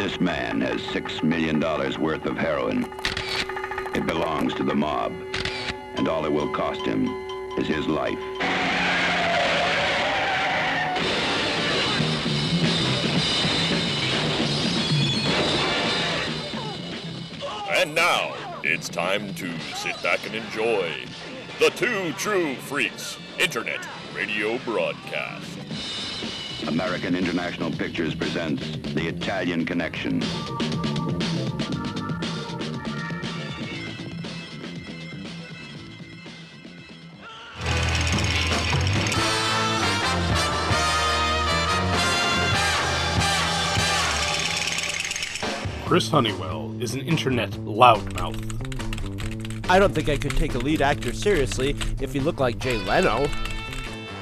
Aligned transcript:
This 0.00 0.18
man 0.18 0.62
has 0.62 0.80
six 0.80 1.22
million 1.22 1.60
dollars 1.60 1.98
worth 1.98 2.24
of 2.24 2.38
heroin. 2.38 2.90
It 3.94 4.06
belongs 4.06 4.54
to 4.54 4.64
the 4.64 4.74
mob, 4.74 5.12
and 5.96 6.08
all 6.08 6.24
it 6.24 6.32
will 6.32 6.48
cost 6.54 6.80
him 6.86 7.06
is 7.58 7.66
his 7.66 7.86
life. 7.86 8.18
And 17.68 17.94
now, 17.94 18.34
it's 18.64 18.88
time 18.88 19.34
to 19.34 19.60
sit 19.76 20.02
back 20.02 20.24
and 20.24 20.34
enjoy 20.34 20.94
the 21.58 21.68
Two 21.76 22.14
True 22.14 22.54
Freaks 22.54 23.18
Internet 23.38 23.86
Radio 24.16 24.56
Broadcast. 24.64 25.59
American 26.68 27.14
International 27.14 27.70
Pictures 27.70 28.14
presents 28.14 28.62
The 28.94 29.08
Italian 29.08 29.64
Connection. 29.64 30.20
Chris 45.86 46.08
Honeywell 46.08 46.72
is 46.80 46.94
an 46.94 47.00
internet 47.00 47.50
loudmouth. 47.50 48.38
I 49.68 49.78
don't 49.78 49.92
think 49.92 50.08
I 50.08 50.16
could 50.16 50.36
take 50.36 50.54
a 50.54 50.58
lead 50.58 50.82
actor 50.82 51.12
seriously 51.12 51.76
if 52.00 52.12
he 52.12 52.20
looked 52.20 52.38
like 52.40 52.58
Jay 52.58 52.76
Leno. 52.76 53.26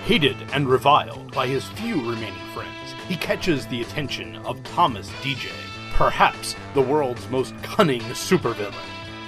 Hated 0.09 0.39
and 0.55 0.67
reviled 0.67 1.35
by 1.35 1.47
his 1.47 1.67
few 1.67 1.97
remaining 1.97 2.41
friends, 2.55 2.95
he 3.09 3.15
catches 3.15 3.67
the 3.67 3.83
attention 3.83 4.37
of 4.37 4.65
Thomas 4.65 5.13
Deja, 5.23 5.53
perhaps 5.93 6.57
the 6.73 6.81
world's 6.81 7.29
most 7.29 7.55
cunning 7.63 8.01
supervillain. 8.01 8.73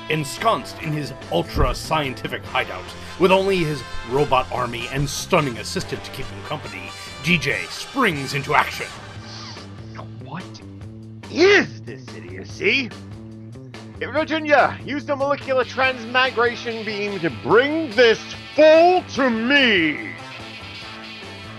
Ensconced 0.08 0.80
in 0.80 0.90
his 0.90 1.12
ultra 1.30 1.74
scientific 1.74 2.42
hideout, 2.44 2.82
with 3.18 3.30
only 3.30 3.58
his 3.58 3.82
robot 4.08 4.50
army 4.50 4.88
and 4.90 5.06
stunning 5.06 5.58
assistant 5.58 6.02
to 6.02 6.10
keep 6.12 6.24
him 6.24 6.42
company, 6.44 6.88
Deja 7.24 7.58
springs 7.68 8.32
into 8.32 8.54
action. 8.54 8.86
What 10.24 10.62
is 11.30 11.82
this 11.82 12.08
idiocy? 12.16 12.88
Virginia, 13.98 14.78
use 14.82 15.04
the 15.04 15.14
molecular 15.14 15.64
transmigration 15.64 16.86
beam 16.86 17.20
to 17.20 17.28
bring 17.42 17.90
this 17.90 18.18
fool 18.56 19.04
to 19.10 19.28
me! 19.28 20.14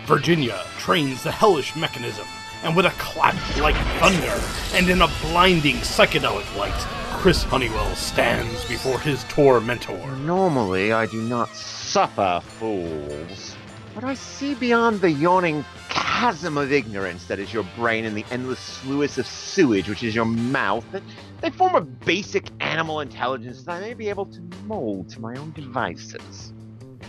Virginia 0.05 0.63
trains 0.77 1.23
the 1.23 1.31
hellish 1.31 1.75
mechanism, 1.75 2.25
and 2.63 2.75
with 2.75 2.85
a 2.85 2.91
clap 2.91 3.35
like 3.59 3.75
thunder 3.99 4.41
and 4.73 4.89
in 4.89 5.01
a 5.01 5.07
blinding 5.21 5.75
psychedelic 5.77 6.55
light, 6.57 6.73
Chris 7.19 7.43
Honeywell 7.43 7.95
stands 7.95 8.65
before 8.65 8.99
his 8.99 9.23
tormentor. 9.25 10.15
Normally, 10.17 10.91
I 10.91 11.05
do 11.05 11.21
not 11.21 11.55
suffer 11.55 12.41
fools, 12.43 13.55
but 13.93 14.03
I 14.03 14.15
see 14.15 14.55
beyond 14.55 15.01
the 15.01 15.11
yawning 15.11 15.63
chasm 15.89 16.57
of 16.57 16.71
ignorance 16.71 17.25
that 17.27 17.39
is 17.39 17.53
your 17.53 17.65
brain 17.75 18.05
and 18.05 18.17
the 18.17 18.25
endless 18.31 18.59
sluice 18.59 19.17
of 19.17 19.27
sewage 19.27 19.87
which 19.89 20.03
is 20.03 20.15
your 20.15 20.25
mouth 20.25 20.85
that 20.91 21.03
they 21.41 21.49
form 21.49 21.75
a 21.75 21.81
basic 21.81 22.49
animal 22.59 23.01
intelligence 23.01 23.63
that 23.63 23.73
I 23.73 23.79
may 23.81 23.93
be 23.93 24.09
able 24.09 24.25
to 24.25 24.41
mold 24.65 25.09
to 25.09 25.19
my 25.19 25.35
own 25.35 25.51
devices. 25.51 26.53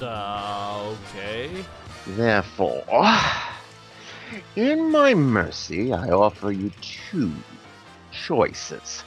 Uh, 0.00 0.94
okay. 1.14 1.64
Therefore, 2.06 2.84
in 4.56 4.90
my 4.90 5.14
mercy, 5.14 5.92
I 5.92 6.10
offer 6.10 6.50
you 6.50 6.70
two 6.80 7.32
choices 8.12 9.04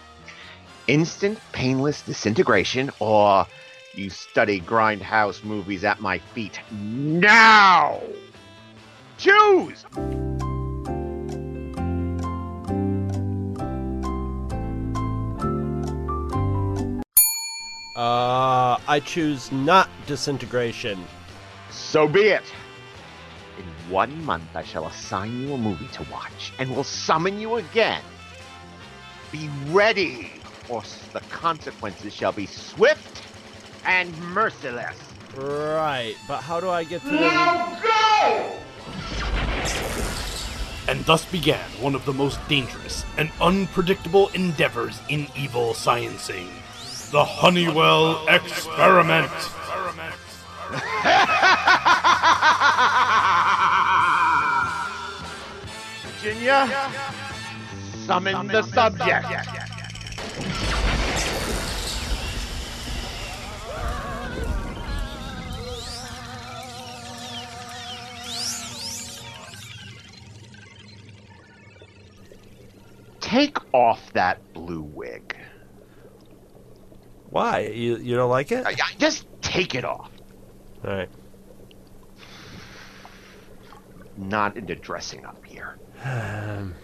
instant, 0.88 1.40
painless 1.52 2.02
disintegration, 2.02 2.92
or 3.00 3.46
you 3.94 4.10
study 4.10 4.62
grindhouse 4.62 5.44
movies 5.44 5.84
at 5.84 6.00
my 6.00 6.20
feet 6.20 6.60
now! 6.72 8.02
Choose! 9.18 9.86
Uh, 17.96 18.78
I 18.88 19.02
choose 19.06 19.52
not 19.54 19.90
disintegration. 20.06 21.02
So 21.72 22.08
be 22.08 22.24
it. 22.24 22.44
In 23.86 23.92
one 23.92 24.26
month, 24.26 24.56
I 24.56 24.64
shall 24.64 24.88
assign 24.88 25.42
you 25.42 25.54
a 25.54 25.58
movie 25.58 25.88
to 25.94 26.06
watch 26.12 26.54
and 26.60 26.76
will 26.76 26.84
summon 26.84 27.40
you 27.40 27.56
again. 27.56 28.02
Be 29.32 29.50
ready, 29.70 30.32
or 30.70 30.84
the 31.14 31.22
consequences 31.32 32.14
shall 32.14 32.32
be 32.32 32.46
swift 32.46 33.24
and 33.86 34.16
merciless. 34.20 34.98
Right, 35.36 36.16
but 36.28 36.42
how 36.42 36.60
do 36.60 36.70
I 36.70 36.84
get 36.84 37.02
to 37.02 37.10
the. 37.10 37.18
go! 37.84 38.52
And 40.88 41.04
thus 41.06 41.26
began 41.26 41.68
one 41.82 41.96
of 41.96 42.06
the 42.06 42.14
most 42.14 42.40
dangerous 42.48 43.04
and 43.18 43.32
unpredictable 43.42 44.28
endeavors 44.30 45.02
in 45.10 45.28
evil 45.36 45.74
sciencing 45.74 46.48
the 47.12 47.24
Honeywell 47.24 48.28
Experiment. 48.28 49.32
Virginia, 56.26 56.92
summon 58.08 58.48
the 58.48 58.64
subject. 58.64 59.28
Take 73.20 73.58
off 73.72 74.12
that 74.14 74.42
blue 74.54 74.82
wig. 74.82 75.38
Why? 77.30 77.60
You, 77.68 77.98
you 77.98 78.16
don't 78.16 78.32
like 78.32 78.52
it? 78.52 78.66
Just 78.98 79.28
take 79.44 79.76
it 79.76 79.86
off. 79.86 80.10
Alright. 80.84 81.10
Not 84.18 84.58
into 84.58 84.74
dressing 84.74 85.24
up 85.24 85.46
here. 85.46 85.78
Um, 86.06 86.76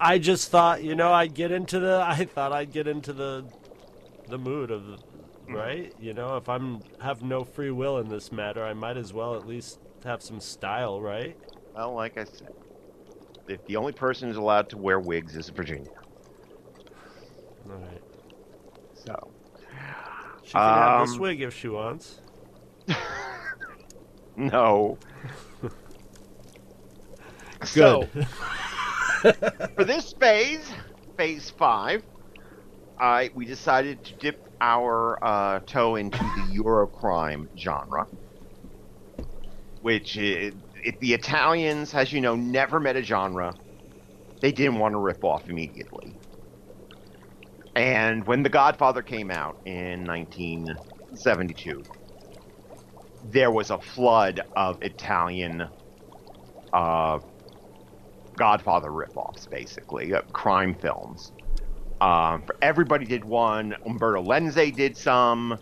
I 0.00 0.18
just 0.18 0.50
thought, 0.50 0.82
you 0.84 0.94
know, 0.94 1.12
I'd 1.12 1.34
get 1.34 1.50
into 1.50 1.80
the. 1.80 2.02
I 2.06 2.24
thought 2.24 2.52
I'd 2.52 2.72
get 2.72 2.86
into 2.86 3.12
the, 3.12 3.44
the 4.28 4.38
mood 4.38 4.70
of, 4.70 5.02
right? 5.48 5.92
You 6.00 6.14
know, 6.14 6.36
if 6.36 6.48
I'm 6.48 6.82
have 7.00 7.22
no 7.22 7.44
free 7.44 7.70
will 7.70 7.98
in 7.98 8.08
this 8.08 8.30
matter, 8.32 8.64
I 8.64 8.72
might 8.72 8.96
as 8.96 9.12
well 9.12 9.34
at 9.34 9.46
least 9.46 9.78
have 10.04 10.22
some 10.22 10.40
style, 10.40 11.00
right? 11.00 11.36
Well, 11.74 11.94
like 11.94 12.16
I 12.16 12.24
said, 12.24 12.52
if 13.48 13.64
the 13.66 13.76
only 13.76 13.92
person 13.92 14.28
who's 14.28 14.36
allowed 14.36 14.68
to 14.70 14.78
wear 14.78 15.00
wigs 15.00 15.36
is 15.36 15.48
Virginia. 15.48 15.90
All 17.68 17.76
right. 17.76 18.02
So, 18.94 19.30
She 20.44 20.52
can 20.52 20.60
have 20.60 21.06
this 21.06 21.14
Um, 21.16 21.20
wig 21.20 21.40
if 21.42 21.54
she 21.54 21.68
wants. 21.68 22.20
no. 24.36 24.98
Good. 27.72 28.00
So, 28.00 28.12
for 29.76 29.84
this 29.84 30.14
phase, 30.20 30.70
phase 31.16 31.50
five, 31.50 32.02
I 32.98 33.30
we 33.34 33.46
decided 33.46 34.04
to 34.04 34.14
dip 34.18 34.36
our 34.60 35.18
uh, 35.24 35.60
toe 35.66 35.96
into 35.96 36.30
the 36.30 36.42
Eurocrime 36.42 37.46
genre, 37.58 38.08
which 39.80 40.16
is, 40.16 40.54
if 40.84 40.98
the 41.00 41.14
Italians, 41.14 41.94
as 41.94 42.12
you 42.12 42.20
know, 42.20 42.36
never 42.36 42.80
met 42.80 42.96
a 42.96 43.02
genre, 43.02 43.58
they 44.42 44.52
didn't 44.52 44.78
want 44.78 44.94
to 44.94 44.98
rip 44.98 45.24
off 45.24 45.48
immediately. 45.48 46.20
And 47.74 48.26
when 48.26 48.42
The 48.42 48.50
Godfather 48.50 49.02
came 49.02 49.30
out 49.30 49.58
in 49.64 50.04
1972, 50.06 51.86
there 53.22 53.50
was 53.50 53.70
a 53.70 53.80
flood 53.80 54.42
of 54.56 54.78
Italian 54.82 55.70
uh, 56.72 57.20
Godfather 58.40 58.88
ripoffs, 58.88 59.46
basically, 59.50 60.14
uh, 60.14 60.22
crime 60.32 60.74
films. 60.80 61.30
Um, 62.00 62.42
for 62.46 62.56
everybody 62.62 63.04
did 63.04 63.22
one. 63.22 63.74
Umberto 63.86 64.22
Lenzi 64.22 64.74
did 64.74 64.96
some. 64.96 65.58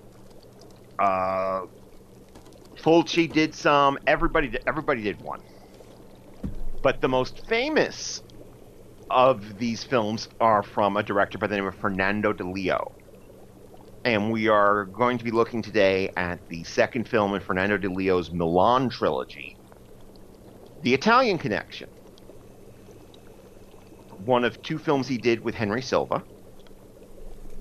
Uh, 1.02 1.62
Fulci 2.80 3.32
did 3.32 3.56
some. 3.56 3.98
Everybody, 4.06 4.50
did, 4.50 4.60
everybody 4.68 5.02
did 5.02 5.20
one. 5.20 5.40
But 6.84 7.00
the 7.00 7.08
most 7.08 7.42
famous 7.48 8.22
of 9.10 9.58
these 9.58 9.82
films 9.82 10.28
are 10.38 10.62
from 10.62 10.96
a 10.96 11.02
director 11.02 11.38
by 11.38 11.48
the 11.48 11.56
name 11.56 11.66
of 11.66 11.74
Fernando 11.74 12.32
Di 12.32 12.44
Leo. 12.44 12.92
And 14.04 14.30
we 14.30 14.46
are 14.46 14.84
going 14.86 15.18
to 15.18 15.24
be 15.24 15.32
looking 15.32 15.62
today 15.62 16.10
at 16.16 16.40
the 16.48 16.62
second 16.62 17.08
film 17.08 17.34
in 17.34 17.40
Fernando 17.40 17.76
Di 17.76 17.88
Leo's 17.88 18.30
Milan 18.32 18.88
trilogy, 18.88 19.58
The 20.82 20.94
Italian 20.94 21.38
Connection. 21.38 21.88
One 24.18 24.44
of 24.44 24.60
two 24.62 24.78
films 24.78 25.08
he 25.08 25.18
did 25.18 25.40
with 25.44 25.54
Henry 25.54 25.82
Silva. 25.82 26.24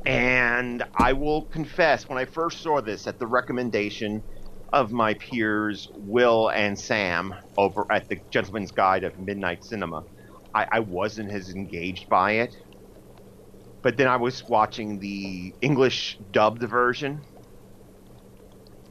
And 0.06 0.83
I 0.98 1.13
will 1.13 1.48
confess, 1.48 2.07
when 2.07 2.18
I 2.18 2.25
first 2.25 2.62
saw 2.62 2.81
this 2.81 3.07
at 3.07 3.19
the 3.19 3.27
recommendation 3.27 4.24
of 4.74 4.92
my 4.92 5.15
peers 5.15 5.89
Will 5.94 6.50
and 6.50 6.80
Sam 6.80 7.36
over 7.57 7.86
at 7.92 8.07
the 8.09 8.21
Gentleman's 8.31 8.71
Guide 8.71 9.04
of 9.04 9.18
Midnight 9.19 9.63
Cinema, 9.63 10.06
I, 10.54 10.68
I 10.71 10.80
wasn't 10.80 11.31
as 11.31 11.50
engaged 11.50 12.07
by 12.09 12.33
it. 12.33 12.56
But 13.83 13.98
then 13.98 14.07
I 14.07 14.18
was 14.18 14.44
watching 14.48 15.00
the 15.00 15.56
English 15.62 16.18
dubbed 16.31 16.63
version. 16.63 17.21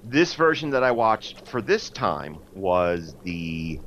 This 0.03 0.35
version 0.35 0.71
that 0.71 0.85
I 0.85 0.93
watched 0.93 1.49
for 1.49 1.61
this 1.61 1.91
time 1.91 2.39
was 2.55 3.17
the 3.23 3.81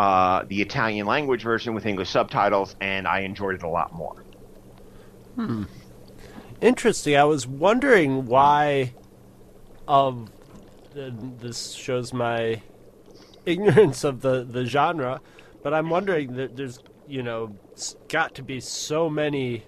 uh, 0.00 0.44
the 0.48 0.62
Italian 0.62 1.06
language 1.06 1.42
version 1.42 1.74
with 1.74 1.84
English 1.84 2.08
subtitles, 2.08 2.74
and 2.80 3.06
I 3.06 3.20
enjoyed 3.20 3.56
it 3.56 3.62
a 3.62 3.68
lot 3.68 3.92
more. 3.92 4.24
Hmm. 5.34 5.64
Interesting. 6.62 7.16
I 7.16 7.24
was 7.24 7.46
wondering 7.46 8.24
why. 8.24 8.94
Of 9.86 10.30
this 10.94 11.72
shows 11.72 12.12
my 12.14 12.62
ignorance 13.44 14.02
of 14.04 14.22
the 14.22 14.42
the 14.44 14.64
genre, 14.64 15.20
but 15.62 15.74
I'm 15.74 15.90
wondering 15.90 16.34
that 16.36 16.56
there's 16.56 16.78
you 17.06 17.22
know 17.22 17.58
got 18.08 18.34
to 18.36 18.42
be 18.42 18.60
so 18.60 19.10
many 19.10 19.64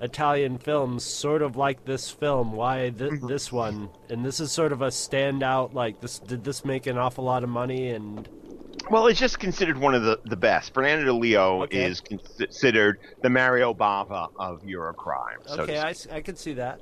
Italian 0.00 0.58
films 0.58 1.04
sort 1.04 1.42
of 1.42 1.56
like 1.56 1.84
this 1.84 2.10
film. 2.10 2.52
Why 2.52 2.90
th- 2.90 3.20
this 3.22 3.52
one? 3.52 3.90
And 4.08 4.24
this 4.24 4.40
is 4.40 4.50
sort 4.50 4.72
of 4.72 4.82
a 4.82 4.88
standout. 4.88 5.74
Like 5.74 6.00
this, 6.00 6.18
did 6.18 6.42
this 6.42 6.64
make 6.64 6.86
an 6.86 6.98
awful 6.98 7.24
lot 7.24 7.44
of 7.44 7.50
money? 7.50 7.90
And 7.90 8.28
Well, 8.90 9.08
it's 9.08 9.18
just 9.18 9.38
considered 9.38 9.78
one 9.78 9.94
of 9.94 10.02
the, 10.02 10.20
the 10.24 10.36
best. 10.36 10.72
Fernando 10.72 11.06
Di 11.06 11.10
Leo 11.10 11.62
Okay. 11.64 11.84
is 11.84 12.00
considered 12.00 12.98
the 13.22 13.30
Mario 13.30 13.74
Bava 13.74 14.28
of 14.38 14.62
Eurocrime. 14.62 15.46
So 15.46 15.62
okay, 15.62 15.78
I, 15.78 15.94
I, 16.12 16.20
could 16.20 16.38
see 16.38 16.54
that. 16.54 16.80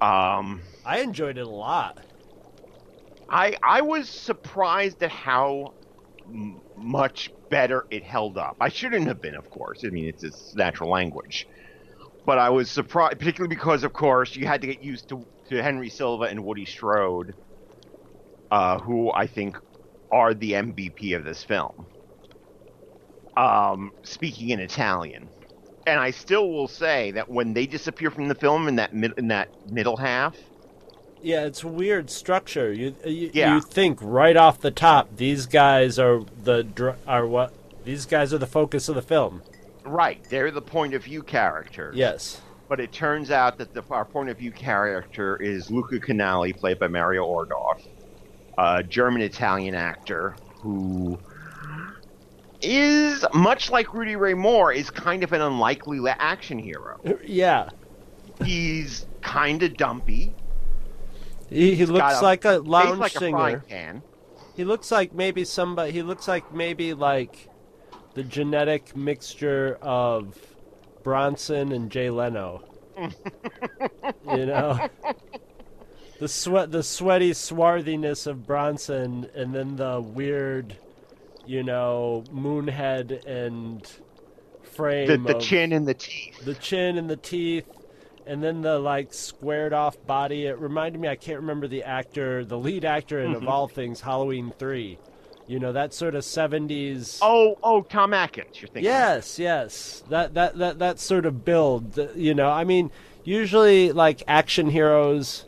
Um, 0.00 0.60
I 0.84 1.00
enjoyed 1.00 1.38
it 1.38 1.46
a 1.46 1.50
lot. 1.50 1.98
I 3.30 3.56
I 3.62 3.80
was 3.82 4.08
surprised 4.08 5.02
at 5.02 5.10
how 5.10 5.74
m- 6.26 6.60
much 6.76 7.30
better 7.50 7.86
it 7.90 8.02
held 8.02 8.38
up. 8.38 8.56
I 8.60 8.68
shouldn't 8.68 9.06
have 9.06 9.20
been, 9.20 9.34
of 9.34 9.50
course. 9.50 9.84
I 9.84 9.88
mean, 9.88 10.06
it's 10.06 10.22
its 10.22 10.54
natural 10.54 10.90
language, 10.90 11.46
but 12.26 12.38
I 12.38 12.50
was 12.50 12.70
surprised, 12.70 13.18
particularly 13.18 13.54
because, 13.54 13.84
of 13.84 13.92
course, 13.92 14.36
you 14.36 14.46
had 14.46 14.60
to 14.60 14.66
get 14.66 14.82
used 14.82 15.08
to 15.08 15.26
to 15.48 15.62
Henry 15.62 15.88
Silva 15.88 16.24
and 16.24 16.44
Woody 16.44 16.66
Strode, 16.66 17.34
uh, 18.50 18.78
who 18.78 19.10
I 19.12 19.26
think 19.26 19.56
are 20.10 20.34
the 20.34 20.52
MVP 20.52 21.14
of 21.16 21.24
this 21.24 21.42
film. 21.44 21.86
Um, 23.36 23.92
speaking 24.02 24.50
in 24.50 24.60
Italian. 24.60 25.28
And 25.86 26.00
I 26.00 26.10
still 26.10 26.50
will 26.50 26.68
say 26.68 27.12
that 27.12 27.30
when 27.30 27.54
they 27.54 27.66
disappear 27.66 28.10
from 28.10 28.28
the 28.28 28.34
film 28.34 28.68
in 28.68 28.76
that 28.76 28.94
mid- 28.94 29.16
in 29.18 29.28
that 29.28 29.48
middle 29.70 29.96
half, 29.96 30.36
Yeah, 31.20 31.46
it's 31.46 31.62
a 31.64 31.68
weird 31.68 32.10
structure. 32.10 32.72
You 32.72 32.94
you, 33.04 33.30
Yeah. 33.32 33.54
you 33.54 33.60
think 33.60 33.98
right 34.02 34.36
off 34.36 34.60
the 34.60 34.70
top 34.70 35.16
these 35.16 35.46
guys 35.46 35.98
are 35.98 36.20
the 36.44 36.62
dr- 36.62 36.98
are 37.08 37.26
what 37.26 37.52
these 37.84 38.06
guys 38.06 38.32
are 38.34 38.38
the 38.38 38.46
focus 38.46 38.88
of 38.88 38.94
the 38.94 39.02
film. 39.02 39.42
right, 39.84 40.22
they're 40.28 40.50
the 40.50 40.60
point 40.60 40.92
of 40.94 41.04
view 41.04 41.22
characters. 41.22 41.96
Yes. 41.96 42.40
But 42.68 42.78
it 42.80 42.92
turns 42.92 43.30
out 43.30 43.56
that 43.58 43.72
the, 43.72 43.82
our 43.90 44.04
point 44.04 44.28
of 44.28 44.36
view 44.36 44.50
character 44.52 45.36
is 45.40 45.70
Luca 45.70 45.98
Canali, 45.98 46.54
played 46.54 46.78
by 46.78 46.88
Mario 46.88 47.24
Adorf, 47.24 47.80
a 48.58 48.82
German 48.82 49.22
Italian 49.22 49.74
actor 49.74 50.36
who 50.60 51.18
is 52.60 53.24
much 53.32 53.70
like 53.70 53.94
Rudy 53.94 54.16
Ray 54.16 54.34
Moore, 54.34 54.72
is 54.72 54.90
kind 54.90 55.22
of 55.22 55.32
an 55.32 55.40
unlikely 55.40 56.00
action 56.08 56.58
hero. 56.58 57.00
Uh, 57.06 57.14
yeah. 57.24 57.70
He's 58.44 59.06
kind 59.22 59.62
of 59.62 59.76
dumpy. 59.76 60.34
He, 61.48 61.76
he 61.76 61.86
looks 61.86 62.20
a 62.20 62.22
like 62.22 62.44
a 62.44 62.58
lounge 62.58 62.98
like 62.98 63.14
a 63.14 63.18
singer. 63.18 63.64
pan. 63.68 64.02
He 64.56 64.64
looks 64.64 64.90
like 64.90 65.14
maybe 65.14 65.44
somebody. 65.44 65.92
He 65.92 66.02
looks 66.02 66.26
like 66.26 66.52
maybe 66.52 66.94
like 66.94 67.48
the 68.14 68.24
genetic 68.24 68.96
mixture 68.96 69.78
of 69.80 70.36
Bronson 71.04 71.72
and 71.72 71.90
Jay 71.90 72.10
Leno. 72.10 72.64
you 72.98 74.46
know, 74.46 74.88
the 76.18 76.28
sweat, 76.28 76.70
the 76.70 76.82
sweaty 76.82 77.32
swarthiness 77.32 78.26
of 78.26 78.46
Bronson, 78.46 79.28
and 79.34 79.54
then 79.54 79.76
the 79.76 80.00
weird, 80.00 80.76
you 81.46 81.62
know, 81.62 82.24
moonhead 82.32 83.24
and 83.26 83.86
frame. 84.62 85.06
The, 85.08 85.34
the 85.34 85.38
chin 85.38 85.72
and 85.72 85.86
the 85.86 85.94
teeth. 85.94 86.44
the 86.44 86.54
chin 86.54 86.98
and 86.98 87.08
the 87.08 87.16
teeth 87.16 87.66
and 88.28 88.44
then 88.44 88.60
the 88.60 88.78
like 88.78 89.12
squared 89.12 89.72
off 89.72 89.96
body 90.06 90.46
it 90.46 90.58
reminded 90.58 91.00
me 91.00 91.08
i 91.08 91.16
can't 91.16 91.40
remember 91.40 91.66
the 91.66 91.82
actor 91.82 92.44
the 92.44 92.58
lead 92.58 92.84
actor 92.84 93.20
in 93.20 93.32
of 93.32 93.38
mm-hmm. 93.38 93.48
all 93.48 93.66
things 93.66 94.02
halloween 94.02 94.52
3 94.58 94.98
you 95.46 95.58
know 95.58 95.72
that 95.72 95.94
sort 95.94 96.14
of 96.14 96.22
70s 96.22 97.18
Oh, 97.22 97.56
oh, 97.62 97.80
Tom 97.80 98.12
Atkins, 98.12 98.60
you're 98.60 98.68
thinking. 98.68 98.84
yes 98.84 99.38
yes 99.38 100.04
that 100.10 100.34
that 100.34 100.58
that 100.58 100.78
that 100.78 101.00
sort 101.00 101.24
of 101.26 101.44
build 101.44 101.98
you 102.14 102.34
know 102.34 102.50
i 102.50 102.64
mean 102.64 102.90
usually 103.24 103.92
like 103.92 104.22
action 104.28 104.68
heroes 104.68 105.46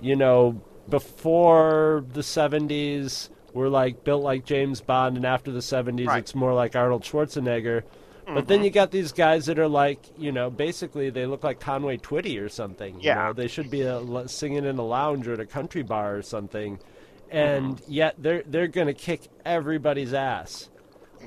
you 0.00 0.16
know 0.16 0.60
before 0.88 2.04
the 2.12 2.20
70s 2.20 3.28
were 3.52 3.68
like 3.68 4.04
built 4.04 4.22
like 4.22 4.44
james 4.44 4.80
bond 4.80 5.16
and 5.16 5.26
after 5.26 5.50
the 5.50 5.60
70s 5.60 6.06
Right. 6.06 6.18
it's 6.18 6.34
more 6.34 6.54
like 6.54 6.76
arnold 6.76 7.02
schwarzenegger 7.02 7.82
but 8.26 8.48
then 8.48 8.58
mm-hmm. 8.58 8.64
you 8.64 8.70
got 8.70 8.90
these 8.90 9.12
guys 9.12 9.46
that 9.46 9.56
are 9.60 9.68
like, 9.68 10.00
you 10.18 10.32
know, 10.32 10.50
basically 10.50 11.10
they 11.10 11.26
look 11.26 11.44
like 11.44 11.60
Conway 11.60 11.98
Twitty 11.98 12.42
or 12.42 12.48
something. 12.48 12.94
You 12.96 13.02
Yeah. 13.02 13.26
know? 13.26 13.32
They 13.32 13.46
should 13.46 13.70
be 13.70 13.86
uh, 13.86 14.00
a, 14.00 14.04
l- 14.22 14.26
singing 14.26 14.64
in 14.64 14.78
a 14.78 14.84
lounge 14.84 15.28
or 15.28 15.34
at 15.34 15.38
a 15.40 15.46
country 15.46 15.84
bar 15.84 16.16
or 16.16 16.22
something. 16.22 16.78
Mm-hmm. 16.78 17.36
And 17.36 17.80
yet 17.86 18.16
they're 18.18 18.42
they're 18.44 18.66
going 18.66 18.88
to 18.88 18.94
kick 18.94 19.28
everybody's 19.44 20.12
ass. 20.12 20.70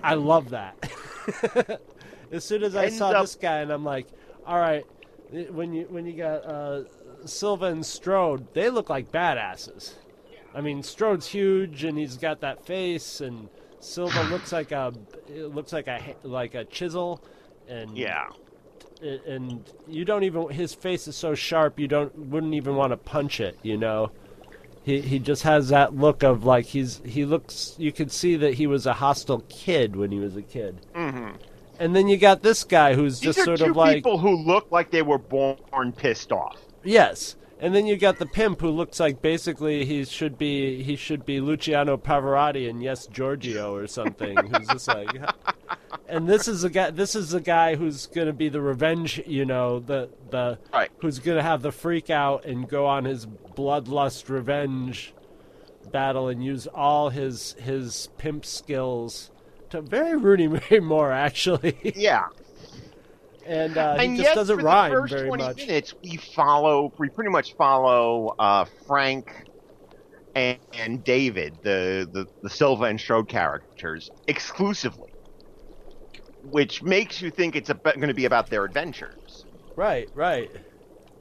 I 0.03 0.15
love 0.15 0.49
that. 0.49 0.91
as 2.33 2.43
soon 2.43 2.63
as 2.63 2.75
I 2.75 2.85
Ends 2.87 2.97
saw 2.97 3.11
up- 3.11 3.23
this 3.23 3.35
guy 3.35 3.59
and 3.59 3.71
I'm 3.71 3.85
like, 3.85 4.07
all 4.45 4.59
right, 4.59 4.85
when 5.51 5.71
you 5.71 5.85
when 5.89 6.05
you 6.05 6.13
got 6.17 6.45
uh, 6.45 6.83
Silva 7.25 7.65
and 7.65 7.85
Strode, 7.85 8.53
they 8.53 8.69
look 8.69 8.89
like 8.89 9.11
badasses. 9.11 9.93
I 10.53 10.61
mean, 10.61 10.81
Strode's 10.83 11.27
huge 11.27 11.83
and 11.83 11.97
he's 11.97 12.17
got 12.17 12.41
that 12.41 12.65
face, 12.65 13.21
and 13.21 13.49
Silva 13.79 14.23
looks 14.29 14.51
like 14.51 14.71
a 14.71 14.93
looks 15.29 15.73
like 15.73 15.87
a 15.87 16.15
like 16.23 16.55
a 16.55 16.65
chisel, 16.65 17.23
and 17.67 17.97
Yeah. 17.97 18.27
and 19.01 19.63
you 19.87 20.05
don't 20.05 20.23
even 20.23 20.49
his 20.49 20.73
face 20.73 21.07
is 21.07 21.15
so 21.15 21.35
sharp 21.35 21.79
you 21.79 21.87
don't 21.87 22.13
wouldn't 22.17 22.53
even 22.53 22.75
want 22.75 22.91
to 22.91 22.97
punch 22.97 23.39
it. 23.39 23.57
You 23.63 23.77
know, 23.77 24.11
he 24.83 25.01
he 25.01 25.19
just 25.19 25.43
has 25.43 25.69
that 25.69 25.95
look 25.95 26.23
of 26.23 26.43
like 26.43 26.65
he's 26.65 27.01
he 27.05 27.25
looks 27.25 27.75
you 27.77 27.91
could 27.91 28.11
see 28.11 28.35
that 28.37 28.55
he 28.55 28.65
was 28.67 28.85
a 28.85 28.93
hostile 28.93 29.43
kid 29.49 29.95
when 29.95 30.11
he 30.11 30.19
was 30.19 30.35
a 30.35 30.41
kid. 30.41 30.85
Mm-hmm. 30.95 31.35
And 31.79 31.95
then 31.95 32.09
you 32.09 32.17
got 32.17 32.41
this 32.41 32.65
guy 32.65 32.93
who's 32.93 33.19
These 33.21 33.35
just 33.35 33.45
sort 33.45 33.61
of 33.61 33.75
like 33.77 33.95
people 33.97 34.17
who 34.17 34.35
look 34.35 34.69
like 34.71 34.91
they 34.91 35.01
were 35.01 35.17
born 35.17 35.57
pissed 35.95 36.31
off. 36.33 36.57
Yes. 36.89 37.35
And 37.61 37.75
then 37.75 37.85
you 37.85 37.97
got 37.97 38.19
the 38.19 38.25
pimp 38.25 38.61
who 38.61 38.69
looks 38.69 38.99
like 39.01 39.21
basically 39.21 39.83
he 39.85 40.05
should 40.05 40.37
be 40.37 40.81
he 40.81 40.95
should 40.95 41.25
be 41.25 41.41
Luciano 41.41 41.97
Pavarotti 41.97 42.69
and 42.69 42.81
yes 42.81 43.05
Giorgio 43.07 43.75
or 43.75 43.85
something. 43.85 44.37
who's 44.37 44.67
just 44.67 44.87
like 44.87 45.09
And 46.07 46.27
this 46.27 46.47
is 46.47 46.63
a 46.63 46.69
guy 46.69 46.89
this 46.91 47.15
is 47.15 47.33
a 47.33 47.41
guy 47.41 47.75
who's 47.75 48.07
gonna 48.07 48.31
be 48.33 48.47
the 48.49 48.61
revenge 48.61 49.21
you 49.27 49.43
know, 49.45 49.79
the 49.79 50.09
the 50.29 50.57
Right. 50.73 50.89
who's 50.99 51.19
gonna 51.19 51.43
have 51.43 51.61
the 51.61 51.71
freak 51.73 52.09
out 52.09 52.45
and 52.45 52.67
go 52.67 52.85
on 52.85 53.03
his 53.03 53.25
bloodlust 53.27 54.29
revenge 54.29 55.13
battle 55.91 56.29
and 56.29 56.41
use 56.43 56.65
all 56.67 57.09
his 57.09 57.53
his 57.59 58.07
pimp 58.17 58.45
skills 58.45 59.31
to 59.69 59.81
very 59.81 60.15
Rudy 60.15 60.47
Ray 60.47 60.79
Moore 60.81 61.11
actually. 61.11 61.75
Yeah. 61.95 62.27
And 63.49 63.77
uh, 63.77 63.97
he 63.97 64.05
and 64.05 64.15
just 64.15 64.29
yet, 64.29 64.35
doesn't 64.35 64.59
for 64.59 64.63
rhyme 64.63 64.91
the 64.91 65.01
first 65.01 65.13
very 65.13 65.27
20 65.27 65.43
much. 65.43 65.57
minutes, 65.57 65.95
we 66.03 66.17
follow, 66.17 66.93
we 66.99 67.09
pretty 67.09 67.31
much 67.31 67.55
follow 67.55 68.35
uh, 68.37 68.65
Frank 68.85 69.49
and, 70.35 70.59
and 70.73 71.03
David, 71.03 71.57
the, 71.63 72.07
the, 72.11 72.27
the 72.43 72.49
Silva 72.49 72.85
and 72.85 72.99
Strode 72.99 73.27
characters, 73.27 74.11
exclusively, 74.27 75.11
which 76.43 76.83
makes 76.83 77.21
you 77.21 77.31
think 77.31 77.55
it's 77.55 77.71
going 77.71 78.07
to 78.07 78.13
be 78.13 78.25
about 78.25 78.51
their 78.51 78.65
adventures. 78.65 79.45
Right, 79.75 80.09
right. 80.13 80.51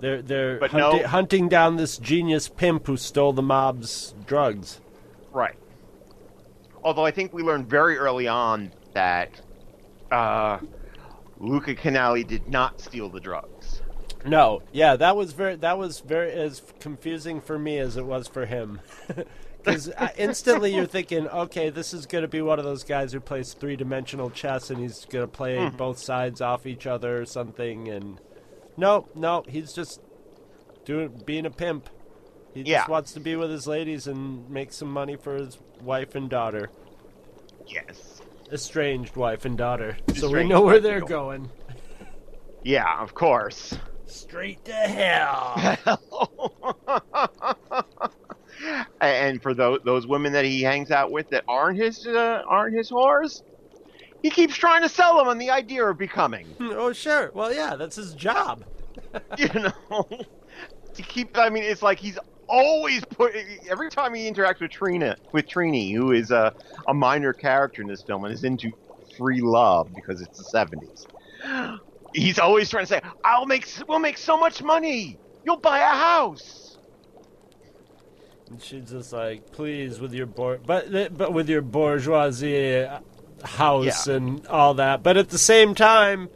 They're 0.01 0.23
they're 0.23 0.61
no- 0.73 1.05
hunting 1.07 1.49
down 1.49 1.77
this 1.77 1.99
genius 1.99 2.49
pimp 2.49 2.87
who 2.87 2.97
stole 2.97 3.33
the 3.33 3.43
mob's 3.43 4.15
drugs. 4.27 4.81
Right. 5.33 5.57
Although 6.85 7.05
I 7.05 7.11
think 7.11 7.33
we 7.33 7.43
learned 7.43 7.69
very 7.69 7.99
early 7.99 8.29
on 8.29 8.71
that 8.93 9.41
uh, 10.13 10.59
Luca 11.39 11.75
Canali 11.75 12.27
did 12.27 12.49
not 12.49 12.81
steal 12.81 13.09
the 13.09 13.21
drugs. 13.21 13.81
No, 14.27 14.63
yeah, 14.73 14.97
that 14.97 15.17
was 15.17 15.33
very 15.33 15.57
that 15.57 15.79
was 15.79 16.01
very 16.01 16.33
as 16.33 16.61
confusing 16.81 17.41
for 17.41 17.59
me 17.59 17.79
as 17.79 17.97
it 17.97 18.05
was 18.05 18.27
for 18.27 18.47
him. 18.47 18.81
because 19.59 19.91
instantly 20.17 20.75
you're 20.75 20.87
thinking, 20.87 21.29
okay, 21.29 21.71
this 21.71 21.95
is 21.95 22.07
going 22.07 22.23
to 22.23 22.29
be 22.29 22.41
one 22.43 22.59
of 22.59 22.65
those 22.65 22.83
guys 22.85 23.13
who 23.13 23.21
plays 23.21 23.53
three 23.55 23.77
dimensional 23.77 24.31
chess 24.31 24.71
and 24.71 24.81
he's 24.81 25.05
going 25.05 25.25
to 25.25 25.31
play 25.31 25.69
Hmm. 25.69 25.77
both 25.77 25.99
sides 25.99 26.41
off 26.41 26.67
each 26.67 26.87
other 26.87 27.21
or 27.21 27.27
something. 27.27 27.89
And 27.89 28.21
no, 28.77 29.07
no, 29.15 29.45
he's 29.47 29.73
just 29.73 30.01
doing 30.85 31.23
being 31.25 31.47
a 31.47 31.51
pimp. 31.51 31.89
He 32.55 32.63
Yeah. 32.63 32.79
just 32.79 32.89
wants 32.89 33.13
to 33.13 33.21
be 33.21 33.37
with 33.37 33.51
his 33.51 33.67
ladies 33.69 34.07
and 34.09 34.49
make 34.51 34.73
some 34.73 34.91
money 34.91 35.15
for 35.17 35.37
his 35.37 35.59
wife 35.83 36.15
and 36.17 36.29
daughter, 36.29 36.71
Yes. 37.67 38.21
Estranged 38.53 39.17
wife 39.17 39.45
and 39.45 39.57
daughter. 39.57 39.97
so 40.15 40.31
we 40.31 40.45
know 40.45 40.63
where 40.63 40.81
they're 40.81 41.01
going. 41.01 41.51
Yeah, 42.63 43.01
of 43.01 43.15
course. 43.15 43.77
Straight 44.07 44.65
to 44.65 44.73
hell. 44.73 45.77
and 49.01 49.43
for 49.43 49.55
those 49.55 49.81
those 49.85 50.07
women 50.07 50.33
that 50.33 50.45
he 50.45 50.63
hangs 50.63 50.91
out 50.91 51.11
with 51.11 51.31
that 51.31 51.45
aren't 51.47 51.79
his 51.79 52.07
uh, 52.07 52.43
aren't 52.47 52.77
his 52.77 52.91
whores, 52.91 53.43
he 54.23 54.31
keeps 54.31 54.57
trying 54.57 54.83
to 54.83 54.89
sell 54.89 55.19
them 55.19 55.29
on 55.29 55.39
the 55.39 55.51
idea 55.51 55.85
of 55.85 55.99
becoming. 55.99 56.47
oh, 56.61 56.93
sure. 56.93 57.31
Well, 57.35 57.53
yeah, 57.53 57.77
that's 57.77 57.97
his 57.97 58.15
job. 58.15 58.65
You 59.39 59.49
know, 59.49 60.07
to 60.93 61.03
keep. 61.03 61.39
I 61.39 61.49
mean, 61.49 61.63
it's 61.63 61.83
like 61.83 61.99
he's 61.99 62.19
always 62.49 63.05
put 63.05 63.35
every 63.69 63.91
time 63.91 64.15
he 64.15 64.31
interacts 64.31 64.61
with 64.61 64.71
Trina 64.71 65.17
with 65.33 65.47
Trini, 65.47 65.95
who 65.95 66.13
is 66.13 66.31
a 66.31 66.55
a 66.87 66.95
minor 66.95 67.33
character 67.33 67.83
in 67.83 67.89
this 67.89 68.03
film 68.03 68.25
and 68.25 68.33
is 68.35 68.45
into 68.45 68.71
free 69.17 69.41
love 69.41 69.93
because 69.95 70.21
it's 70.21 70.39
the 70.39 70.45
seventies. 70.45 71.07
He's 72.15 72.39
always 72.39 72.71
trying 72.71 72.85
to 72.85 72.89
say, 72.89 73.01
"I'll 73.25 73.47
make 73.47 73.69
we'll 73.89 73.99
make 73.99 74.19
so 74.19 74.37
much 74.39 74.63
money. 74.63 75.19
You'll 75.45 75.57
buy 75.59 75.79
a 75.79 75.95
house." 75.95 76.79
And 78.51 78.63
she's 78.63 78.91
just 78.91 79.13
like, 79.13 79.53
please, 79.53 80.01
with 80.01 80.15
your 80.15 80.27
bour- 80.27 80.59
but 80.65 81.17
but 81.17 81.33
with 81.35 81.49
your 81.51 81.61
bourgeoisie 81.61 82.77
uh, 82.85 83.01
house 83.45 84.07
Yeah. 84.07 84.15
and 84.15 84.47
all 84.47 84.75
that. 84.75 85.03
But 85.03 85.17
at 85.19 85.29
the 85.29 85.39
same 85.39 85.75
time, 85.75 86.31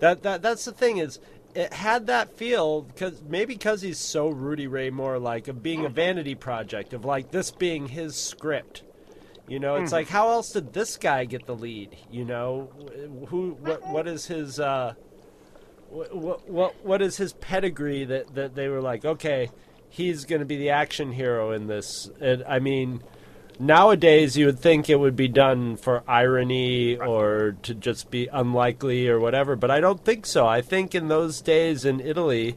that 0.00 0.22
that 0.24 0.42
that's 0.42 0.66
the 0.66 0.72
thing 0.72 0.98
is, 0.98 1.18
it 1.54 1.72
had 1.72 2.06
that 2.08 2.36
feel 2.36 2.82
because 2.82 3.22
maybe 3.22 3.54
because 3.54 3.82
he's 3.82 3.98
so 3.98 4.28
Rudy 4.28 4.66
Ray 4.66 4.90
Moore 4.90 5.18
like 5.18 5.48
of 5.48 5.62
being 5.62 5.84
a 5.84 5.88
vanity 5.88 6.34
project 6.34 6.92
of 6.92 7.04
like 7.04 7.30
this 7.30 7.50
being 7.50 7.88
his 7.88 8.16
script. 8.16 8.82
You 9.46 9.58
know, 9.58 9.76
it's 9.76 9.92
like 9.92 10.08
how 10.08 10.30
else 10.30 10.52
did 10.52 10.72
this 10.72 10.96
guy 10.96 11.26
get 11.26 11.46
the 11.46 11.54
lead? 11.54 11.96
You 12.10 12.24
know, 12.24 12.70
who 13.28 13.50
what 13.60 13.86
what 13.88 14.08
is 14.08 14.26
his 14.26 14.58
uh 14.58 14.94
what 15.94 16.48
what 16.48 16.84
what 16.84 17.02
is 17.02 17.16
his 17.16 17.32
pedigree 17.34 18.04
that 18.04 18.34
that 18.34 18.54
they 18.54 18.68
were 18.68 18.80
like 18.80 19.04
okay 19.04 19.48
he's 19.88 20.24
going 20.24 20.40
to 20.40 20.46
be 20.46 20.56
the 20.56 20.70
action 20.70 21.12
hero 21.12 21.52
in 21.52 21.68
this 21.68 22.10
and 22.20 22.42
i 22.48 22.58
mean 22.58 23.02
nowadays 23.58 24.36
you 24.36 24.46
would 24.46 24.58
think 24.58 24.88
it 24.90 24.96
would 24.96 25.16
be 25.16 25.28
done 25.28 25.76
for 25.76 26.02
irony 26.08 26.96
or 26.96 27.56
to 27.62 27.74
just 27.74 28.10
be 28.10 28.26
unlikely 28.32 29.08
or 29.08 29.20
whatever 29.20 29.54
but 29.56 29.70
i 29.70 29.80
don't 29.80 30.04
think 30.04 30.26
so 30.26 30.46
i 30.46 30.60
think 30.60 30.94
in 30.94 31.08
those 31.08 31.40
days 31.40 31.84
in 31.84 32.00
italy 32.00 32.56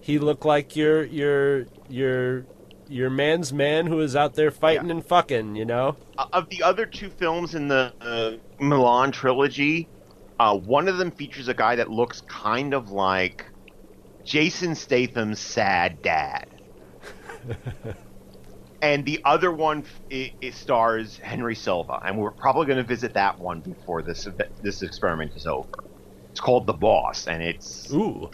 he 0.00 0.18
looked 0.18 0.44
like 0.44 0.74
your 0.74 1.04
your 1.04 1.66
your 1.88 2.44
your 2.88 3.08
man's 3.08 3.52
man 3.52 3.86
who 3.86 4.00
is 4.00 4.16
out 4.16 4.34
there 4.34 4.50
fighting 4.50 4.86
Yeah. 4.86 4.92
and 4.96 5.06
fucking 5.06 5.54
you 5.56 5.64
know 5.64 5.96
of 6.32 6.48
the 6.50 6.62
other 6.62 6.86
two 6.86 7.08
films 7.10 7.54
in 7.54 7.68
the 7.68 7.92
uh, 8.00 8.32
Milan 8.62 9.10
trilogy, 9.12 9.88
uh, 10.38 10.56
one 10.56 10.86
of 10.88 10.98
them 10.98 11.10
features 11.10 11.48
a 11.48 11.54
guy 11.54 11.74
that 11.76 11.90
looks 11.90 12.20
kind 12.22 12.74
of 12.74 12.90
like 12.90 13.46
Jason 14.24 14.74
Statham's 14.76 15.40
sad 15.40 16.00
dad. 16.02 16.46
and 18.82 19.04
the 19.06 19.20
other 19.24 19.50
one 19.50 19.84
it, 20.10 20.32
it 20.42 20.54
stars 20.54 21.16
Henry 21.16 21.54
Silva, 21.54 22.00
and 22.04 22.18
we're 22.18 22.30
probably 22.30 22.66
going 22.66 22.78
to 22.78 22.84
visit 22.84 23.14
that 23.14 23.38
one 23.38 23.60
before 23.60 24.02
this 24.02 24.28
this 24.60 24.82
experiment 24.82 25.32
is 25.34 25.46
over. 25.46 25.68
It's 26.30 26.40
called 26.40 26.66
The 26.66 26.74
Boss, 26.74 27.26
and 27.28 27.42
it's 27.42 27.90
ooh 27.92 28.30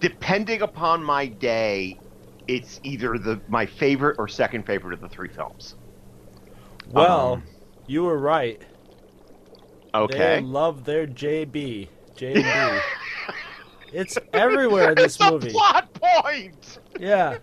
depending 0.00 0.62
upon 0.62 1.02
my 1.02 1.26
day, 1.26 1.98
it's 2.46 2.80
either 2.84 3.18
the 3.18 3.40
my 3.48 3.66
favorite 3.66 4.16
or 4.18 4.28
second 4.28 4.64
favorite 4.64 4.94
of 4.94 5.00
the 5.00 5.08
three 5.08 5.28
films. 5.28 5.74
well 6.92 7.34
Um, 7.34 7.42
you 7.86 8.04
were 8.04 8.18
right 8.18 8.62
Okay. 9.96 10.36
They 10.36 10.40
love 10.42 10.84
their 10.84 11.06
JB. 11.06 11.88
JB. 12.16 12.80
it's 13.92 14.18
everywhere 14.32 14.90
in 14.90 14.96
this 14.96 15.16
it's 15.16 15.30
movie. 15.30 15.48
a 15.48 15.52
plot 15.52 15.92
point. 15.94 16.78
Yeah. 17.00 17.38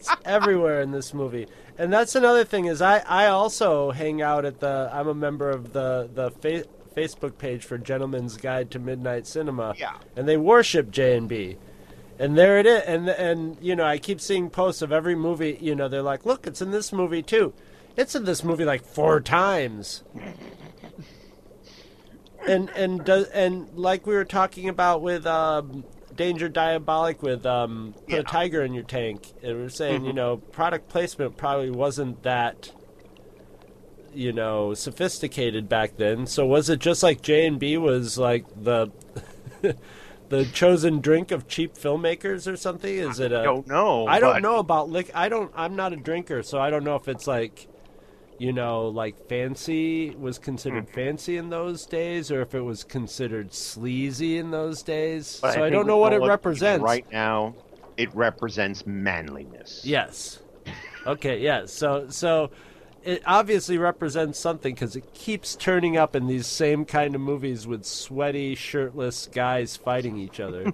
It's 0.00 0.10
everywhere 0.24 0.80
in 0.80 0.92
this 0.92 1.12
movie. 1.12 1.46
And 1.76 1.92
that's 1.92 2.14
another 2.14 2.44
thing 2.44 2.64
is 2.64 2.80
I, 2.80 3.00
I 3.00 3.26
also 3.26 3.90
hang 3.90 4.22
out 4.22 4.46
at 4.46 4.60
the 4.60 4.88
I'm 4.92 5.08
a 5.08 5.14
member 5.14 5.50
of 5.50 5.74
the 5.74 6.08
the 6.12 6.30
fa- 6.30 6.64
Facebook 6.96 7.36
page 7.36 7.64
for 7.64 7.76
Gentleman's 7.76 8.38
Guide 8.38 8.70
to 8.70 8.78
Midnight 8.78 9.26
Cinema. 9.26 9.74
Yeah. 9.76 9.96
And 10.16 10.26
they 10.26 10.38
worship 10.38 10.90
J&B. 10.90 11.58
And 12.18 12.36
there 12.36 12.58
it 12.58 12.66
is. 12.66 12.82
And 12.82 13.10
and 13.10 13.58
you 13.60 13.76
know, 13.76 13.84
I 13.84 13.98
keep 13.98 14.20
seeing 14.20 14.48
posts 14.48 14.80
of 14.80 14.90
every 14.90 15.14
movie, 15.14 15.58
you 15.60 15.74
know, 15.74 15.88
they're 15.88 16.02
like, 16.02 16.24
"Look, 16.24 16.46
it's 16.46 16.62
in 16.62 16.70
this 16.70 16.92
movie 16.92 17.22
too." 17.22 17.52
It's 17.96 18.14
in 18.14 18.24
this 18.24 18.42
movie 18.42 18.64
like 18.64 18.84
four 18.84 19.20
times 19.20 20.02
and 22.46 22.70
and 22.70 23.04
does 23.04 23.26
and 23.28 23.68
like 23.74 24.06
we 24.06 24.14
were 24.14 24.24
talking 24.24 24.68
about 24.68 25.02
with 25.02 25.26
um, 25.26 25.84
Danger 26.16 26.48
Diabolik 26.48 27.22
with 27.22 27.46
um, 27.46 27.94
put 28.06 28.10
Yeah. 28.10 28.16
a 28.18 28.22
tiger 28.22 28.62
in 28.62 28.74
your 28.74 28.84
tank, 28.84 29.32
and 29.42 29.58
we 29.58 29.64
are 29.64 29.68
saying 29.70 30.04
you 30.04 30.12
know 30.12 30.36
product 30.38 30.88
placement 30.88 31.36
probably 31.36 31.70
wasn't 31.70 32.22
that 32.22 32.72
you 34.12 34.32
know 34.32 34.74
sophisticated 34.74 35.68
back 35.68 35.96
then. 35.96 36.26
So 36.26 36.46
was 36.46 36.68
it 36.68 36.80
just 36.80 37.02
like 37.02 37.22
J 37.22 37.46
and 37.46 37.58
B 37.58 37.76
was 37.76 38.18
like 38.18 38.44
the 38.60 38.88
the 40.28 40.44
chosen 40.46 41.00
drink 41.00 41.30
of 41.30 41.48
cheap 41.48 41.74
filmmakers 41.74 42.50
or 42.50 42.56
something? 42.56 42.92
Is 42.98 43.20
it 43.20 43.32
a 43.32 43.40
I 43.40 43.44
don't 43.44 43.66
know. 43.66 44.06
I 44.06 44.20
don't 44.20 44.42
know 44.42 44.58
about 44.58 44.88
lick. 44.90 45.10
I 45.14 45.28
don't. 45.28 45.50
I'm 45.54 45.76
not 45.76 45.92
a 45.92 45.96
drinker, 45.96 46.42
so 46.42 46.58
I 46.58 46.70
don't 46.70 46.84
know 46.84 46.96
if 46.96 47.08
it's 47.08 47.26
like, 47.26 47.66
you 48.40 48.54
know, 48.54 48.88
like 48.88 49.28
fancy 49.28 50.16
was 50.18 50.38
considered 50.38 50.86
Hmm. 50.88 50.94
fancy 50.94 51.36
in 51.36 51.50
those 51.50 51.84
days, 51.84 52.32
or 52.32 52.40
if 52.40 52.54
it 52.54 52.62
was 52.62 52.84
considered 52.84 53.52
sleazy 53.52 54.38
in 54.38 54.50
those 54.50 54.82
days. 54.82 55.38
but 55.42 55.52
so 55.52 55.60
I, 55.60 55.64
think 55.64 55.74
don't 55.74 55.86
know 55.86 55.98
what 55.98 56.14
it 56.14 56.22
represents. 56.22 56.82
Right 56.82 57.04
now, 57.12 57.54
it 57.98 58.08
represents 58.14 58.86
manliness. 58.86 59.82
Yes. 59.84 60.38
Okay. 61.06 61.38
Yeah. 61.40 61.66
So 61.66 62.06
so. 62.08 62.50
It 63.02 63.22
obviously 63.24 63.78
represents 63.78 64.38
something 64.38 64.74
because 64.74 64.94
it 64.94 65.14
keeps 65.14 65.56
turning 65.56 65.96
up 65.96 66.14
in 66.14 66.26
these 66.26 66.46
same 66.46 66.84
kind 66.84 67.14
of 67.14 67.22
movies 67.22 67.66
with 67.66 67.86
sweaty, 67.86 68.54
shirtless 68.54 69.26
guys 69.26 69.74
fighting 69.74 70.18
each 70.18 70.38
other. 70.38 70.66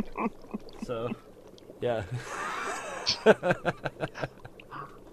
so, 0.86 1.08
yeah. 1.80 2.04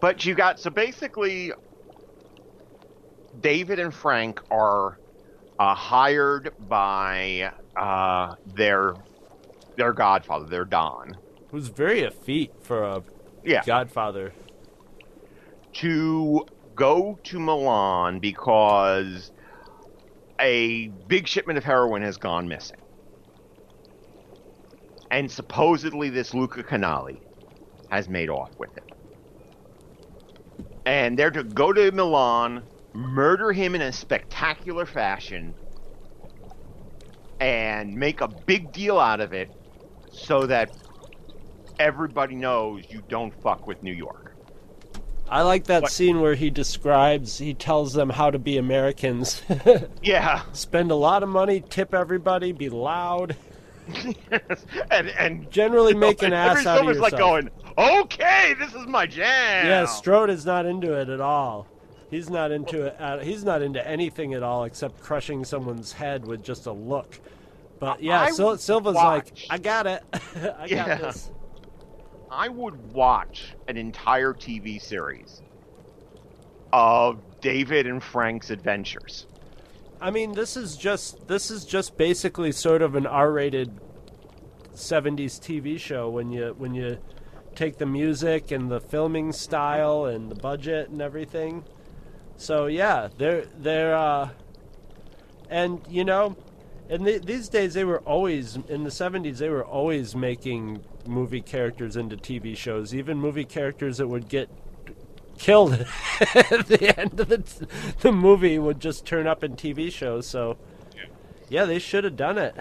But 0.02 0.26
you 0.26 0.36
got 0.36 0.60
so 0.60 0.72
basically, 0.72 1.54
David 3.40 3.80
and 3.80 3.94
Frank 3.94 4.42
are 4.50 5.00
uh, 5.60 5.76
hired 5.76 6.52
by 6.60 7.54
uh, 7.80 8.36
their 8.46 8.96
their 9.78 9.94
godfather, 9.94 10.48
their 10.48 10.66
Don, 10.66 11.18
who's 11.52 11.68
very 11.68 12.02
effete 12.02 12.52
for 12.62 12.84
a 12.84 13.04
yeah, 13.44 13.62
Godfather. 13.66 14.34
to 15.76 16.46
go 16.76 17.20
to 17.26 17.40
Milan 17.40 18.20
because 18.20 19.32
a 20.40 20.88
big 21.08 21.28
shipment 21.28 21.58
of 21.58 21.64
heroin 21.64 22.02
has 22.02 22.18
gone 22.18 22.48
missing. 22.48 22.78
And 25.12 25.32
supposedly 25.32 26.10
this 26.10 26.34
Luca 26.34 26.64
Canali 26.64 27.22
has 27.92 28.10
made 28.10 28.30
off 28.30 28.52
with 28.58 28.76
it. 28.78 28.84
And 30.92 31.18
they're 31.18 31.32
to 31.32 31.46
go 31.46 31.72
to 31.72 31.90
Milan, 31.94 32.64
murder 32.92 33.54
him 33.54 33.76
in 33.76 33.82
a 33.82 33.94
spectacular 33.94 34.86
fashion, 34.86 35.54
and 37.40 37.96
make 37.96 38.20
a 38.20 38.28
big 38.28 38.74
deal 38.74 39.00
out 39.00 39.22
of 39.22 39.32
it 39.32 39.50
so 40.12 40.46
that 40.48 40.70
everybody 41.80 42.36
knows 42.36 42.84
you 42.90 43.02
don't 43.08 43.34
fuck 43.42 43.66
with 43.68 43.82
New 43.82 43.94
York. 43.94 44.36
I 45.30 45.44
like 45.44 45.64
that 45.68 45.84
What? 45.84 45.94
scene 45.94 46.20
where 46.20 46.36
he 46.36 46.50
describes, 46.50 47.38
he 47.38 47.54
tells 47.54 47.94
them 47.94 48.10
how 48.10 48.30
to 48.30 48.38
be 48.38 48.58
Americans. 48.58 49.42
Yeah. 50.04 50.42
Spend 50.52 50.92
a 50.92 50.96
lot 50.96 51.24
of 51.24 51.30
money, 51.30 51.64
tip 51.70 51.94
everybody, 51.94 52.52
be 52.52 52.68
loud. 52.68 53.38
And 54.92 55.08
and 55.10 55.52
Generally 55.52 55.96
make 55.96 56.22
an 56.24 56.34
ass 56.34 56.66
out 56.66 56.80
of 56.82 56.86
yourself. 56.86 57.12
like 57.12 57.18
going, 57.20 57.50
okay, 57.78 58.54
this 58.60 58.74
is 58.74 58.86
my 58.88 59.06
jam. 59.06 59.66
Yeah, 59.68 59.86
Strode 59.86 60.30
is 60.30 60.46
not 60.46 60.66
into 60.66 60.94
it 60.94 61.10
at 61.10 61.22
all. 61.22 61.68
He's 62.10 62.30
not 62.30 62.52
into 62.52 62.84
it. 62.88 62.96
At, 63.00 63.24
he's 63.24 63.44
not 63.44 63.62
into 63.62 63.86
anything 63.88 64.34
at 64.34 64.44
all 64.44 64.66
except 64.66 65.00
crushing 65.02 65.46
someone's 65.46 65.94
head 65.94 66.26
with 66.26 66.44
just 66.44 66.66
a 66.66 66.72
look. 66.72 67.20
But 67.80 68.04
yeah, 68.04 68.30
Sil- 68.36 68.58
Silva's 68.58 68.96
like. 68.96 69.34
I 69.50 69.58
got 69.58 69.88
it. 69.88 70.04
I 70.14 70.66
Yeah. 70.68 70.88
got 70.88 71.02
this. 71.02 71.32
I 72.30 72.48
would 72.50 72.94
watch 72.94 73.56
an 73.68 73.76
entire 73.78 74.34
TV 74.34 74.82
series 74.82 75.42
of 76.72 77.20
David 77.42 77.88
and 77.88 78.02
Frank's 78.02 78.50
adventures. 78.52 79.26
I 80.02 80.10
mean, 80.10 80.32
this 80.32 80.58
is 80.58 80.76
just 80.76 81.28
this 81.28 81.52
is 81.52 81.64
just 81.64 81.96
basically 81.96 82.52
sort 82.52 82.82
of 82.82 82.96
an 82.96 83.06
R-rated 83.06 83.72
'70s 84.74 85.40
TV 85.40 85.80
show 85.80 86.10
when 86.10 86.32
you 86.32 86.56
when 86.58 86.74
you 86.74 86.98
take 87.54 87.78
the 87.78 87.86
music 87.86 88.50
and 88.50 88.72
the 88.72 88.80
filming 88.80 89.32
style 89.32 90.06
and 90.06 90.32
the 90.32 90.36
budget 90.36 90.90
and 90.90 91.04
everything. 91.04 91.64
So 92.36 92.66
yeah, 92.66 93.10
they're 93.20 93.46
they're 93.60 93.96
uh, 93.96 94.30
and 95.52 95.82
you 95.88 96.04
know, 96.04 96.36
and 96.90 97.06
the, 97.06 97.20
these 97.20 97.48
days 97.48 97.76
they 97.76 97.84
were 97.84 98.00
always 98.00 98.56
in 98.56 98.84
the 98.84 98.90
'70s 98.90 99.38
they 99.38 99.50
were 99.50 99.64
always 99.64 100.16
making 100.16 100.84
movie 101.06 101.42
characters 101.42 101.96
into 101.96 102.18
TV 102.18 102.58
shows, 102.58 102.96
even 102.96 103.20
movie 103.20 103.46
characters 103.46 103.98
that 103.98 104.08
would 104.08 104.28
get 104.28 104.50
killed 105.38 105.74
at 106.36 106.68
the 106.68 106.94
end 107.00 107.20
of 107.20 107.30
the, 107.30 107.68
the 108.02 108.12
movie 108.12 108.60
would 108.60 108.80
just 108.80 109.06
turn 109.06 109.28
up 109.28 109.44
in 109.44 109.56
TV 109.56 109.92
shows. 109.92 110.28
So, 110.28 110.58
yeah, 111.50 111.66
they 111.66 111.80
should 111.80 112.04
have 112.04 112.16
done 112.16 112.38
it. 112.38 112.56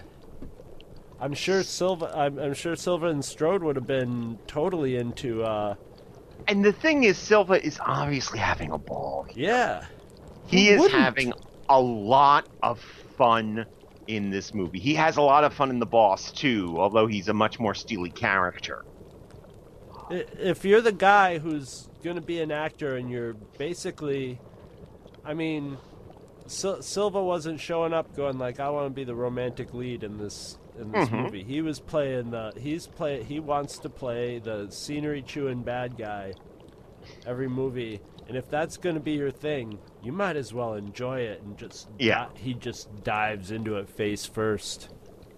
I'm 1.20 1.34
sure 1.34 1.62
Silva. 1.62 2.10
I'm, 2.16 2.38
I'm 2.38 2.54
sure 2.54 2.74
Silva 2.76 3.08
and 3.08 3.22
Strode 3.24 3.62
would 3.62 3.76
have 3.76 3.86
been 3.86 4.38
totally 4.46 4.96
into. 4.96 5.42
Uh, 5.44 5.74
And 6.48 6.64
the 6.64 6.72
thing 6.72 7.04
is, 7.04 7.18
Silva 7.18 7.62
is 7.62 7.78
obviously 7.84 8.38
having 8.38 8.70
a 8.72 8.78
ball. 8.78 9.26
yeah, 9.34 9.84
He 10.46 10.70
is 10.70 10.80
wouldn't? 10.80 10.98
having 10.98 11.34
a 11.68 11.78
lot 11.78 12.48
of 12.62 12.80
fun 13.18 13.66
in 14.06 14.30
this 14.30 14.54
movie. 14.54 14.78
He 14.80 14.94
has 14.94 15.18
a 15.18 15.22
lot 15.22 15.44
of 15.44 15.52
fun 15.52 15.68
in 15.68 15.78
The 15.78 15.86
Boss 15.86 16.32
too, 16.32 16.74
although 16.78 17.06
he's 17.06 17.28
a 17.28 17.34
much 17.34 17.60
more 17.60 17.74
steely 17.74 18.10
character. 18.10 18.86
If 20.10 20.64
you're 20.64 20.80
the 20.80 20.90
guy 20.90 21.38
who's 21.38 21.89
going 22.02 22.16
to 22.16 22.22
be 22.22 22.40
an 22.40 22.50
actor 22.50 22.96
and 22.96 23.10
you're 23.10 23.34
basically, 23.58 24.38
I 25.24 25.34
mean, 25.34 25.76
Sil- 26.48 26.82
Silva 26.82 27.22
wasn't 27.22 27.60
showing 27.60 27.92
up 27.92 28.14
going 28.16 28.38
like, 28.38 28.58
I 28.60 28.70
want 28.70 28.86
to 28.86 28.90
be 28.90 29.04
the 29.04 29.14
romantic 29.14 29.72
lead 29.74 30.02
in 30.04 30.18
this 30.18 30.58
in 30.78 30.92
this 30.92 31.08
Mhm. 31.10 31.24
movie. 31.24 31.42
He 31.44 31.60
was 31.62 31.78
playing 31.78 32.30
the 32.30 32.52
he's 32.58 32.86
play 32.86 33.22
he 33.22 33.38
wants 33.38 33.78
to 33.80 33.88
play 33.90 34.38
the 34.38 34.68
scenery 34.70 35.20
chewing 35.22 35.62
bad 35.62 35.96
guy 35.98 36.32
every 37.26 37.48
movie. 37.48 38.00
And 38.28 38.36
if 38.36 38.48
that's 38.48 38.76
going 38.76 38.94
to 38.94 39.00
be 39.00 39.12
your 39.12 39.30
thing, 39.32 39.78
you 40.02 40.12
might 40.12 40.36
as 40.36 40.54
well 40.54 40.74
enjoy 40.74 41.20
it 41.20 41.42
and 41.42 41.56
just 41.58 41.88
Yeah. 41.98 42.26
di- 42.34 42.40
he 42.40 42.54
just 42.54 43.02
dives 43.04 43.50
into 43.50 43.76
it 43.76 43.88
face 43.90 44.24
first. 44.24 44.88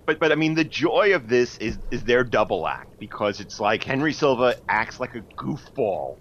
But 0.07 0.19
but 0.21 0.31
I 0.33 0.35
mean, 0.35 0.55
the 0.55 0.65
joy 0.65 1.15
of 1.15 1.29
this 1.29 1.57
is 1.59 1.79
is 1.91 2.05
their 2.05 2.25
double 2.25 2.67
act 2.69 2.99
because 2.99 3.41
it's 3.41 3.59
like 3.61 3.83
Henry 3.83 4.13
Silva 4.13 4.57
acts 4.69 5.01
like 5.01 5.15
a 5.15 5.21
goofball, 5.37 6.17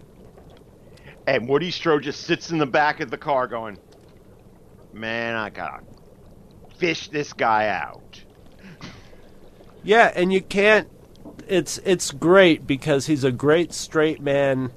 and 1.28 1.48
Woody 1.48 1.72
Strode 1.72 2.04
just 2.04 2.22
sits 2.22 2.52
in 2.52 2.58
the 2.58 2.66
back 2.66 3.00
of 3.00 3.10
the 3.10 3.18
car 3.18 3.48
going, 3.48 3.78
"Man, 4.94 5.36
I 5.36 5.50
gotta 5.50 5.84
fish 6.78 7.08
this 7.10 7.34
guy 7.34 7.68
out." 7.68 8.24
Yeah, 9.84 10.12
and 10.16 10.32
you 10.32 10.42
can't. 10.42 10.88
It's 11.48 11.80
it's 11.80 12.12
great 12.12 12.68
because 12.68 13.08
he's 13.08 13.24
a 13.24 13.32
great 13.32 13.74
straight 13.74 14.22
man, 14.22 14.72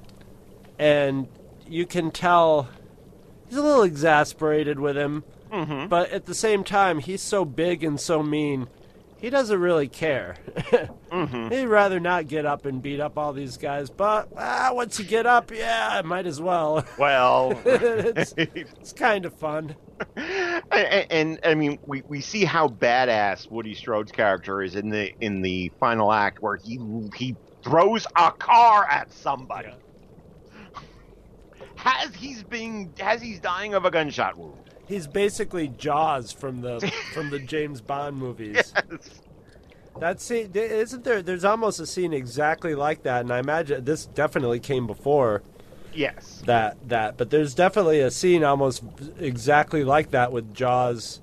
and 0.77 1.27
you 1.67 1.85
can 1.85 2.11
tell 2.11 2.69
he's 3.47 3.57
a 3.57 3.63
little 3.63 3.83
exasperated 3.83 4.79
with 4.79 4.97
him. 4.97 5.23
Mm-hmm. 5.51 5.87
But 5.87 6.11
at 6.11 6.25
the 6.25 6.35
same 6.35 6.63
time, 6.63 6.99
he's 6.99 7.21
so 7.21 7.45
big 7.45 7.83
and 7.83 7.99
so 7.99 8.21
mean. 8.23 8.67
He 9.25 9.31
doesn't 9.31 9.59
really 9.59 9.87
care. 9.87 10.35
Mm-hmm. 11.11 11.49
He'd 11.51 11.65
rather 11.65 11.99
not 11.99 12.27
get 12.27 12.45
up 12.45 12.67
and 12.67 12.79
beat 12.79 12.99
up 12.99 13.17
all 13.17 13.33
these 13.33 13.57
guys. 13.57 13.89
But 13.89 14.29
ah, 14.37 14.69
once 14.71 14.99
you 14.99 15.05
get 15.05 15.25
up, 15.25 15.49
yeah, 15.49 15.89
I 15.93 16.03
might 16.03 16.27
as 16.27 16.39
well. 16.39 16.85
Well, 16.99 17.59
it's, 17.65 18.35
it's 18.37 18.93
kind 18.93 19.25
of 19.25 19.33
fun. 19.33 19.75
and, 20.15 21.07
and 21.09 21.39
I 21.43 21.55
mean, 21.55 21.79
we, 21.87 22.03
we 22.07 22.21
see 22.21 22.45
how 22.45 22.67
badass 22.67 23.49
Woody 23.49 23.73
Strode's 23.73 24.11
character 24.11 24.61
is 24.61 24.75
in 24.75 24.91
the 24.91 25.11
in 25.19 25.41
the 25.41 25.71
final 25.79 26.13
act, 26.13 26.43
where 26.43 26.57
he 26.57 26.79
he 27.15 27.35
throws 27.63 28.05
a 28.15 28.31
car 28.31 28.87
at 28.91 29.11
somebody. 29.11 29.73
Has 31.77 32.13
he's 32.13 32.43
being 32.43 32.93
has 32.99 33.23
he's 33.23 33.39
dying 33.39 33.73
of 33.73 33.85
a 33.85 33.89
gunshot 33.89 34.37
wound? 34.37 34.64
He's 34.87 35.07
basically 35.07 35.67
Jaws 35.69 36.31
from 36.31 36.61
the 36.61 36.79
from 37.13 37.29
the 37.29 37.39
James 37.39 37.81
Bond 37.81 38.17
movies. 38.17 38.73
Yes. 38.91 39.21
That 40.01 40.19
scene 40.19 40.51
isn't 40.53 41.05
there. 41.05 41.21
There's 41.21 41.45
almost 41.45 41.79
a 41.79 41.85
scene 41.85 42.11
exactly 42.11 42.75
like 42.75 43.03
that, 43.03 43.21
and 43.21 43.31
I 43.31 43.39
imagine 43.39 43.85
this 43.85 44.05
definitely 44.05 44.59
came 44.59 44.87
before 44.87 45.41
Yes. 45.93 46.43
that. 46.45 46.75
That, 46.89 47.15
but 47.15 47.29
there's 47.29 47.55
definitely 47.55 48.01
a 48.01 48.11
scene 48.11 48.43
almost 48.43 48.83
exactly 49.19 49.85
like 49.85 50.11
that 50.11 50.33
with 50.33 50.53
Jaws. 50.53 51.21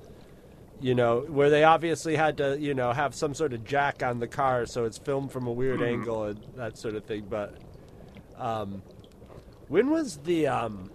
You 0.80 0.94
know, 0.94 1.20
where 1.28 1.50
they 1.50 1.64
obviously 1.64 2.16
had 2.16 2.38
to, 2.38 2.58
you 2.58 2.72
know, 2.72 2.92
have 2.92 3.14
some 3.14 3.34
sort 3.34 3.52
of 3.52 3.62
jack 3.62 4.02
on 4.02 4.18
the 4.20 4.26
car, 4.26 4.64
so 4.64 4.86
it's 4.86 4.96
filmed 4.98 5.30
from 5.30 5.46
a 5.46 5.52
weird 5.52 5.82
angle 5.82 6.24
and 6.24 6.40
that 6.56 6.78
sort 6.78 6.94
of 6.94 7.04
thing. 7.04 7.26
But, 7.28 7.54
um, 8.38 8.82
when 9.68 9.90
was 9.90 10.16
the 10.24 10.46
um, 10.48 10.90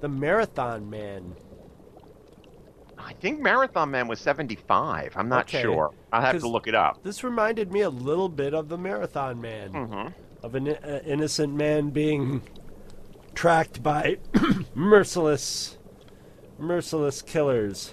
the 0.00 0.08
Marathon 0.08 0.88
Man? 0.88 1.34
I 2.98 3.12
think 3.14 3.40
Marathon 3.40 3.90
Man 3.90 4.08
was 4.08 4.18
75. 4.20 5.12
I'm 5.16 5.28
not 5.28 5.46
Okay. 5.46 5.62
sure. 5.62 5.92
I'll 6.12 6.20
have 6.20 6.38
to 6.40 6.48
look 6.48 6.66
it 6.66 6.74
up. 6.74 7.02
This 7.02 7.22
reminded 7.24 7.72
me 7.72 7.82
a 7.82 7.90
little 7.90 8.28
bit 8.28 8.54
of 8.54 8.68
the 8.68 8.78
Marathon 8.78 9.40
Man. 9.40 9.70
hmm 9.72 10.08
of 10.40 10.54
an 10.54 10.68
uh, 10.68 11.00
innocent 11.04 11.52
man 11.52 11.90
being 11.90 12.40
tracked 13.34 13.82
by 13.82 14.18
merciless 14.74 15.76
merciless 16.60 17.22
killers 17.22 17.92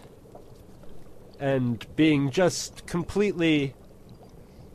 and 1.39 1.83
being 1.95 2.29
just 2.29 2.85
completely 2.85 3.73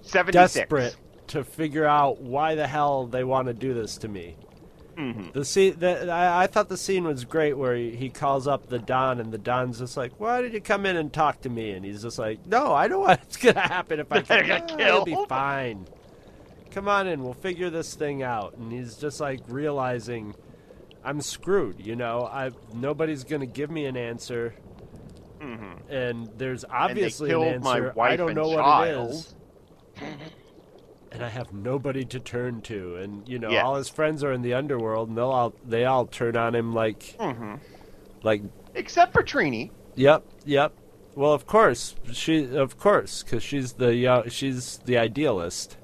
76. 0.03 0.55
desperate 0.55 0.97
to 1.29 1.45
figure 1.45 1.87
out 1.87 2.21
why 2.21 2.57
the 2.57 2.67
hell 2.67 3.07
they 3.07 3.23
want 3.23 3.47
to 3.47 3.55
do 3.55 3.73
this 3.73 3.97
to 3.99 4.09
me. 4.09 4.37
Mhm. 5.01 5.33
The 5.33 5.45
scene, 5.45 5.77
the, 5.79 6.11
I, 6.13 6.43
I 6.43 6.47
thought 6.47 6.69
the 6.69 6.77
scene 6.77 7.05
was 7.05 7.25
great 7.25 7.55
where 7.57 7.75
he, 7.75 7.97
he 7.97 8.09
calls 8.11 8.47
up 8.47 8.69
the 8.69 8.79
Don 8.79 9.19
and 9.21 9.33
the 9.33 9.39
Don's 9.39 9.79
just 9.79 9.97
like, 9.97 10.13
"Why 10.21 10.43
did 10.43 10.53
you 10.53 10.61
come 10.61 10.85
in 10.85 10.97
and 10.97 11.13
talk 11.13 11.41
to 11.43 11.49
me?" 11.49 11.71
And 11.73 11.85
he's 11.85 12.03
just 12.03 12.19
like, 12.19 12.47
"No, 12.47 12.75
I 12.75 12.87
know 12.89 13.01
what's 13.07 13.37
gonna 13.37 13.61
happen 13.61 14.01
if 14.01 14.13
I 14.13 14.21
They're 14.21 14.41
come. 14.41 14.49
gonna 14.49 14.65
"Ah, 14.73 14.77
kill." 14.77 14.87
It'll 15.03 15.05
be 15.05 15.27
fine. 15.29 15.87
Come 16.71 16.87
on 16.87 17.09
in, 17.09 17.25
we'll 17.25 17.35
figure 17.35 17.71
this 17.71 17.95
thing 17.95 18.23
out." 18.23 18.57
And 18.57 18.71
he's 18.71 18.97
just 18.97 19.21
like 19.21 19.41
realizing, 19.49 20.35
I'm 21.05 21.21
screwed. 21.23 21.81
You 21.85 21.97
know, 21.97 22.29
I 22.31 22.51
nobody's 22.75 23.25
gonna 23.25 23.47
give 23.47 23.71
me 23.71 23.87
an 23.87 23.97
answer, 23.97 24.55
Mhm. 25.41 25.79
and 25.89 26.29
there's 26.37 26.65
obviously 26.69 27.31
killed 27.31 27.47
an 27.47 27.55
answer. 27.55 27.63
my 27.63 27.81
wife 27.93 28.13
I 28.13 28.17
don't 28.17 28.31
and 28.31 28.37
know 28.37 28.49
what 28.49 28.59
it 28.59 28.63
child. 28.95 29.11
is 29.13 29.35
and 31.13 31.25
I 31.25 31.29
have 31.29 31.53
nobody 31.53 32.05
to 32.07 32.21
turn 32.21 32.61
to. 32.63 32.97
And 32.97 33.29
you 33.29 33.39
know, 33.39 33.51
Yeah. 33.51 33.63
all 33.65 33.77
his 33.77 33.89
friends 33.89 34.23
are 34.25 34.33
in 34.33 34.43
the 34.43 34.55
underworld, 34.55 35.09
and 35.09 35.17
they'll 35.19 35.31
all 35.31 35.55
they 35.67 35.85
all 35.85 36.07
turn 36.07 36.37
on 36.37 36.55
him 36.55 36.73
like 36.73 37.17
Mhm. 37.19 37.61
like 38.23 38.43
Except 38.75 39.13
for 39.13 39.23
Trini. 39.23 39.71
yep, 39.97 40.25
yep. 40.45 40.73
Well, 41.17 41.33
of 41.33 41.47
course 41.47 41.97
she, 42.13 42.55
of 42.57 42.79
course, 42.79 43.23
because 43.23 43.43
she's 43.43 43.73
the 43.75 44.07
uh, 44.07 44.29
she's 44.29 44.79
the 44.85 44.97
idealist. 44.99 45.77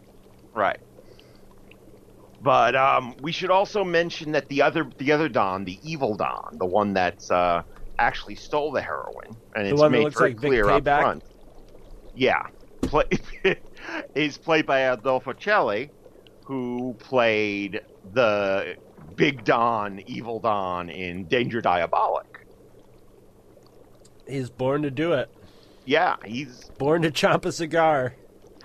Right. 0.55 0.79
But 2.41 2.77
um, 2.77 3.15
we 3.23 3.33
should 3.33 3.51
also 3.51 3.83
mention 3.83 4.33
that 4.33 4.49
the 4.49 4.63
other 4.63 4.89
the 4.99 5.11
other 5.13 5.29
Don, 5.29 5.65
the 5.65 5.79
evil 5.83 6.15
Don, 6.17 6.57
the 6.59 6.67
one 6.67 6.93
that's 6.95 7.31
uh, 7.31 7.63
actually 7.99 8.37
stole 8.37 8.71
the 8.71 8.81
heroin, 8.83 9.37
and 9.57 9.67
The 9.67 9.71
it's 9.73 9.83
made 9.91 10.15
very 10.15 10.31
like 10.31 10.37
clear 10.39 10.69
up 10.71 10.85
front. 10.85 11.25
Yeah, 12.15 12.47
play, 12.83 13.05
is 14.15 14.39
played 14.39 14.67
by 14.67 14.81
Adolfo 14.81 15.33
Celi, 15.33 15.91
who 16.45 16.95
played 16.99 17.81
the 18.13 18.77
Big 19.15 19.45
Don, 19.45 20.01
Evil 20.07 20.41
Don 20.41 20.91
in 20.91 21.25
Danger 21.25 21.61
Diabolik. 21.61 22.25
He's 24.29 24.51
born 24.51 24.83
to 24.83 24.91
do 24.91 25.13
it. 25.13 25.31
Yeah, 25.85 26.17
he's 26.25 26.71
Born 26.79 27.03
to 27.03 27.11
chomp 27.11 27.45
a 27.45 27.53
cigar. 27.53 28.15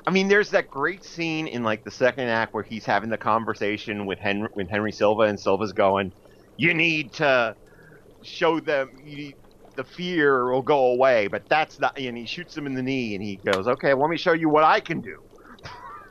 I 0.05 0.11
mean, 0.11 0.27
there's 0.27 0.49
that 0.49 0.69
great 0.71 1.03
scene 1.03 1.47
in 1.47 1.63
like 1.63 1.83
the 1.83 1.91
second 1.91 2.27
act 2.27 2.53
where 2.53 2.63
he's 2.63 2.83
having 2.85 3.09
the 3.09 3.17
conversation 3.17 4.07
with 4.07 4.17
Henry, 4.17 4.49
with 4.55 4.67
Henry 4.67 4.91
Silva, 4.91 5.23
and 5.23 5.39
Silva's 5.39 5.73
going, 5.73 6.11
"You 6.57 6.73
need 6.73 7.13
to 7.13 7.55
show 8.23 8.59
them 8.59 8.89
you 9.05 9.15
need, 9.17 9.35
the 9.75 9.83
fear 9.83 10.51
will 10.51 10.61
go 10.61 10.87
away," 10.87 11.27
but 11.27 11.43
that's 11.49 11.79
not. 11.79 11.97
And 11.97 12.17
he 12.17 12.25
shoots 12.25 12.55
him 12.55 12.65
in 12.67 12.73
the 12.73 12.83
knee, 12.83 13.15
and 13.15 13.23
he 13.23 13.37
goes, 13.37 13.67
"Okay, 13.67 13.93
let 13.93 14.09
me 14.09 14.17
show 14.17 14.33
you 14.33 14.49
what 14.49 14.63
I 14.63 14.79
can 14.79 15.01
do." 15.01 15.17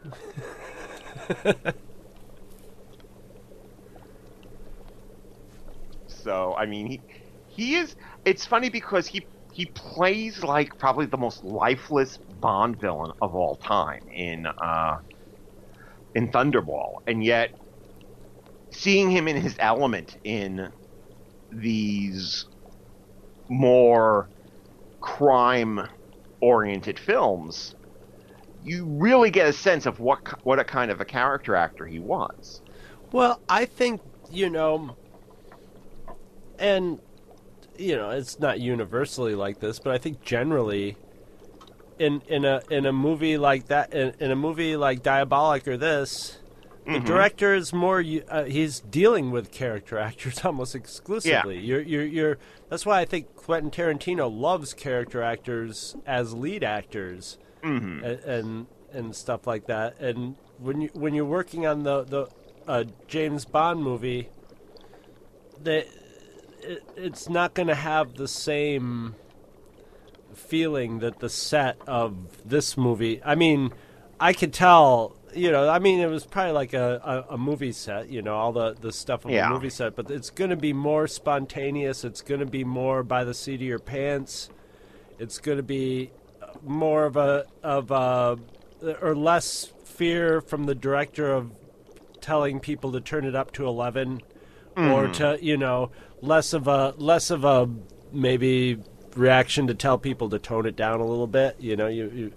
so, 6.07 6.55
I 6.57 6.67
mean, 6.67 6.87
he 6.87 7.03
he 7.47 7.75
is. 7.77 7.95
It's 8.25 8.47
funny 8.47 8.71
because 8.71 9.07
he 9.07 9.27
he 9.53 9.67
plays 9.67 10.43
like 10.43 10.71
probably 10.79 11.07
the 11.07 11.19
most 11.19 11.43
lifeless 11.45 12.19
Bond 12.29 12.81
villain 12.81 13.13
of 13.21 13.35
all 13.35 13.57
time 13.57 14.03
in 14.15 14.47
uh, 14.47 14.99
in 16.15 16.31
Thunderball, 16.31 16.95
and 17.07 17.23
yet 17.25 17.51
seeing 18.73 19.11
him 19.11 19.29
in 19.29 19.37
his 19.37 19.57
element 19.59 20.17
in 20.25 20.73
these 21.51 22.47
more 23.51 24.29
crime 25.01 25.87
oriented 26.41 26.99
films, 26.99 27.75
you 28.65 28.87
really 28.87 29.31
get 29.31 29.47
a 29.47 29.53
sense 29.53 29.85
of 29.85 30.01
what 30.01 30.45
what 30.45 30.59
a 30.59 30.65
kind 30.65 30.91
of 30.91 31.01
a 31.01 31.05
character 31.05 31.55
actor 31.55 31.87
he 31.87 31.99
was. 31.99 32.63
Well, 33.13 33.41
I 33.49 33.67
think 33.67 34.01
you 34.31 34.49
know, 34.49 34.97
and 36.59 37.01
you 37.77 37.97
know, 37.97 38.11
it's 38.11 38.39
not 38.39 38.61
universally 38.61 39.35
like 39.35 39.61
this, 39.61 39.79
but 39.79 39.93
I 39.93 39.99
think 39.99 40.23
generally, 40.23 40.97
in 41.99 42.23
in 42.29 42.45
a 42.45 42.63
in 42.71 42.87
a 42.87 42.93
movie 42.93 43.37
like 43.37 43.67
that, 43.67 43.93
in, 43.93 44.15
in 44.21 44.31
a 44.31 44.37
movie 44.37 44.77
like 44.77 45.03
Diabolik 45.03 45.67
or 45.67 45.77
this, 45.77 46.40
the 46.87 46.99
director 47.01 47.55
is 47.55 47.73
more. 47.73 48.03
Uh, 48.29 48.45
he's 48.45 48.81
dealing 48.81 49.31
with 49.31 49.51
character 49.53 49.99
actors 50.09 50.45
almost 50.45 50.75
exclusively. 50.75 51.59
You're 51.59 51.83
you're 51.83 52.05
you're. 52.05 52.39
That's 52.69 52.85
why 52.87 53.01
I 53.01 53.05
think 53.05 53.37
Quentin 53.37 53.71
Tarantino 53.71 54.31
loves 54.31 54.75
character 54.75 55.23
actors 55.23 55.97
as 56.07 56.33
lead 56.35 56.65
actors 56.65 57.39
Mm-hmm. 57.63 58.05
and, 58.05 58.21
and 58.25 58.67
and 58.93 59.15
stuff 59.17 59.47
like 59.47 59.67
that. 59.67 60.01
And 60.01 60.37
when 60.59 60.81
you 60.81 60.89
when 60.95 61.15
you're 61.15 61.25
working 61.27 61.67
on 61.67 61.83
the 61.83 62.05
the 62.05 62.27
uh, 62.67 62.85
James 63.07 63.45
Bond 63.45 63.83
movie, 63.83 64.31
that 65.63 65.87
it, 66.63 66.83
it's 66.97 67.29
not 67.29 67.53
going 67.55 67.69
to 67.69 67.75
have 67.75 68.15
the 68.15 68.27
same 68.29 69.15
feeling 70.35 71.01
that 71.01 71.19
the 71.21 71.29
set 71.29 71.77
of 71.87 72.49
this 72.49 72.77
movie. 72.77 73.21
I 73.25 73.35
mean, 73.35 73.73
I 74.19 74.33
could 74.33 74.53
tell. 74.53 75.17
You 75.35 75.51
know, 75.53 75.69
I 75.69 75.79
mean, 75.79 76.01
it 76.01 76.09
was 76.09 76.25
probably 76.25 76.53
like 76.53 76.73
a, 76.73 77.25
a, 77.31 77.35
a 77.35 77.39
movie 77.39 77.73
set. 77.73 78.09
You 78.09 78.23
know, 78.23 78.35
all 78.37 78.53
the 78.53 78.75
the 78.75 78.93
stuff 78.93 79.25
of 79.25 79.31
Yeah. 79.31 79.49
a 79.49 79.51
movie 79.51 79.71
set, 79.71 79.97
but 79.97 80.11
it's 80.11 80.31
going 80.31 80.51
to 80.51 80.57
be 80.57 80.73
more 80.73 81.07
spontaneous. 81.07 82.05
It's 82.05 82.23
going 82.23 82.41
to 82.41 82.47
be 82.47 82.65
more 82.65 83.03
by 83.03 83.25
the 83.25 83.35
seat 83.35 83.57
of 83.57 83.63
your 83.63 83.79
pants. 83.79 84.51
It's 85.19 85.39
going 85.39 85.59
to 85.59 85.63
be 85.63 86.11
more 86.63 87.05
of 87.05 87.17
a 87.17 87.47
of 87.63 87.91
a 87.91 88.39
or 89.01 89.15
less 89.15 89.73
fear 89.85 90.41
from 90.41 90.65
the 90.65 90.75
director 90.75 91.33
of 91.33 91.51
telling 92.21 92.61
people 92.61 92.93
to 92.93 93.01
turn 93.01 93.25
it 93.25 93.35
up 93.35 93.53
to 93.53 93.67
11 93.67 94.21
or 94.77 94.83
mm-hmm. 94.83 95.13
to 95.13 95.39
you 95.43 95.57
know 95.57 95.91
less 96.21 96.53
of 96.53 96.67
a 96.67 96.95
less 96.97 97.31
of 97.31 97.45
a 97.45 97.69
maybe 98.13 98.79
reaction 99.17 99.67
to 99.67 99.75
tell 99.75 99.99
people 99.99 100.29
to 100.31 100.39
tone 100.39 100.67
it 100.67 100.77
down 100.77 101.01
a 101.01 101.05
little 101.05 101.27
bit 101.27 101.57
you 101.59 101.77
know 101.77 101.87
you, 101.87 102.11
you 102.15 102.33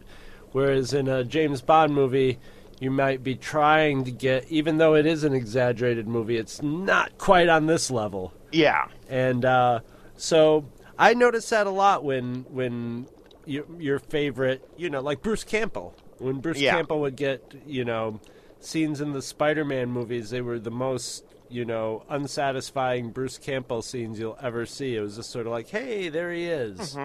whereas 0.52 0.94
in 0.94 1.08
a 1.08 1.24
James 1.24 1.62
Bond 1.62 1.94
movie 1.94 2.40
you 2.80 2.92
might 2.92 3.24
be 3.24 3.36
trying 3.36 4.04
to 4.04 4.12
get 4.12 4.46
even 4.50 4.78
though 4.78 4.96
it 4.96 5.06
is 5.06 5.24
an 5.24 5.34
exaggerated 5.34 6.08
movie 6.08 6.38
it's 6.38 6.62
not 6.62 7.18
quite 7.18 7.48
on 7.50 7.66
this 7.68 7.90
level 7.92 8.34
Yeah, 8.52 8.88
and 9.10 9.46
uh, 9.46 9.80
so 10.18 10.66
I 10.98 11.14
notice 11.14 11.50
that 11.50 11.66
a 11.68 11.72
lot 11.72 12.04
when 12.04 12.46
when 12.50 13.08
your, 13.46 13.66
your 13.78 14.00
favorite, 14.00 14.64
you 14.78 14.90
know, 14.90 15.02
like 15.02 15.22
Bruce 15.22 15.44
Campbell. 15.44 15.94
When 16.20 16.40
Bruce 16.40 16.60
Yeah. 16.60 16.76
Campbell 16.76 17.02
would 17.02 17.18
get, 17.18 17.54
you 17.66 17.84
know, 17.84 18.22
scenes 18.62 19.02
in 19.02 19.12
the 19.12 19.22
Spider-Man 19.22 19.90
movies, 19.90 20.30
they 20.30 20.40
were 20.40 20.60
the 20.60 20.72
most, 20.72 21.26
you 21.50 21.66
know, 21.66 22.04
unsatisfying 22.10 23.10
Bruce 23.12 23.38
Campbell 23.38 23.82
scenes 23.82 24.18
you'll 24.18 24.38
ever 24.42 24.66
see. 24.66 24.96
It 24.96 25.02
was 25.02 25.18
just 25.18 25.30
sort 25.30 25.46
of 25.46 25.52
like, 25.52 25.68
hey, 25.68 26.08
there 26.08 26.32
he 26.32 26.46
is. 26.46 26.96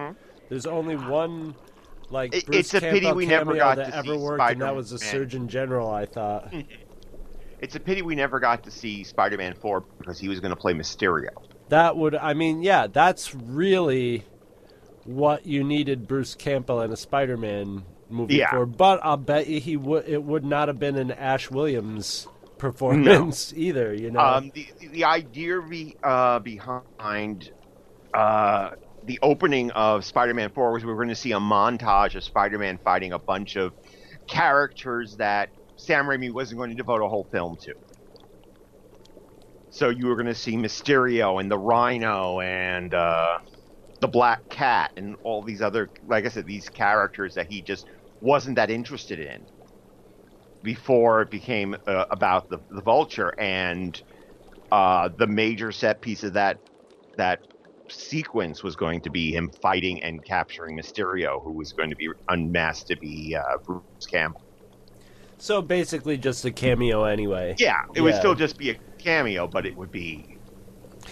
There's 0.47 0.65
only 0.65 0.95
one. 0.95 1.55
Like. 2.09 2.33
It- 2.35 2.45
it's 2.53 2.73
a 2.73 2.81
pity 2.81 3.11
we 3.11 3.25
never 3.25 3.55
got 3.55 3.75
to 3.75 3.95
ever 3.95 4.13
see 4.13 4.17
worked, 4.17 4.51
and 4.51 4.61
that 4.61 4.75
was 4.75 4.89
the 4.89 4.99
Surgeon 4.99 5.47
General. 5.47 5.89
I 5.91 6.05
thought. 6.05 6.53
it's 7.61 7.75
a 7.75 7.79
pity 7.79 8.01
we 8.01 8.15
never 8.15 8.39
got 8.39 8.63
to 8.63 8.71
see 8.71 9.03
Spider-Man 9.03 9.53
Four 9.55 9.81
because 9.97 10.19
he 10.19 10.27
was 10.29 10.39
going 10.39 10.51
to 10.51 10.55
play 10.55 10.73
Mysterio. 10.73 11.29
That 11.69 11.97
would, 11.97 12.15
I 12.15 12.33
mean, 12.33 12.63
yeah, 12.63 12.87
that's 12.87 13.35
really 13.35 14.25
what 15.05 15.45
you 15.45 15.63
needed 15.63 16.07
Bruce 16.07 16.33
Campbell 16.35 16.81
in 16.81 16.91
a 16.91 16.97
Spider-Man 16.97 17.83
movie 18.09 18.35
Yeah. 18.37 18.49
for. 18.51 18.65
But 18.65 18.99
I'll 19.03 19.17
bet 19.17 19.47
you 19.47 19.59
he 19.59 19.77
would. 19.77 20.07
It 20.07 20.23
would 20.23 20.43
not 20.43 20.67
have 20.67 20.79
been 20.79 20.95
an 20.95 21.11
Ash 21.11 21.51
Williams 21.51 22.27
performance 22.57 23.53
either. 23.55 23.93
You 23.93 24.11
know, 24.11 24.19
Um, 24.19 24.51
the 24.55 24.67
the 24.91 25.03
idea 25.03 25.61
be, 25.61 25.95
uh, 26.03 26.39
behind 26.39 27.51
uh, 28.13 28.71
the 29.03 29.19
opening 29.21 29.71
of 29.71 30.05
Spider-Man 30.05 30.51
Four 30.51 30.73
was 30.73 30.83
we 30.83 30.89
were 30.91 30.97
going 30.97 31.09
to 31.09 31.15
see 31.15 31.31
a 31.31 31.39
montage 31.39 32.15
of 32.15 32.23
Spider-Man 32.23 32.79
fighting 32.83 33.13
a 33.13 33.19
bunch 33.19 33.55
of 33.55 33.73
characters 34.29 35.15
that 35.17 35.49
Sam 35.77 36.05
Raimi 36.05 36.31
wasn't 36.31 36.59
going 36.59 36.71
to 36.71 36.75
devote 36.75 37.01
a 37.01 37.07
whole 37.07 37.27
film 37.31 37.57
to. 37.61 37.73
So 39.69 39.89
you 39.89 40.07
were 40.07 40.15
going 40.15 40.25
to 40.27 40.35
see 40.35 40.55
Mysterio 40.57 41.39
and 41.39 41.49
the 41.49 41.57
Rhino 41.57 42.41
and 42.41 42.93
uh, 42.93 43.37
the 44.01 44.07
Black 44.07 44.49
Cat 44.49 44.91
and 44.97 45.15
all 45.23 45.43
these 45.43 45.61
other, 45.61 45.91
like 46.05 46.25
I 46.25 46.29
said, 46.29 46.45
these 46.45 46.69
characters 46.69 47.35
that 47.35 47.47
he 47.47 47.61
just 47.61 47.85
wasn't 48.19 48.57
that 48.57 48.69
interested 48.69 49.19
in 49.19 49.47
before 50.63 51.21
it 51.21 51.31
became 51.31 51.77
uh, 51.87 52.05
about 52.11 52.49
the, 52.49 52.59
the 52.69 52.81
vulture 52.81 53.33
and 53.39 54.01
uh, 54.71 55.09
the 55.17 55.27
major 55.27 55.71
set 55.71 56.01
piece 56.01 56.23
of 56.23 56.33
that 56.33 56.59
that 57.17 57.39
sequence 57.91 58.63
was 58.63 58.75
going 58.75 59.01
to 59.01 59.09
be 59.09 59.31
him 59.33 59.49
fighting 59.61 60.01
and 60.03 60.23
capturing 60.23 60.77
Mysterio, 60.77 61.43
who 61.43 61.51
was 61.51 61.73
going 61.73 61.89
to 61.89 61.95
be 61.95 62.09
unmasked 62.29 62.87
to 62.87 62.95
be 62.97 63.35
uh, 63.35 63.57
Bruce 63.65 64.05
Campbell. 64.09 64.41
so 65.37 65.61
basically 65.61 66.17
just 66.17 66.43
a 66.45 66.51
cameo 66.51 67.03
anyway. 67.05 67.55
Yeah, 67.57 67.83
it 67.95 68.01
would 68.01 68.15
still 68.15 68.35
just 68.35 68.57
be 68.57 68.71
a 68.71 68.75
cameo, 68.97 69.47
but 69.47 69.65
it 69.65 69.75
would 69.75 69.91
be. 69.91 70.37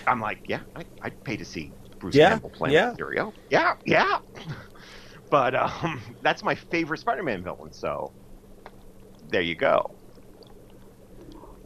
I'm 0.05 0.19
like, 0.21 0.39
yeah, 0.47 0.61
I, 0.75 0.83
I'd 1.01 1.23
pay 1.23 1.37
to 1.37 1.45
see 1.45 1.71
Bruce 1.99 2.15
Yeah, 2.15 2.29
Campbell 2.31 2.49
playing 2.51 2.73
yeah. 2.75 2.93
Mysterio. 2.93 3.33
Yeah, 3.49 3.75
yeah. 3.85 4.19
but 5.29 5.55
um, 5.55 6.01
that's 6.21 6.43
my 6.43 6.55
favorite 6.55 6.99
Spider-Man 6.99 7.43
villain. 7.43 7.71
So 7.73 8.11
there 9.29 9.41
you 9.41 9.55
go. 9.55 9.91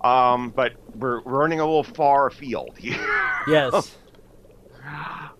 Um, 0.03 0.49
but 0.49 0.73
we're, 0.95 1.21
we're 1.21 1.39
running 1.39 1.59
a 1.59 1.65
little 1.65 1.83
far 1.83 2.27
afield 2.27 2.77
here. 2.77 2.97
Yes. 3.47 3.95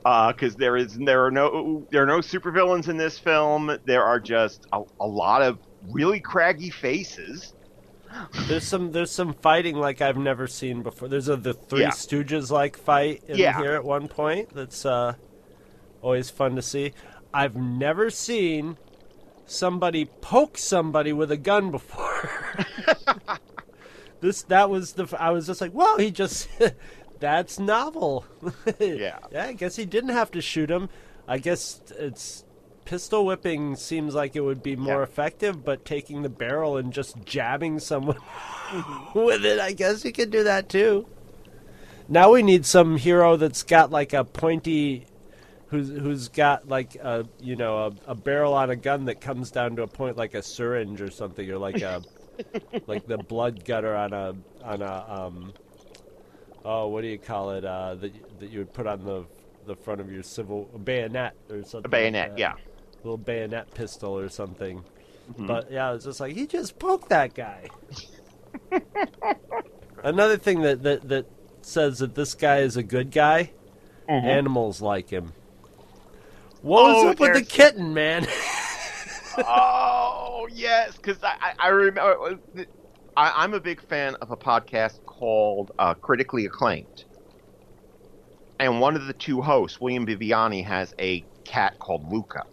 because 0.03 0.55
there 0.55 0.77
is 0.77 0.97
there 0.97 1.25
are 1.25 1.31
no 1.31 1.85
there 1.91 2.03
are 2.03 2.07
no 2.07 2.19
supervillains 2.19 2.87
in 2.89 2.97
this 2.97 3.17
film. 3.19 3.77
There 3.85 4.03
are 4.03 4.19
just 4.19 4.65
a, 4.73 4.81
a 4.99 5.07
lot 5.07 5.41
of 5.41 5.59
really 5.89 6.19
craggy 6.19 6.69
faces. 6.69 7.53
There's 8.47 8.65
some 8.65 8.91
there's 8.91 9.11
some 9.11 9.33
fighting 9.33 9.75
like 9.77 10.01
I've 10.01 10.17
never 10.17 10.47
seen 10.47 10.81
before. 10.83 11.07
There's 11.07 11.29
a 11.29 11.37
the 11.37 11.53
Three 11.53 11.81
Yeah. 11.81 11.89
Stooges 11.91 12.51
like 12.51 12.77
fight 12.77 13.23
in 13.27 13.37
Yeah. 13.37 13.57
here 13.59 13.71
at 13.73 13.83
one 13.83 14.07
point. 14.07 14.53
That's 14.53 14.85
uh, 14.85 15.13
always 16.01 16.29
fun 16.29 16.55
to 16.55 16.61
see. 16.61 16.93
I've 17.33 17.55
never 17.55 18.09
seen 18.09 18.77
somebody 19.45 20.05
poke 20.05 20.57
somebody 20.57 21.13
with 21.13 21.31
a 21.31 21.37
gun 21.37 21.71
before. 21.71 22.29
this 24.21 24.43
that 24.43 24.69
was 24.69 24.93
the 24.93 25.07
I 25.17 25.31
was 25.31 25.47
just 25.47 25.61
like, 25.61 25.73
wow, 25.73 25.95
he 25.97 26.11
just 26.11 26.49
that's 27.21 27.57
novel. 27.59 28.25
Yeah. 28.79 29.19
yeah. 29.31 29.45
I 29.45 29.53
guess 29.53 29.77
he 29.77 29.85
didn't 29.85 30.09
have 30.09 30.31
to 30.31 30.41
shoot 30.41 30.69
him. 30.69 30.89
I 31.27 31.37
guess 31.37 31.81
it's 31.97 32.43
pistol 32.83 33.25
whipping 33.25 33.75
seems 33.77 34.13
like 34.15 34.35
it 34.35 34.41
would 34.41 34.61
be 34.61 34.75
more 34.75 34.97
Yeah. 34.97 35.03
effective, 35.03 35.63
but 35.63 35.85
taking 35.85 36.23
the 36.23 36.29
barrel 36.29 36.75
and 36.77 36.91
just 36.91 37.23
jabbing 37.23 37.79
someone 37.79 38.17
with 39.15 39.45
it, 39.45 39.59
I 39.59 39.71
guess 39.71 40.03
you 40.03 40.11
could 40.11 40.31
do 40.31 40.43
that 40.43 40.67
too. 40.67 41.07
Now 42.09 42.31
we 42.33 42.43
need 42.43 42.65
some 42.65 42.97
hero 42.97 43.37
that's 43.37 43.63
got 43.63 43.91
like 43.91 44.11
a 44.13 44.25
pointy, 44.25 45.05
who's 45.67 45.87
who's 45.89 46.27
got 46.27 46.67
like 46.67 46.95
a 46.95 47.25
you 47.39 47.55
know 47.55 47.77
a, 48.07 48.11
a 48.11 48.15
barrel 48.15 48.53
on 48.53 48.69
a 48.69 48.75
gun 48.75 49.05
that 49.05 49.21
comes 49.21 49.51
down 49.51 49.77
to 49.77 49.83
a 49.83 49.87
point 49.87 50.17
like 50.17 50.33
a 50.33 50.41
syringe 50.41 50.99
or 51.01 51.09
something, 51.09 51.49
or 51.49 51.57
like 51.57 51.81
a 51.81 52.01
like 52.87 53.05
the 53.07 53.17
blood 53.17 53.63
gutter 53.63 53.95
on 53.95 54.11
a 54.11 54.35
on 54.63 54.81
a 54.81 55.05
um 55.07 55.53
oh 56.65 56.87
what 56.87 57.01
do 57.01 57.07
you 57.07 57.17
call 57.17 57.51
it 57.51 57.65
uh 57.65 57.95
that 57.95 58.39
that 58.39 58.49
you 58.49 58.59
would 58.59 58.73
put 58.73 58.87
on 58.87 59.03
the 59.03 59.25
the 59.67 59.75
front 59.75 60.01
of 60.01 60.11
your 60.11 60.23
civil 60.23 60.69
a 60.73 60.79
bayonet 60.79 61.33
or 61.49 61.63
something 61.63 61.79
A 61.79 61.81
like 61.83 61.91
bayonet, 61.91 62.29
that. 62.31 62.39
yeah. 62.39 62.53
little 63.03 63.17
bayonet 63.17 63.71
pistol 63.75 64.17
or 64.17 64.27
something. 64.29 64.79
Mm-hmm. 65.33 65.45
But 65.47 65.71
yeah, 65.71 65.93
it's 65.93 66.05
just 66.05 66.19
like 66.19 66.33
he 66.35 66.47
just 66.47 66.79
poked 66.79 67.09
that 67.09 67.33
guy. 67.35 67.69
Another 70.03 70.37
thing 70.37 70.61
that, 70.61 70.81
that 70.83 71.07
that 71.09 71.25
says 71.61 71.99
that 71.99 72.15
this 72.15 72.33
guy 72.33 72.57
is 72.59 72.75
a 72.75 72.81
good 72.83 73.11
guy, 73.11 73.51
animals 74.07 74.81
like 74.81 75.09
him. 75.09 75.33
What 76.63 76.83
was 76.83 76.95
Mm-hmm. 76.95 77.07
Oh, 77.07 77.11
up 77.11 77.19
with 77.19 77.33
the 77.35 77.43
kitten, 77.43 77.93
man? 77.93 78.27
oh 79.37 80.47
yes, 80.51 80.95
because 80.97 81.23
I, 81.23 81.35
I 81.41 81.53
I 81.59 81.67
remember. 81.69 82.39
I, 83.15 83.43
I'm 83.43 83.53
a 83.53 83.59
big 83.59 83.81
fan 83.81 84.15
of 84.15 84.31
a 84.31 84.37
podcast 84.37 84.99
called 85.21 85.71
uh, 85.79 85.93
Critically 85.95 86.45
Acclaimed, 86.45 87.05
and 88.59 88.81
one 88.81 88.95
of 88.95 89.05
the 89.07 89.13
two 89.13 89.41
hosts, 89.41 89.79
William 89.79 90.07
Viviani, 90.07 90.65
has 90.65 90.93
a 90.99 91.27
cat 91.45 91.75
called 91.79 92.11
Luca. 92.11 92.43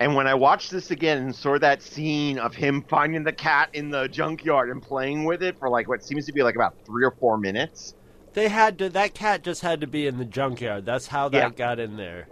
And 0.00 0.16
when 0.16 0.26
I 0.26 0.34
watched 0.34 0.70
this 0.70 0.90
again 0.90 1.18
and 1.18 1.36
saw 1.36 1.58
that 1.60 1.82
scene 1.82 2.38
of 2.38 2.54
him 2.56 2.84
finding 2.90 3.24
the 3.24 3.32
cat 3.32 3.70
in 3.72 3.90
the 3.90 4.08
junkyard 4.08 4.70
and 4.70 4.82
playing 4.82 5.24
with 5.24 5.42
it 5.42 5.58
for 5.58 5.70
like 5.70 5.88
what 5.88 6.04
seems 6.04 6.26
to 6.26 6.32
be 6.32 6.42
like 6.42 6.56
about 6.56 6.74
three 6.86 7.04
or 7.04 7.16
four 7.20 7.38
minutes, 7.38 7.94
They 8.34 8.48
had 8.48 8.78
to. 8.80 8.90
That 8.90 9.14
cat 9.14 9.42
just 9.42 9.62
had 9.62 9.80
to 9.80 9.86
be 9.86 10.06
in 10.06 10.18
the 10.18 10.26
junkyard. 10.26 10.84
That's 10.84 11.08
how 11.08 11.28
that 11.30 11.40
Yeah. 11.40 11.50
got 11.56 11.78
in 11.80 11.96
there. 11.96 12.30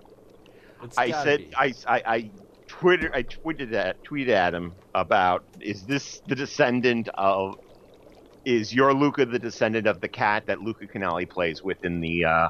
I 0.96 1.12
said 1.12 1.38
be. 1.38 1.54
I, 1.56 1.74
I 1.86 2.02
I 2.06 2.32
Twitter 2.68 3.10
I 3.14 3.24
tweeted 3.24 3.72
at 3.74 4.04
tweeted 4.04 4.30
at 4.30 4.54
him 4.54 4.76
about 4.94 5.44
is 5.60 5.86
this 5.86 6.20
the 6.26 6.36
descendant 6.36 7.08
of 7.14 7.56
is 8.44 8.72
your 8.74 8.92
Luca 8.94 9.24
the 9.26 9.38
descendant 9.38 9.86
of 9.86 10.00
the 10.00 10.08
cat 10.08 10.46
that 10.46 10.60
Luca 10.60 10.86
Canali 10.86 11.28
plays 11.28 11.62
with 11.62 11.84
in 11.84 12.00
the 12.00 12.24
uh, 12.24 12.48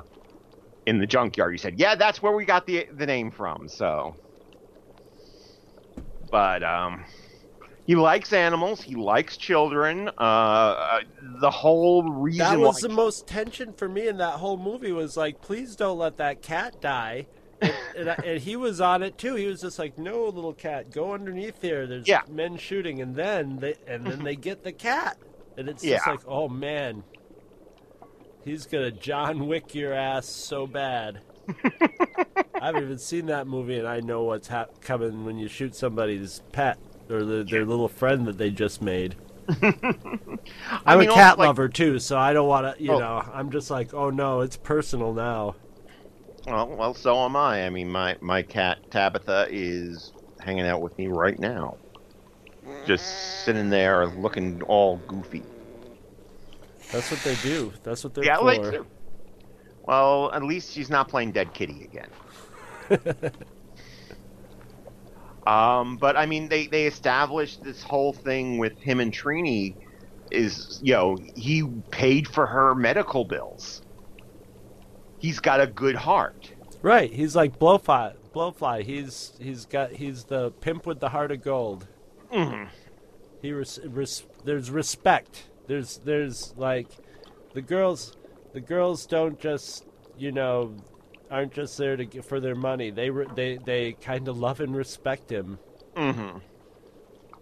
in 0.87 0.99
the 0.99 1.07
junkyard? 1.07 1.53
He 1.53 1.59
said, 1.59 1.79
yeah, 1.79 1.95
that's 1.95 2.23
where 2.23 2.33
we 2.33 2.45
got 2.45 2.67
the 2.67 2.87
the 2.93 3.07
name 3.07 3.31
from. 3.31 3.69
So, 3.69 4.17
but 6.31 6.63
um, 6.63 7.05
he 7.87 7.95
likes 7.97 8.33
animals. 8.33 8.81
He 8.83 8.95
likes 8.95 9.37
children. 9.37 10.09
Uh, 10.19 10.21
Uh, 10.21 11.01
the 11.41 11.51
whole 11.51 12.03
reason 12.05 12.39
That 12.39 12.59
was 12.59 12.83
why- 12.83 12.89
the 12.89 12.95
most 12.95 13.27
tension 13.27 13.73
for 13.73 13.89
me 13.89 14.07
in 14.09 14.17
that 14.19 14.35
whole 14.35 14.57
movie. 14.57 14.93
Was 14.93 15.17
like, 15.17 15.41
please 15.41 15.77
don't 15.77 15.99
let 15.99 16.17
that 16.19 16.43
cat 16.43 16.81
die. 16.81 17.27
And, 17.61 17.75
and, 17.97 18.11
I- 18.11 18.19
and 18.25 18.41
he 18.41 18.57
was 18.57 18.81
on 18.81 19.03
it 19.03 19.19
too. 19.19 19.35
He 19.35 19.47
was 19.47 19.61
just 19.61 19.79
like, 19.79 19.99
"No, 19.99 20.25
little 20.27 20.55
cat, 20.55 20.91
go 20.91 21.13
underneath 21.13 21.61
here. 21.61 21.87
There's 21.87 22.09
Yeah. 22.09 22.23
men 22.29 22.57
shooting." 22.57 23.03
And 23.03 23.15
then 23.17 23.59
they 23.59 23.75
and 23.87 24.07
then 24.07 24.25
they 24.25 24.35
get 24.37 24.63
the 24.65 24.73
cat, 24.73 25.19
and 25.61 25.69
it's 25.69 25.83
just 25.83 26.07
like, 26.07 26.21
"Oh 26.27 26.49
man, 26.49 27.05
he's 28.45 28.67
gonna 28.67 28.91
John 28.91 29.47
Wick 29.47 29.75
your 29.75 29.93
ass 29.93 30.27
so 30.27 30.67
bad." 30.67 31.21
I 32.61 32.67
haven't 32.67 32.83
even 32.85 32.99
seen 32.99 33.27
that 33.27 33.47
movie, 33.47 33.79
and 33.79 33.87
I 33.89 34.01
know 34.01 34.23
what's 34.25 34.49
hap- 34.49 34.81
coming 34.83 35.25
when 35.25 35.39
you 35.39 35.49
shoot 35.49 35.75
somebody's 35.75 36.43
pet 36.53 36.79
or 37.09 37.25
the, 37.25 37.43
their 37.45 37.65
little 37.65 37.89
friend 37.89 38.27
that 38.27 38.37
they 38.39 38.51
just 38.51 38.83
made. 38.83 39.17
I 39.63 39.75
I'm 40.87 40.99
mean, 41.01 41.11
a 41.11 41.15
cat 41.15 41.39
like- 41.39 41.47
lover 41.49 41.69
too, 41.69 41.99
so 41.99 42.19
I 42.19 42.33
don't 42.33 42.49
want 42.49 42.77
to. 42.77 42.83
You 42.83 42.93
Oh. 42.93 42.99
know, 42.99 43.31
I'm 43.33 43.51
just 43.51 43.71
like, 43.71 43.95
oh 43.95 44.11
no, 44.11 44.41
it's 44.41 44.57
personal 44.57 45.13
now. 45.15 45.57
Well, 46.47 46.69
well, 46.69 46.95
so 46.95 47.19
am 47.25 47.37
I. 47.37 47.67
I 47.67 47.71
mean, 47.71 47.91
my 47.91 48.17
my 48.21 48.43
cat 48.43 48.91
Tabitha 48.91 49.49
is 49.51 50.13
hanging 50.41 50.67
out 50.67 50.81
with 50.83 50.97
me 50.99 51.09
right 51.09 51.39
now, 51.39 51.77
just 52.87 53.45
sitting 53.45 53.71
there 53.71 54.07
looking 54.07 54.63
all 54.63 54.99
goofy. 55.07 55.43
That's 56.93 57.11
what 57.11 57.21
they 57.21 57.37
do. 57.37 57.73
That's 57.83 58.03
what 58.03 58.15
they're 58.15 58.25
yeah, 58.25 58.39
for. 58.39 58.45
like. 58.45 58.83
Well, 59.87 60.31
at 60.33 60.43
least 60.43 60.73
she's 60.73 60.91
not 60.91 61.09
playing 61.09 61.33
Dead 61.33 61.53
Kitty 61.55 61.85
again. 61.85 62.11
um, 65.47 65.97
but 65.97 66.17
I 66.17 66.27
mean, 66.27 66.49
they 66.49 66.67
they 66.67 66.87
established 66.87 67.63
this 67.63 67.83
whole 67.83 68.13
thing 68.13 68.59
with 68.59 68.79
him 68.79 69.01
and 69.01 69.13
Trini 69.13 69.75
is 70.31 70.79
you 70.83 70.93
know 70.93 71.19
he 71.35 71.65
paid 71.91 72.29
for 72.29 72.47
her 72.47 72.75
medical 72.75 73.25
bills. 73.25 73.83
He's 75.19 75.39
got 75.39 75.61
a 75.61 75.67
good 75.67 75.97
heart. 75.97 76.53
Right. 76.83 77.13
He's 77.13 77.37
like 77.37 77.59
Blowfly. 77.59 78.15
Blowfly. 78.35 78.85
He's 78.85 79.33
he's 79.39 79.67
got 79.67 79.93
he's 79.93 80.25
the 80.25 80.51
pimp 80.51 80.87
with 80.87 81.01
the 81.01 81.09
heart 81.11 81.31
of 81.31 81.43
gold. 81.43 81.87
Mhm. 82.33 82.69
He 83.43 83.53
res, 83.53 83.79
res, 83.85 84.25
there's 84.45 84.71
respect. 84.71 85.49
There's 85.67 85.99
there's 85.99 86.55
like 86.57 86.89
the 87.55 87.63
girls 87.63 88.17
the 88.53 88.61
girls 88.61 89.07
don't 89.07 89.39
just 89.39 89.87
you 90.19 90.33
know 90.33 90.77
aren't 91.31 91.53
just 91.53 91.79
there 91.79 91.97
to 91.97 92.05
get 92.05 92.25
for 92.25 92.41
their 92.41 92.55
money. 92.55 92.91
They 92.91 93.11
re, 93.11 93.27
they 93.35 93.59
they 93.65 93.93
kind 93.93 94.29
of 94.29 94.39
love 94.39 94.61
and 94.61 94.75
respect 94.75 95.31
him. 95.31 95.59
Mm-hmm. 95.97 96.39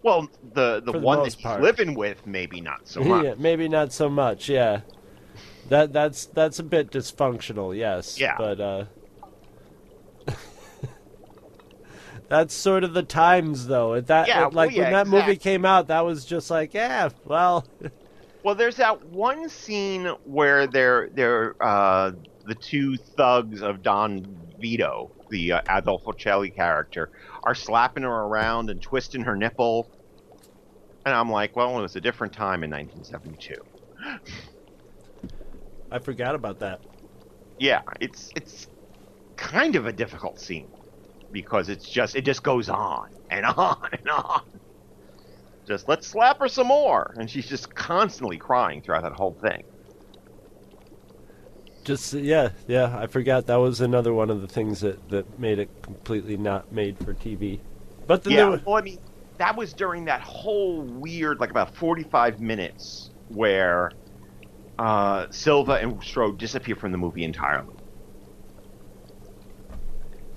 Well, 0.01 0.29
the 0.53 0.81
the 0.81 0.93
one 0.93 1.17
that 1.17 1.23
most 1.23 1.35
he's 1.35 1.43
part. 1.43 1.61
living 1.61 1.93
with, 1.93 2.25
maybe 2.25 2.61
not 2.61 2.87
so 2.87 3.01
much. 3.03 3.25
Yeah, 3.25 3.33
maybe 3.37 3.67
not 3.67 3.91
so 3.91 4.09
much. 4.09 4.47
Yeah, 4.47 4.81
that 5.69 5.91
that's 5.91 6.25
that's 6.27 6.59
a 6.59 6.63
bit 6.63 6.91
dysfunctional. 6.91 7.75
Yes. 7.75 8.19
Yeah. 8.19 8.35
But 8.37 8.61
uh, 8.61 8.85
that's 12.29 12.53
sort 12.53 12.83
of 12.83 12.93
the 12.93 13.03
times, 13.03 13.67
though. 13.67 13.95
At 13.95 14.07
that, 14.07 14.27
Yeah, 14.27 14.45
like 14.45 14.53
well, 14.53 14.71
yeah, 14.71 14.83
when 14.83 14.93
that 14.93 15.07
movie 15.07 15.35
came 15.35 15.65
out, 15.65 15.87
that 15.87 16.05
was 16.05 16.25
just 16.25 16.49
like, 16.49 16.73
yeah, 16.73 17.09
well, 17.25 17.67
Well, 18.43 18.55
there's 18.55 18.77
that 18.77 19.05
one 19.07 19.49
scene 19.49 20.05
where 20.23 20.65
they're 20.65 21.09
they're 21.09 21.55
uh, 21.61 22.11
the 22.45 22.55
two 22.55 22.95
thugs 22.95 23.61
of 23.61 23.83
Don 23.83 24.25
Vito, 24.59 25.11
the 25.29 25.53
uh, 25.53 25.61
Adolfo 25.69 26.13
Celi 26.17 26.49
character, 26.49 27.09
are 27.43 27.53
slapping 27.53 28.03
her 28.03 28.09
around 28.09 28.69
and 28.69 28.81
twisting 28.81 29.21
her 29.23 29.35
nipple, 29.35 29.89
and 31.05 31.13
I'm 31.13 31.29
like, 31.29 31.55
well, 31.55 31.77
it 31.77 31.81
was 31.81 31.97
a 31.97 32.01
different 32.01 32.31
time 32.31 32.63
in 32.63 32.71
1972. 32.71 33.55
I 35.91 35.99
forgot 35.99 36.33
about 36.33 36.59
that. 36.59 36.79
Yeah, 37.57 37.81
it's 37.99 38.31
it's 38.37 38.67
kind 39.35 39.75
of 39.75 39.85
a 39.85 39.91
difficult 39.91 40.39
scene 40.39 40.69
because 41.31 41.69
it's 41.69 41.87
just 41.87 42.15
it 42.15 42.25
just 42.25 42.43
goes 42.43 42.69
on 42.69 43.09
and 43.29 43.45
on 43.45 43.77
and 43.91 44.09
on. 44.09 44.41
Just 45.67 45.87
let's 45.87 46.07
slap 46.07 46.39
her 46.39 46.47
some 46.47 46.67
more, 46.67 47.13
and 47.17 47.29
she's 47.29 47.47
just 47.47 47.73
constantly 47.75 48.37
crying 48.37 48.81
throughout 48.81 49.03
that 49.03 49.13
whole 49.13 49.37
thing. 49.39 49.63
Just 51.83 52.13
yeah, 52.13 52.49
yeah, 52.67 52.97
I 52.97 53.07
forgot 53.07 53.45
that 53.47 53.57
was 53.57 53.79
another 53.79 54.13
one 54.13 54.29
of 54.29 54.41
the 54.41 54.47
things 54.47 54.81
that 54.81 55.09
that 55.09 55.39
made 55.39 55.59
it 55.59 55.69
completely 55.81 56.37
not 56.37 56.71
made 56.71 56.97
for 56.97 57.13
TV. 57.13 57.59
But 58.07 58.23
then 58.23 58.33
yeah, 58.33 58.49
was, 58.49 58.61
well, 58.65 58.75
I 58.75 58.81
mean, 58.81 58.99
that 59.37 59.55
was 59.55 59.73
during 59.73 60.05
that 60.05 60.21
whole 60.21 60.81
weird, 60.81 61.39
like 61.39 61.51
about 61.51 61.75
45 61.75 62.39
minutes 62.39 63.11
where 63.29 63.91
uh, 64.77 65.27
Silva 65.31 65.73
and 65.73 66.03
Strode 66.03 66.37
disappear 66.37 66.75
from 66.75 66.91
the 66.91 66.97
movie 66.97 67.23
entirely. 67.23 67.78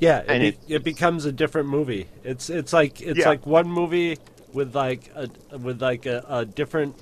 Yeah, 0.03 0.19
it, 0.19 0.25
And 0.29 0.43
be- 0.67 0.75
it 0.75 0.83
becomes 0.83 1.25
a 1.27 1.33
different 1.33 1.69
movie. 1.69 2.09
It's 2.25 2.51
it's 2.51 2.73
like 2.73 3.01
it's 3.01 3.21
Yeah. 3.21 3.29
like 3.29 3.47
one 3.47 3.69
movie 3.69 4.19
with 4.53 4.75
like 4.75 5.11
a 5.15 5.29
with 5.59 5.81
like 5.81 6.07
a, 6.07 6.25
a 6.29 6.45
different 6.45 6.97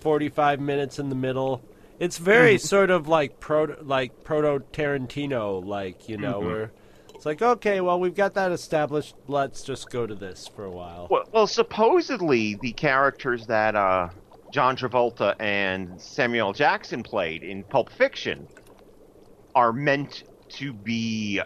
forty 0.00 0.28
five 0.28 0.60
minutes 0.60 0.98
in 0.98 1.08
the 1.08 1.14
middle. 1.14 1.62
It's 1.98 2.18
very 2.18 2.56
Mm-hmm. 2.56 2.66
sort 2.66 2.90
of 2.90 3.08
like 3.08 3.40
proto 3.40 3.76
like 3.82 4.22
proto 4.22 4.62
Tarantino, 4.72 5.64
like 5.64 6.10
you 6.10 6.18
know, 6.18 6.40
Mhm. 6.42 6.46
where 6.46 6.72
it's 7.14 7.24
like 7.24 7.40
okay, 7.40 7.80
well 7.80 7.98
we've 7.98 8.14
got 8.14 8.34
that 8.34 8.52
established. 8.52 9.14
Let's 9.28 9.62
just 9.62 9.88
go 9.90 10.06
to 10.06 10.14
this 10.14 10.46
for 10.46 10.66
a 10.66 10.70
while. 10.70 11.08
Well, 11.10 11.24
well 11.32 11.46
supposedly 11.46 12.56
the 12.56 12.72
characters 12.72 13.46
that 13.46 13.74
uh, 13.74 14.10
John 14.52 14.76
Travolta 14.76 15.34
and 15.40 15.98
Samuel 15.98 16.52
Jackson 16.52 17.02
played 17.02 17.42
in 17.42 17.64
Pulp 17.64 17.88
Fiction 17.90 18.46
are 19.54 19.72
meant 19.72 20.24
to 20.50 20.74
be 20.74 21.40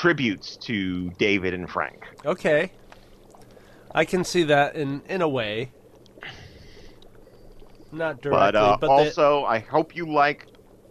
tributes 0.00 0.56
to 0.58 1.08
David 1.18 1.54
and 1.54 1.68
Frank. 1.68 2.04
Okay, 2.24 2.70
I 3.94 4.04
can 4.04 4.24
see 4.24 4.42
that 4.44 4.76
in 4.76 5.00
in 5.08 5.22
a 5.22 5.28
way. 5.28 5.72
Not 7.92 8.20
directly, 8.20 8.38
But, 8.52 8.56
uh, 8.56 8.76
but 8.80 8.86
they- 8.88 8.92
also, 9.08 9.44
I 9.44 9.58
hope 9.60 9.96
you 9.96 10.12
like 10.12 10.46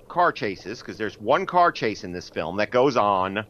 car 0.07 0.31
chases 0.31 0.79
because 0.79 0.97
there's 0.97 1.19
one 1.19 1.45
car 1.45 1.71
chase 1.71 2.03
in 2.03 2.11
this 2.13 2.29
film 2.29 2.57
that 2.57 2.71
goes 2.71 2.97
on 2.97 3.45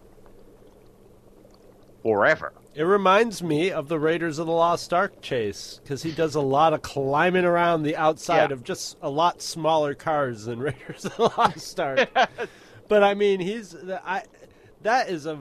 forever. 2.01 2.53
It 2.73 2.83
reminds 2.83 3.41
me 3.41 3.71
of 3.71 3.87
the 3.87 3.97
Raiders 3.99 4.37
of 4.39 4.47
the 4.47 4.51
Lost 4.53 4.93
Ark 4.93 5.21
chase 5.21 5.79
because 5.81 6.03
he 6.03 6.11
does 6.11 6.35
a 6.35 6.41
lot 6.41 6.73
of 6.73 6.81
climbing 6.81 7.45
around 7.45 7.83
the 7.83 7.95
outside 7.95 8.49
Yeah. 8.49 8.53
of 8.55 8.63
just 8.65 8.97
a 9.01 9.09
lot 9.09 9.41
smaller 9.41 9.93
cars 9.93 10.43
than 10.45 10.59
Raiders 10.69 11.05
of 11.05 11.15
the 11.15 11.23
Lost 11.37 11.79
Ark. 11.79 12.09
but 12.89 13.03
I 13.03 13.13
mean, 13.13 13.39
he's 13.39 13.73
I 14.03 14.23
that 14.85 15.09
is 15.09 15.25
a 15.25 15.37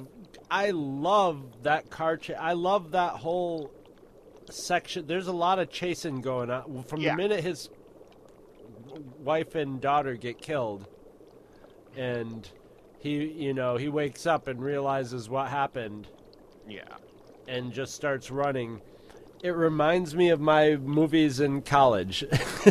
I 0.51 0.71
love 0.71 1.63
that 1.63 1.91
car 1.91 2.17
chase. 2.17 2.37
I 2.39 2.53
love 2.53 2.91
that 2.93 3.13
whole 3.15 3.71
section. 4.51 5.07
There's 5.07 5.27
a 5.27 5.33
lot 5.33 5.59
of 5.59 5.71
chasing 5.71 6.21
going 6.21 6.51
on 6.51 6.83
from 6.85 7.01
Yeah. 7.01 7.13
the 7.13 7.17
minute 7.17 7.43
his 7.45 7.71
wife 9.21 9.55
and 9.55 9.81
daughter 9.81 10.15
get 10.15 10.39
killed, 10.41 10.87
and 11.97 12.49
he 12.99 13.25
you 13.25 13.55
know 13.55 13.77
he 13.77 13.89
wakes 13.89 14.27
up 14.27 14.49
and 14.49 14.63
realizes 14.63 15.29
what 15.29 15.49
happened 15.49 16.09
Yeah. 16.69 16.83
and 17.49 17.73
just 17.73 17.95
starts 17.95 18.31
running. 18.31 18.81
It 19.43 19.51
reminds 19.57 20.15
me 20.17 20.31
of 20.31 20.41
my 20.41 20.77
movies 20.77 21.41
in 21.41 21.61
college. 21.63 22.25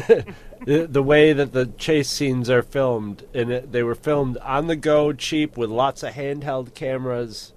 the, 0.65 0.87
the 0.87 1.03
way 1.03 1.33
that 1.33 1.51
the 1.53 1.67
chase 1.77 2.09
scenes 2.09 2.49
are 2.49 2.61
filmed, 2.61 3.25
and 3.33 3.51
it, 3.51 3.71
they 3.71 3.83
were 3.83 3.95
filmed 3.95 4.37
on 4.37 4.67
the 4.67 4.75
go, 4.75 5.13
cheap, 5.13 5.57
with 5.57 5.69
lots 5.69 6.03
of 6.03 6.13
handheld 6.13 6.73
cameras. 6.73 7.53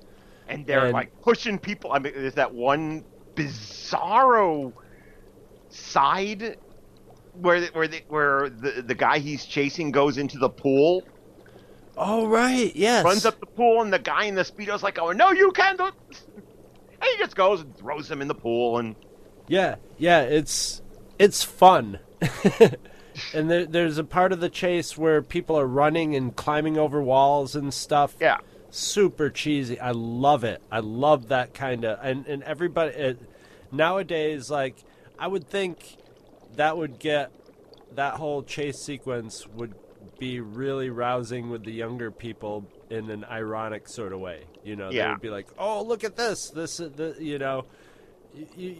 And 0.48 0.66
they're 0.66 0.84
And- 0.86 0.92
like 0.92 1.20
pushing 1.22 1.58
people. 1.58 1.92
I 1.92 1.98
mean, 1.98 2.12
there's 2.14 2.34
that 2.34 2.54
one 2.54 3.04
bizarro 3.34 4.72
side 5.68 6.58
where 7.34 7.60
the, 7.60 7.66
where 7.68 7.88
the, 7.88 8.00
where 8.08 8.48
the 8.48 8.82
the 8.82 8.94
guy 8.94 9.18
he's 9.18 9.44
chasing 9.44 9.90
goes 9.90 10.16
into 10.18 10.38
the 10.38 10.48
pool, 10.48 11.02
Oh 11.96 12.26
right, 12.26 12.74
yes. 12.74 13.04
runs 13.04 13.26
up 13.26 13.40
the 13.40 13.46
pool, 13.46 13.82
and 13.82 13.92
the 13.92 13.98
guy 13.98 14.24
in 14.24 14.34
the 14.34 14.44
speedo's 14.44 14.82
like, 14.82 14.98
"Oh 14.98 15.12
no, 15.12 15.32
you 15.32 15.50
can't!" 15.52 15.76
do-" 15.78 15.84
And 15.84 17.02
he 17.02 17.16
just 17.18 17.36
goes 17.36 17.60
and 17.60 17.76
throws 17.76 18.10
him 18.10 18.22
in 18.22 18.28
the 18.28 18.34
pool, 18.34 18.78
and 18.78 18.96
Yeah, 19.48 19.76
yeah, 19.98 20.22
it's 20.22 20.80
it's 21.18 21.42
fun. 21.42 21.98
and 23.32 23.50
there, 23.50 23.66
there's 23.66 23.98
a 23.98 24.04
part 24.04 24.32
of 24.32 24.40
the 24.40 24.48
chase 24.48 24.96
where 24.96 25.22
people 25.22 25.58
are 25.58 25.66
running 25.66 26.14
and 26.14 26.34
climbing 26.34 26.78
over 26.78 27.00
walls 27.00 27.56
and 27.56 27.72
stuff. 27.72 28.16
yeah, 28.20 28.38
super 28.70 29.30
cheesy. 29.30 29.78
I 29.80 29.92
love 29.92 30.44
it. 30.44 30.62
I 30.70 30.80
love 30.80 31.28
that 31.28 31.54
kind 31.54 31.84
of 31.84 31.98
and 32.02 32.26
and 32.26 32.42
everybody 32.42 32.92
it, 32.92 33.18
nowadays 33.72 34.50
like 34.50 34.76
I 35.18 35.28
would 35.28 35.48
think 35.48 35.96
that 36.56 36.76
would 36.76 36.98
get 36.98 37.30
that 37.94 38.14
whole 38.14 38.42
chase 38.42 38.78
sequence 38.78 39.46
would 39.46 39.74
be 40.18 40.40
really 40.40 40.90
rousing 40.90 41.50
with 41.50 41.64
the 41.64 41.72
younger 41.72 42.10
people 42.10 42.66
in 42.90 43.10
an 43.10 43.24
ironic 43.24 43.88
sort 43.88 44.12
of 44.12 44.20
way. 44.20 44.44
You 44.64 44.76
know, 44.76 44.90
they 44.90 45.06
would 45.08 45.20
be 45.20 45.30
like, 45.30 45.46
"Oh, 45.58 45.82
look 45.82 46.04
at 46.04 46.16
this! 46.16 46.50
This, 46.50 46.80
is 46.80 46.92
the, 46.92 47.16
you 47.18 47.38
know, 47.38 47.66
you, 48.56 48.76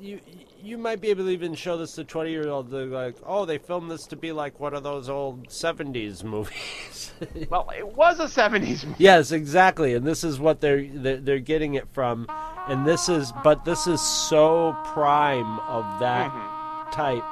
you, 0.00 0.20
you, 0.62 0.78
might 0.78 1.00
be 1.00 1.08
able 1.10 1.24
to 1.24 1.30
even 1.30 1.54
show 1.54 1.76
this 1.76 1.94
to 1.94 2.04
twenty 2.04 2.30
year 2.30 2.48
olds. 2.48 2.70
They're 2.70 2.86
like, 2.86 3.16
"Oh, 3.24 3.44
they 3.44 3.58
filmed 3.58 3.90
this 3.90 4.06
to 4.06 4.16
be 4.16 4.32
like 4.32 4.58
one 4.58 4.74
of 4.74 4.82
those 4.82 5.08
old 5.08 5.48
'70s 5.48 6.24
movies." 6.24 7.12
well, 7.50 7.70
it 7.76 7.86
was 7.86 8.18
a 8.20 8.24
'70s 8.24 8.84
movie. 8.84 8.94
Yes, 8.98 9.32
exactly, 9.32 9.94
and 9.94 10.06
this 10.06 10.24
is 10.24 10.38
what 10.40 10.60
they're, 10.60 10.86
they're 10.86 11.18
they're 11.18 11.38
getting 11.38 11.74
it 11.74 11.88
from, 11.92 12.26
and 12.68 12.86
this 12.86 13.08
is 13.08 13.32
but 13.44 13.64
this 13.64 13.86
is 13.86 14.00
so 14.00 14.76
prime 14.86 15.58
of 15.60 15.84
that 16.00 16.30
mm-hmm. 16.30 16.90
type 16.92 17.24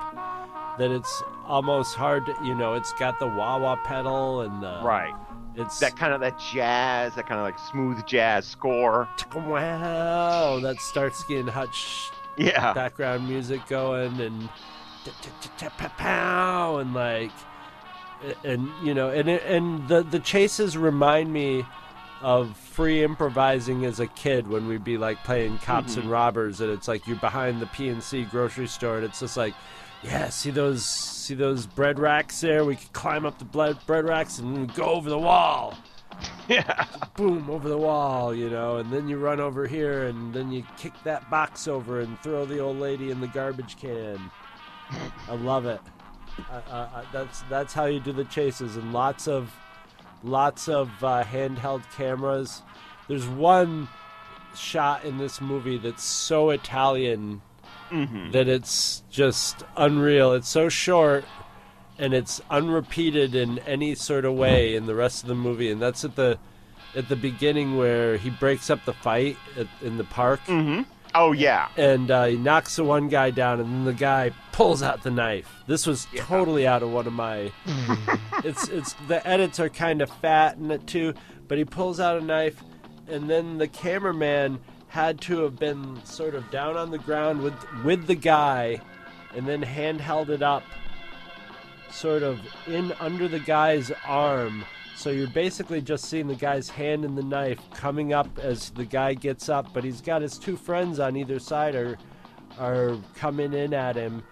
that 0.79 0.91
it's 0.91 1.23
almost 1.47 1.95
hard 1.95 2.27
to 2.27 2.37
you 2.45 2.55
know 2.55 2.75
it's 2.75 2.93
got 2.95 3.19
the 3.19 3.27
wah 3.27 3.59
wah 3.59 3.77
pedal 3.85 4.43
and 4.43 4.63
the 4.63 4.81
Right. 4.83 5.15
it's 5.57 5.81
That 5.81 5.97
kind 5.97 6.13
of 6.13 6.21
that 6.21 6.39
jazz, 6.39 7.15
that 7.15 7.27
kind 7.27 7.41
of 7.41 7.45
like 7.45 7.59
smooth 7.59 8.05
jazz 8.07 8.47
score. 8.47 9.09
wow 9.35 10.61
that 10.61 10.81
Starsky 10.81 11.39
and 11.39 11.49
Hutch 11.49 12.11
Yeah. 12.39 12.73
background 12.73 13.29
music 13.29 13.67
going 13.69 14.21
and 14.21 14.49
pow 15.97 16.77
and 16.79 16.95
like 16.95 17.33
and 18.45 18.71
you 18.83 18.95
know 18.95 19.11
and 19.11 19.29
and 19.29 19.89
the 19.89 20.03
the 20.03 20.19
chases 20.19 20.77
remind 20.77 21.33
me 21.33 21.65
of 22.21 22.57
free 22.57 23.05
improvising 23.05 23.85
as 23.85 24.01
a 24.01 24.07
kid 24.07 24.49
when 24.49 24.67
we'd 24.67 24.85
be 24.85 24.99
like 24.99 25.23
playing 25.25 25.59
cops 25.59 25.95
and 25.95 26.05
mm-hmm. 26.05 26.13
robbers 26.13 26.61
and 26.61 26.71
it's 26.71 26.89
like 26.89 27.07
you're 27.07 27.17
behind 27.17 27.61
the 27.61 27.67
PNC 27.67 28.29
grocery 28.31 28.67
store 28.67 28.97
and 28.97 29.05
it's 29.05 29.21
just 29.21 29.37
like 29.37 29.55
yeah 30.03 30.29
see 30.29 30.51
those 30.51 30.85
see 30.85 31.35
those 31.35 31.67
bread 31.67 31.99
racks 31.99 32.41
there? 32.41 32.65
We 32.65 32.77
could 32.77 32.93
climb 32.93 33.25
up 33.25 33.39
the 33.39 33.45
bread 33.45 33.79
bread 33.87 34.05
racks 34.05 34.39
and 34.39 34.73
go 34.75 34.85
over 34.85 35.09
the 35.09 35.19
wall 35.19 35.77
Yeah. 36.49 36.87
boom 37.15 37.51
over 37.51 37.69
the 37.69 37.77
wall, 37.77 38.35
you 38.35 38.49
know, 38.49 38.79
and 38.79 38.91
then 38.91 39.07
you 39.07 39.19
run 39.19 39.39
over 39.39 39.67
here 39.67 40.05
and 40.07 40.33
then 40.33 40.51
you 40.51 40.65
kick 40.79 40.95
that 41.05 41.29
box 41.29 41.69
over 41.69 42.01
and 42.01 42.19
throw 42.21 42.47
the 42.47 42.59
old 42.59 42.79
lady 42.79 43.11
in 43.11 43.21
the 43.21 43.27
garbage 43.27 43.77
can. 43.77 44.19
I 45.29 45.35
love 45.35 45.67
it. 45.67 45.81
I, 46.51 46.57
I, 46.71 46.79
I, 46.79 47.05
that's 47.13 47.43
that's 47.51 47.75
how 47.75 47.85
you 47.85 48.01
do 48.01 48.13
the 48.13 48.25
chases 48.25 48.77
and 48.77 48.95
lots 48.95 49.29
of 49.29 49.55
lots 50.23 50.69
of 50.69 50.89
uh, 51.05 51.23
handheld 51.25 51.83
cameras. 51.95 52.63
There's 53.09 53.27
one 53.27 53.89
shot 54.57 55.05
in 55.05 55.19
this 55.19 55.41
movie 55.43 55.77
that's 55.79 56.05
so 56.05 56.49
Italian 56.51 57.43
that 58.33 58.49
it's 58.49 59.03
just 59.11 59.65
unreal. 59.77 60.33
It's 60.33 60.49
so 60.49 60.69
short 60.69 61.25
and 61.99 62.15
it's 62.15 62.41
unrepeated 62.51 63.35
in 63.35 63.59
any 63.61 63.95
sort 63.95 64.25
of 64.25 64.35
way 64.35 64.75
in 64.77 64.87
the 64.87 64.95
rest 64.95 65.23
of 65.23 65.29
the 65.29 65.35
movie 65.35 65.71
and 65.71 65.81
that's 65.83 66.05
at 66.05 66.15
the 66.17 66.39
at 66.97 67.09
the 67.09 67.17
beginning 67.17 67.77
where 67.77 68.17
he 68.17 68.31
breaks 68.31 68.71
up 68.71 68.83
the 68.87 68.93
fight 68.95 69.37
at, 69.59 69.67
in 69.83 69.99
the 69.99 70.05
park. 70.05 70.41
Oh 71.15 71.33
yeah. 71.33 71.69
and 71.77 72.11
uh, 72.11 72.25
he 72.27 72.37
knocks 72.37 72.77
the 72.77 72.85
one 72.85 73.09
guy 73.09 73.31
down 73.31 73.61
and 73.61 73.69
then 73.71 73.85
the 73.85 73.93
guy 73.95 74.31
pulls 74.53 74.83
out 74.83 75.03
the 75.03 75.11
knife. 75.11 75.51
This 75.67 75.87
was 75.87 76.07
totally 76.17 76.67
out 76.67 76.83
of 76.83 76.91
one 76.93 77.07
of 77.07 77.13
my 77.13 77.51
it's 78.45 78.69
it's 78.69 78.93
the 79.09 79.27
edits 79.27 79.59
are 79.61 79.69
kind 79.69 80.03
of 80.03 80.11
fat 80.11 80.57
in 80.57 80.71
it 80.71 80.87
too 80.87 81.15
but 81.49 81.59
he 81.59 81.65
pulls 81.65 81.99
out 82.01 82.19
a 82.19 82.21
knife 82.25 82.63
and 83.09 83.29
then 83.29 83.59
the 83.59 83.69
cameraman 83.69 84.59
had 84.89 85.21
to 85.23 85.41
have 85.41 85.57
been 85.59 85.99
sort 86.05 86.35
of 86.35 86.51
down 86.51 86.77
on 86.77 86.91
the 86.91 86.99
ground 86.99 87.43
with 87.43 87.55
with 87.85 88.07
the 88.07 88.15
guy 88.15 88.81
and 89.35 89.47
then 89.47 89.61
hand 89.63 90.01
held 90.01 90.31
it 90.31 90.43
up 90.43 90.63
sort 91.91 92.23
of 92.23 92.41
in 92.67 92.93
under 93.01 93.29
the 93.29 93.41
guy's 93.41 93.91
arm. 94.07 94.65
So 94.97 95.11
you're 95.11 95.29
basically 95.29 95.81
just 95.81 96.07
seeing 96.07 96.27
the 96.27 96.35
guy's 96.35 96.69
hand 96.69 97.05
and 97.05 97.17
the 97.17 97.23
knife 97.23 97.61
coming 97.73 98.13
up 98.13 98.39
as 98.39 98.71
the 98.71 98.85
guy 98.85 99.15
gets 99.15 99.49
up, 99.49 99.73
but 99.73 99.85
he's 99.85 100.01
got 100.01 100.23
his 100.23 100.39
two 100.39 100.57
friends 100.57 100.99
on 100.99 101.17
either 101.17 101.39
side 101.39 101.75
are 101.75 101.97
are 102.59 102.97
coming 103.15 103.53
in 103.53 103.73
at 103.73 103.95
him, 103.95 104.25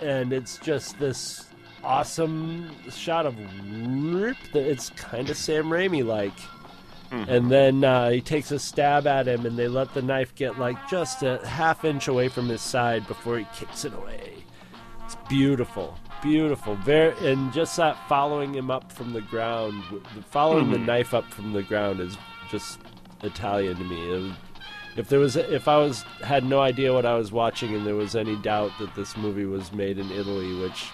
and 0.00 0.32
it's 0.32 0.58
just 0.58 0.98
this 1.00 1.46
awesome 1.82 2.70
shot 2.90 3.26
of 3.26 3.34
whoop 3.36 4.36
that 4.52 4.70
it's 4.70 4.90
kind 4.90 5.30
of 5.30 5.36
Sam 5.36 5.64
Raimi 5.66 6.04
like. 6.04 6.38
And 7.10 7.50
then 7.50 7.84
uh, 7.84 8.10
he 8.10 8.20
takes 8.20 8.50
a 8.50 8.58
stab 8.58 9.06
at 9.06 9.26
him, 9.26 9.46
and 9.46 9.58
they 9.58 9.66
let 9.66 9.94
the 9.94 10.02
knife 10.02 10.34
get 10.34 10.58
like 10.58 10.76
just 10.88 11.22
a 11.22 11.38
half 11.46 11.84
inch 11.84 12.06
away 12.06 12.28
from 12.28 12.48
his 12.48 12.60
side 12.60 13.06
before 13.08 13.38
he 13.38 13.46
kicks 13.54 13.84
it 13.86 13.94
away. 13.94 14.34
It's 15.06 15.16
beautiful, 15.28 15.98
beautiful. 16.22 16.74
Very, 16.76 17.14
and 17.30 17.52
just 17.52 17.76
that 17.76 17.96
following 18.08 18.54
him 18.54 18.70
up 18.70 18.90
from 18.92 19.12
the 19.12 19.20
ground, 19.22 19.82
w- 19.84 20.02
following 20.30 20.70
the 20.70 20.78
knife 20.78 21.14
up 21.14 21.24
from 21.32 21.52
the 21.52 21.62
ground 21.62 22.00
is 22.00 22.16
just 22.50 22.78
Italian 23.22 23.76
to 23.76 23.84
me. 23.84 24.10
It 24.14 24.22
was- 24.22 24.32
if 24.96 25.08
there 25.08 25.20
was, 25.20 25.36
if 25.36 25.68
I 25.68 25.76
was 25.76 26.02
had 26.24 26.44
no 26.44 26.60
idea 26.60 26.92
what 26.92 27.06
I 27.06 27.14
was 27.14 27.30
watching, 27.30 27.72
and 27.74 27.86
there 27.86 27.94
was 27.94 28.16
any 28.16 28.34
doubt 28.36 28.72
that 28.80 28.94
this 28.96 29.16
movie 29.16 29.44
was 29.44 29.72
made 29.72 29.96
in 29.98 30.10
Italy, 30.10 30.52
which 30.60 30.86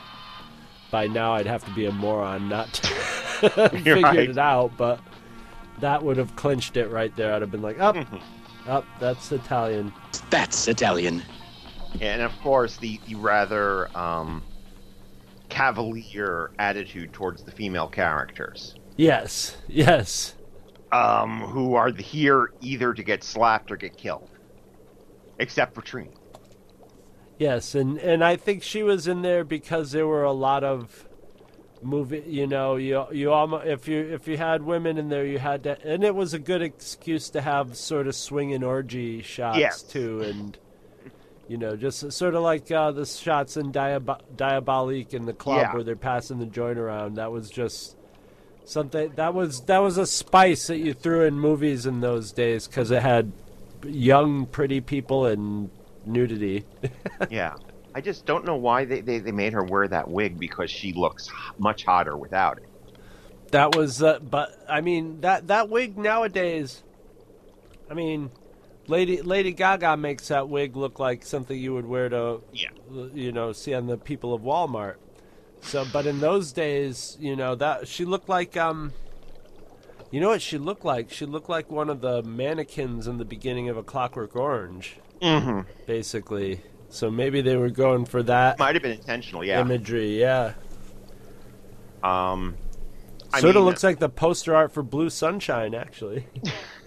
by 0.91 1.07
now 1.07 1.33
I'd 1.33 1.47
have 1.47 1.65
to 1.65 1.71
be 1.71 1.87
a 1.87 1.93
moron 1.93 2.49
not 2.49 2.73
to 2.75 2.87
figured 3.71 4.03
right. 4.03 4.29
it 4.31 4.37
out, 4.39 4.73
but 4.77 5.01
that 5.81 6.03
would 6.03 6.19
have 6.19 6.37
clinched 6.37 6.77
it 6.77 6.89
right 6.89 7.15
there. 7.17 7.33
I'd 7.33 7.41
have 7.41 7.51
been 7.51 7.63
like, 7.63 7.81
up, 7.81 7.97
up, 8.69 8.85
that's 9.01 9.33
Italian. 9.33 9.91
That's 10.29 10.69
Italian. 10.69 11.23
And 12.01 12.21
of 12.21 12.33
course, 12.41 12.77
the, 12.77 13.01
the 13.07 13.15
rather 13.15 13.89
um, 13.97 14.43
cavalier 15.55 16.51
attitude 16.59 17.13
towards 17.13 17.45
the 17.45 17.53
female 17.53 17.89
characters, 17.89 18.75
Yes, 18.97 19.57
yes. 19.69 20.35
um, 20.91 21.41
who 21.43 21.75
are 21.75 21.93
here 21.93 22.51
either 22.61 22.93
to 22.93 23.03
get 23.05 23.23
slapped 23.23 23.71
or 23.71 23.77
get 23.77 23.97
killed, 23.97 24.31
except 25.39 25.75
for 25.75 25.83
Trini. 25.83 26.17
Yes, 27.39 27.75
and 27.75 27.99
and 27.99 28.23
I 28.25 28.37
think 28.37 28.63
she 28.63 28.83
was 28.83 29.07
in 29.07 29.23
there 29.23 29.45
because 29.45 29.93
there 29.93 30.07
were 30.07 30.25
a 30.25 30.33
lot 30.33 30.63
of 30.65 31.09
movie. 31.83 32.23
You 32.27 32.47
know, 32.47 32.77
you 32.77 33.07
you 33.13 33.33
almost 33.33 33.67
if 33.67 33.87
you 33.89 34.01
if 34.01 34.27
you 34.29 34.37
had 34.37 34.63
women 34.63 34.99
in 34.99 35.09
there, 35.09 35.25
you 35.27 35.39
had 35.39 35.65
to, 35.65 35.81
and 35.85 36.03
it 36.05 36.15
was 36.15 36.33
a 36.35 36.39
good 36.39 36.63
excuse 36.63 37.31
to 37.31 37.41
have 37.41 37.77
sort 37.77 38.07
of 38.07 38.15
swinging 38.15 38.63
orgy 38.65 39.23
shots 39.23 39.59
Yes. 39.59 39.83
too, 39.83 40.21
and 40.23 40.59
you 41.49 41.59
know, 41.59 41.77
just 41.77 42.13
sort 42.13 42.35
of 42.35 42.43
like 42.43 42.71
uh, 42.71 42.91
the 42.93 43.05
shots 43.07 43.57
in 43.57 43.73
Diab- 43.73 44.21
Diabolik 44.37 45.13
in 45.15 45.27
the 45.27 45.33
club 45.33 45.59
Yeah. 45.61 45.75
where 45.75 45.83
they're 45.83 45.97
passing 45.97 46.39
the 46.39 46.47
joint 46.47 46.79
around. 46.79 47.17
That 47.17 47.33
was 47.33 47.51
just 47.51 47.97
something 48.65 49.13
that 49.17 49.35
was 49.35 49.61
that 49.63 49.79
was 49.79 49.99
a 49.99 50.07
spice 50.07 50.69
that 50.69 50.79
you 50.79 50.95
threw 50.95 51.25
in 51.25 51.39
movies 51.39 51.85
in 51.85 52.01
those 52.01 52.33
days 52.33 52.67
because 52.67 52.91
it 52.91 53.03
had 53.03 53.31
young, 53.87 54.47
pretty 54.47 54.81
people 54.81 55.27
and 55.27 55.71
nudity. 56.07 56.65
yeah. 57.31 57.55
I 57.95 58.01
just 58.01 58.27
don't 58.27 58.45
know 58.45 58.57
why 58.57 58.87
they, 58.87 59.03
they, 59.03 59.19
they 59.21 59.31
made 59.31 59.53
her 59.53 59.63
wear 59.63 59.87
that 59.87 60.09
wig 60.09 60.39
because 60.39 60.69
she 60.71 60.93
looks 60.93 61.31
much 61.59 61.85
hotter 61.85 62.17
without 62.17 62.59
it. 62.59 62.69
That 63.53 63.77
was, 63.77 64.03
uh, 64.03 64.19
but 64.19 64.51
I 64.69 64.81
mean 64.81 65.21
that 65.21 65.47
that 65.49 65.69
wig 65.69 65.97
nowadays. 65.97 66.83
I 67.89 67.95
mean, 67.95 68.31
Lady 68.87 69.23
Lady 69.23 69.53
Gaga 69.53 69.97
makes 69.97 70.29
that 70.29 70.49
wig 70.49 70.77
look 70.77 70.99
like 70.99 71.25
something 71.25 71.59
you 71.59 71.73
would 71.75 71.87
wear 71.87 72.09
to, 72.11 72.41
Yeah. 72.53 72.69
you 73.15 73.33
know, 73.33 73.53
see 73.53 73.73
on 73.75 73.87
the 73.87 73.97
people 73.97 74.35
of 74.35 74.43
Walmart. 74.43 74.97
So, 75.63 75.87
but 75.93 76.07
in 76.07 76.21
those 76.21 76.53
days, 76.53 77.17
you 77.21 77.35
know 77.37 77.55
that 77.55 77.89
she 77.89 78.05
looked 78.05 78.29
like, 78.29 78.57
um, 78.57 78.93
you 80.11 80.21
know 80.21 80.29
what 80.29 80.43
she 80.43 80.59
looked 80.59 80.85
like? 80.85 81.11
She 81.11 81.25
looked 81.25 81.49
like 81.49 81.71
one 81.71 81.89
of 81.89 82.03
the 82.03 82.23
mannequins 82.23 83.07
in 83.07 83.17
the 83.17 83.25
beginning 83.25 83.69
of 83.71 83.77
A 83.79 83.83
Clockwork 83.83 84.37
Orange, 84.37 84.99
Mm-hmm. 85.23 85.61
basically. 85.87 86.61
So 86.91 87.11
maybe 87.11 87.41
they 87.41 87.57
were 87.57 87.71
going 87.71 88.05
for 88.05 88.23
that 88.25 88.59
Might 88.59 88.75
have 88.75 88.83
been 88.83 88.93
intentional, 88.93 89.43
yeah. 89.45 89.61
imagery, 89.61 90.21
yeah. 90.21 90.53
Um, 92.03 92.57
I 93.33 93.41
Sort 93.41 93.57
of 93.57 93.65
looks 93.65 93.83
like 93.83 93.99
the 93.99 94.09
poster 94.11 94.55
art 94.55 94.73
for 94.73 94.83
Blue 94.83 95.09
Sunshine, 95.11 95.75
actually. 95.75 96.27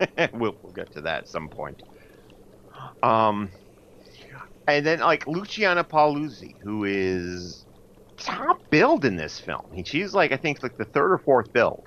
we'll, 0.32 0.56
we'll 0.62 0.72
get 0.72 0.92
to 0.92 1.02
that 1.02 1.20
at 1.22 1.28
some 1.28 1.48
point. 1.48 1.82
Um, 3.02 3.50
and 4.66 4.84
then 4.86 5.00
like 5.00 5.26
Luciana 5.26 5.84
Paluzzi, 5.84 6.56
who 6.62 6.84
is 6.84 7.66
top 8.18 8.58
build 8.70 9.04
in 9.04 9.16
this 9.16 9.38
film. 9.40 9.62
She's 9.84 10.14
like 10.14 10.32
I 10.32 10.36
think 10.36 10.62
like 10.62 10.76
the 10.76 10.84
third 10.86 11.12
or 11.12 11.18
fourth 11.18 11.52
build. 11.52 11.86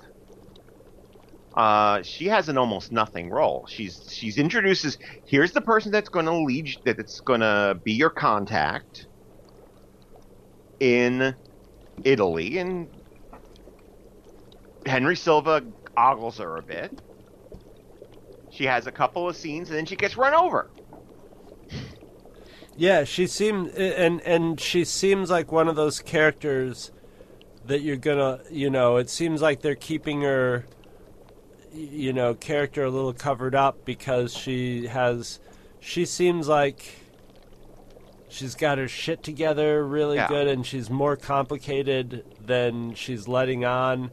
uh, 1.56 2.00
she 2.02 2.26
has 2.26 2.48
an 2.48 2.56
almost 2.58 2.92
nothing 2.92 3.28
role. 3.30 3.66
She's 3.68 4.04
she's 4.08 4.38
introduces 4.38 4.98
here's 5.24 5.52
the 5.52 5.60
person 5.60 5.90
that's 5.90 6.08
going 6.08 6.26
to 6.26 6.36
lead 6.36 6.68
that 6.84 6.98
it's 6.98 7.20
going 7.20 7.40
to 7.40 7.76
be 7.82 7.92
your 7.92 8.10
contact 8.10 9.08
in 10.78 11.34
Italy, 12.04 12.58
and 12.58 12.90
Henry 14.86 15.16
Silva 15.16 15.62
ogles 15.96 16.36
her 16.38 16.58
a 16.58 16.62
bit. 16.62 17.00
She 18.60 18.66
has 18.66 18.86
a 18.86 18.92
couple 18.92 19.26
of 19.26 19.36
scenes, 19.36 19.70
and 19.70 19.78
then 19.78 19.86
she 19.86 19.96
gets 19.96 20.18
run 20.18 20.34
over. 20.34 20.68
Yeah, 22.76 23.04
she 23.04 23.26
seems 23.26 23.72
and 23.72 24.20
and 24.20 24.60
she 24.60 24.84
seems 24.84 25.30
like 25.30 25.50
one 25.50 25.66
of 25.66 25.76
those 25.76 26.00
characters 26.00 26.90
that 27.64 27.80
you're 27.80 27.96
gonna, 27.96 28.40
you 28.50 28.68
know, 28.68 28.98
it 28.98 29.08
seems 29.08 29.40
like 29.40 29.62
they're 29.62 29.74
keeping 29.74 30.20
her, 30.20 30.66
you 31.72 32.12
know, 32.12 32.34
character 32.34 32.84
a 32.84 32.90
little 32.90 33.14
covered 33.14 33.54
up 33.54 33.86
because 33.86 34.36
she 34.36 34.88
has, 34.88 35.40
she 35.80 36.04
seems 36.04 36.46
like 36.46 36.96
she's 38.28 38.54
got 38.54 38.76
her 38.76 38.88
shit 38.88 39.22
together 39.22 39.86
really 39.86 40.16
Yeah. 40.16 40.28
good, 40.28 40.48
and 40.48 40.66
she's 40.66 40.90
more 40.90 41.16
complicated 41.16 42.26
than 42.38 42.92
she's 42.92 43.26
letting 43.26 43.64
on. 43.64 44.10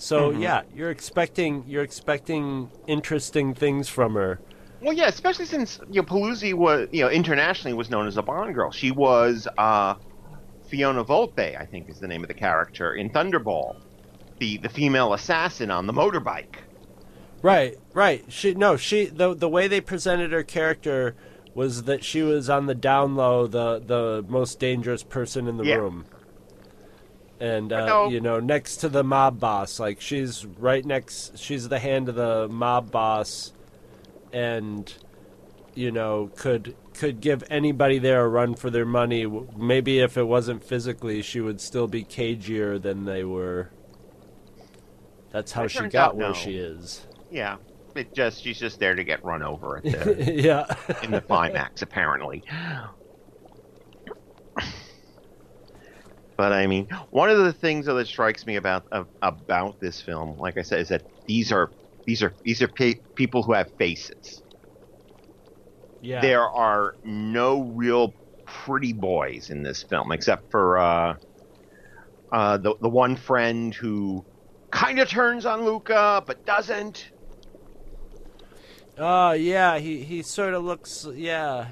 So 0.00 0.30
Mm-hmm. 0.30 0.42
yeah, 0.42 0.62
you're 0.74 0.90
expecting 0.90 1.64
you're 1.66 1.82
expecting 1.82 2.70
interesting 2.86 3.52
things 3.54 3.88
from 3.88 4.14
her. 4.14 4.38
Well, 4.80 4.92
yeah, 4.94 5.08
especially 5.08 5.44
since 5.44 5.80
you 5.90 6.00
know 6.00 6.06
Paluzzi 6.06 6.54
was 6.54 6.88
you 6.92 7.02
know 7.02 7.10
internationally 7.10 7.74
was 7.74 7.90
known 7.90 8.06
as 8.06 8.16
a 8.16 8.22
Bond 8.22 8.54
girl. 8.54 8.70
She 8.70 8.92
was 8.92 9.48
uh, 9.58 9.94
Fiona 10.68 11.04
Volpe, 11.04 11.60
I 11.60 11.66
think 11.66 11.88
is 11.90 11.98
the 11.98 12.06
name 12.08 12.22
of 12.22 12.28
the 12.28 12.34
character 12.34 12.94
in 12.94 13.10
Thunderball, 13.10 13.76
the 14.38 14.58
the 14.58 14.68
female 14.68 15.12
assassin 15.14 15.70
on 15.72 15.86
the 15.86 15.92
motorbike. 15.92 16.56
Right, 17.42 17.76
right. 17.92 18.24
She 18.28 18.54
no, 18.54 18.76
she 18.76 19.06
the 19.06 19.34
the 19.34 19.48
way 19.48 19.66
they 19.66 19.80
presented 19.80 20.30
her 20.32 20.44
character 20.44 21.16
was 21.54 21.84
that 21.84 22.04
she 22.04 22.22
was 22.22 22.48
on 22.48 22.66
the 22.66 22.74
down 22.74 23.16
low, 23.16 23.48
the 23.48 23.80
the 23.84 24.24
most 24.28 24.60
dangerous 24.60 25.02
person 25.02 25.48
in 25.48 25.56
the 25.56 25.64
Yeah. 25.64 25.76
room. 25.76 26.04
And 27.40 27.72
uh, 27.72 28.08
you 28.10 28.20
know, 28.20 28.40
next 28.40 28.78
to 28.78 28.88
the 28.88 29.04
mob 29.04 29.38
boss, 29.38 29.78
like 29.78 30.00
she's 30.00 30.44
right 30.44 30.84
next. 30.84 31.38
She's 31.38 31.68
the 31.68 31.78
hand 31.78 32.08
of 32.08 32.16
the 32.16 32.48
mob 32.48 32.90
boss, 32.90 33.52
and 34.32 34.92
you 35.74 35.92
know 35.92 36.32
could 36.34 36.74
could 36.94 37.20
give 37.20 37.44
anybody 37.48 37.98
there 37.98 38.24
a 38.24 38.28
run 38.28 38.54
for 38.54 38.70
their 38.70 38.84
money. 38.84 39.24
Maybe 39.56 40.00
if 40.00 40.16
it 40.16 40.24
wasn't 40.24 40.64
physically, 40.64 41.22
she 41.22 41.40
would 41.40 41.60
still 41.60 41.86
be 41.86 42.02
cagier 42.02 42.82
than 42.82 43.04
they 43.04 43.22
were. 43.22 43.70
That's 45.30 45.52
how 45.52 45.64
It 45.64 45.70
she 45.70 45.86
got 45.86 45.94
out 45.94 46.16
where 46.16 46.28
no. 46.28 46.34
she 46.34 46.56
is. 46.56 47.06
Yeah, 47.30 47.58
it 47.94 48.12
just 48.14 48.42
she's 48.42 48.58
just 48.58 48.80
there 48.80 48.94
to 48.96 49.04
get 49.04 49.24
run 49.24 49.42
over 49.42 49.76
at 49.76 49.84
the, 49.84 50.32
yeah. 50.42 50.66
in 51.04 51.12
the 51.12 51.20
climax, 51.20 51.82
apparently. 51.82 52.42
But 56.38 56.52
I 56.52 56.68
mean, 56.68 56.86
one 57.10 57.30
of 57.30 57.38
the 57.38 57.52
things 57.52 57.86
that 57.86 58.06
strikes 58.06 58.46
me 58.46 58.54
about 58.54 58.84
of, 58.92 59.08
about 59.20 59.80
this 59.80 60.00
film, 60.00 60.38
like 60.38 60.56
I 60.56 60.62
said, 60.62 60.78
is 60.78 60.88
that 60.90 61.02
these 61.26 61.50
are 61.50 61.68
these 62.06 62.22
are 62.22 62.32
these 62.44 62.62
are 62.62 62.68
pe- 62.68 63.00
people 63.16 63.42
who 63.42 63.52
have 63.52 63.72
faces. 63.76 64.42
Yeah. 66.00 66.20
there 66.20 66.48
are 66.48 66.94
no 67.02 67.62
real 67.62 68.14
pretty 68.46 68.92
boys 68.92 69.50
in 69.50 69.64
this 69.64 69.82
film 69.82 70.12
except 70.12 70.48
for 70.52 70.78
uh, 70.78 71.16
uh, 72.30 72.56
the 72.58 72.76
the 72.80 72.88
one 72.88 73.16
friend 73.16 73.74
who 73.74 74.24
kind 74.70 75.00
of 75.00 75.08
turns 75.08 75.44
on 75.44 75.64
Luca 75.64 76.22
but 76.24 76.46
doesn't. 76.46 77.10
Oh 78.96 79.32
yeah, 79.32 79.80
he 79.80 80.04
he 80.04 80.22
sort 80.22 80.54
of 80.54 80.62
looks 80.62 81.04
yeah. 81.12 81.70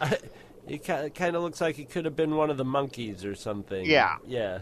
he 0.68 0.78
kind 0.78 1.36
of 1.36 1.42
looks 1.42 1.60
like 1.60 1.76
he 1.76 1.84
could 1.84 2.04
have 2.04 2.16
been 2.16 2.36
one 2.36 2.50
of 2.50 2.56
the 2.56 2.64
Monkees 2.64 3.24
or 3.24 3.34
something. 3.34 3.84
Yeah. 3.86 4.16
Yeah. 4.26 4.60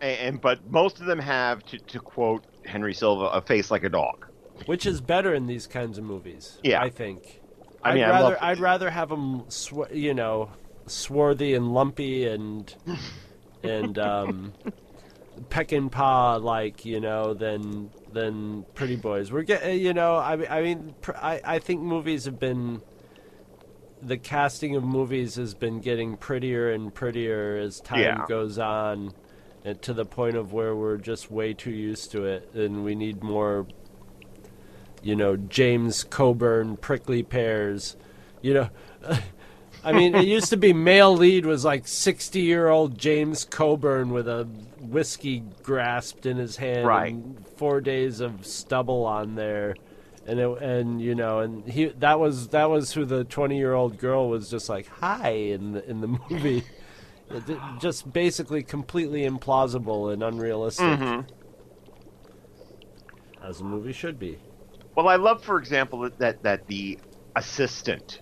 And, 0.00 0.18
and 0.20 0.40
but 0.40 0.70
most 0.70 1.00
of 1.00 1.06
them 1.06 1.18
have, 1.18 1.64
to, 1.66 1.78
to 1.78 2.00
quote 2.00 2.44
Henry 2.64 2.94
Silva, 2.94 3.24
a 3.26 3.40
face 3.40 3.70
like 3.70 3.84
a 3.84 3.88
dog. 3.88 4.26
Which 4.66 4.86
is 4.86 5.00
better 5.00 5.32
in 5.34 5.46
these 5.46 5.66
kinds 5.66 5.98
of 5.98 6.04
movies. 6.04 6.58
Yeah. 6.62 6.80
I 6.80 6.90
think. 6.90 7.40
I 7.82 7.94
mean, 7.94 8.02
would 8.02 8.08
I 8.08 8.10
rather 8.10 8.28
love- 8.34 8.38
I'd 8.42 8.58
rather 8.60 8.90
have 8.90 9.08
them 9.08 9.44
sw- 9.48 9.92
you 9.92 10.14
know 10.14 10.50
swarthy 10.86 11.54
and 11.54 11.72
lumpy 11.74 12.26
and 12.26 12.74
and 13.62 13.98
um 13.98 14.52
peck 15.50 15.70
and 15.70 15.92
paw 15.92 16.36
like 16.36 16.84
you 16.84 16.98
know 16.98 17.34
than 17.34 17.90
than 18.12 18.64
pretty 18.74 18.96
boys. 18.96 19.30
We're 19.30 19.42
getting 19.42 19.78
you 19.80 19.94
know 19.94 20.16
I 20.16 20.34
mean- 20.36 20.48
I 20.50 20.62
mean 20.62 20.94
pr- 21.02 21.16
I 21.16 21.40
I 21.44 21.58
think 21.60 21.82
movies 21.82 22.24
have 22.24 22.40
been 22.40 22.82
the 24.02 24.16
casting 24.16 24.76
of 24.76 24.84
movies 24.84 25.34
has 25.36 25.54
been 25.54 25.80
getting 25.80 26.16
prettier 26.16 26.70
and 26.72 26.92
prettier 26.94 27.56
as 27.56 27.80
time 27.80 28.00
Yeah. 28.00 28.24
goes 28.28 28.58
on 28.58 29.12
eh, 29.64 29.74
to 29.82 29.92
the 29.92 30.04
point 30.04 30.36
of 30.36 30.52
where 30.52 30.74
we're 30.76 30.96
just 30.98 31.30
way 31.30 31.52
too 31.54 31.70
used 31.72 32.12
to 32.12 32.24
it 32.24 32.48
and 32.54 32.84
we 32.84 32.94
need 32.94 33.22
more 33.22 33.66
you 35.02 35.16
know 35.16 35.36
James 35.36 36.04
Coburn 36.04 36.76
prickly 36.76 37.22
pears 37.22 37.96
you 38.42 38.54
know 38.54 38.68
I 39.84 39.92
mean 39.92 40.14
it 40.14 40.26
used 40.36 40.50
to 40.50 40.56
be 40.56 40.72
male 40.72 41.16
lead 41.16 41.44
was 41.46 41.64
like 41.64 41.86
60 41.88 42.40
year 42.40 42.68
old 42.68 42.98
James 42.98 43.44
Coburn 43.44 44.10
with 44.10 44.28
a 44.28 44.44
whiskey 44.80 45.42
grasped 45.62 46.24
in 46.26 46.36
his 46.36 46.56
hand 46.56 46.86
Right. 46.86 47.12
and 47.12 47.44
4 47.56 47.80
days 47.80 48.20
of 48.20 48.46
stubble 48.46 49.04
on 49.04 49.34
there 49.34 49.74
and 50.28 50.38
it, 50.38 50.62
and 50.62 51.00
you 51.00 51.14
know 51.14 51.40
and 51.40 51.66
he 51.68 51.86
that 51.86 52.20
was 52.20 52.48
that 52.48 52.68
was 52.70 52.92
who 52.92 53.04
the 53.04 53.24
20 53.24 53.56
year 53.56 53.72
old 53.74 53.98
girl 53.98 54.28
was 54.28 54.50
just 54.50 54.68
like 54.68 54.86
hi 54.86 55.30
in 55.30 55.72
the 55.72 55.88
in 55.90 56.00
the 56.00 56.08
movie. 56.08 56.64
It- 57.30 57.50
it 57.50 57.58
just 57.78 58.10
basically 58.10 58.62
completely 58.62 59.28
implausible 59.28 60.10
and 60.10 60.22
unrealistic. 60.22 60.98
As 63.42 63.60
a 63.60 63.64
movie 63.64 63.92
should 63.92 64.18
be. 64.18 64.38
Well, 64.94 65.08
I 65.08 65.16
love, 65.16 65.44
for 65.44 65.58
example, 65.58 66.00
that 66.00 66.18
that, 66.18 66.42
that 66.42 66.66
the 66.68 66.98
assistant 67.36 68.20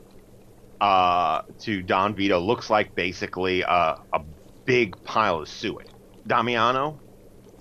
uh, 0.80 1.42
to 1.61 1.82
Don 1.82 2.16
Vito 2.16 2.40
looks 2.40 2.68
like 2.68 2.96
basically 2.96 3.62
a, 3.62 3.96
a 4.12 4.20
big 4.64 5.00
pile 5.04 5.40
of 5.40 5.48
suet. 5.48 5.86
Damiano, 6.26 6.98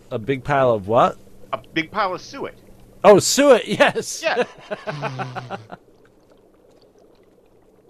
a 0.10 0.18
big 0.18 0.43
pile 0.43 0.72
of 0.72 0.88
what? 0.88 1.16
A 1.54 1.60
big 1.74 1.91
pile 1.91 2.16
of 2.16 2.22
suet. 2.22 2.56
Oh 3.06 3.20
suet 3.20 3.68
yes 3.68 4.22
Yeah. 4.24 4.43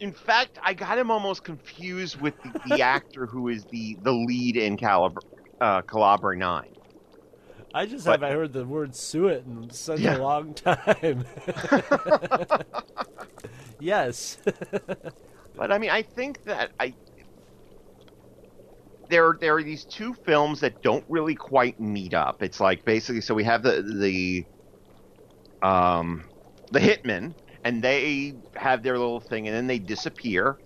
In 0.01 0.11
fact, 0.11 0.59
I 0.61 0.73
got 0.73 0.99
him 0.99 1.09
almost 1.09 1.45
confused 1.45 2.19
with 2.19 2.33
the, 2.43 2.59
the 2.75 2.81
actor 2.81 3.25
who 3.25 3.47
is 3.47 3.63
the, 3.65 3.97
the 4.03 4.11
lead 4.11 4.57
in 4.57 4.75
Calib- 4.77 5.17
uh, 5.61 5.81
Calabria 5.83 6.37
9. 6.37 6.67
I 7.73 7.85
just 7.85 8.05
But- 8.05 8.19
haven't 8.21 8.37
heard 8.37 8.51
the 8.53 8.65
word 8.65 8.93
suet 8.93 9.45
in 9.45 9.69
such 9.69 10.01
Yeah. 10.01 10.17
a 10.17 10.19
long 10.19 10.53
time. 10.53 11.25
yes. 13.79 14.37
But 15.57 15.71
I 15.71 15.77
mean, 15.77 15.89
I 15.89 16.01
think 16.01 16.43
that 16.43 16.71
I 16.81 16.93
there 19.09 19.37
there 19.39 19.55
are 19.55 19.63
these 19.63 19.85
two 19.85 20.13
films 20.13 20.59
that 20.59 20.81
don't 20.81 21.05
really 21.07 21.33
quite 21.33 21.79
meet 21.79 22.13
up. 22.13 22.43
It's 22.43 22.59
like 22.59 22.83
basically, 22.83 23.21
so 23.21 23.33
we 23.33 23.45
have 23.45 23.63
the 23.63 23.81
the 23.81 24.45
um 25.65 26.23
the 26.71 26.79
Hitmen, 26.79 27.33
and 27.63 27.81
they 27.83 28.33
have 28.55 28.83
their 28.83 28.97
little 28.97 29.19
thing, 29.19 29.47
and 29.47 29.55
then 29.55 29.67
they 29.67 29.79
disappear, 29.79 30.57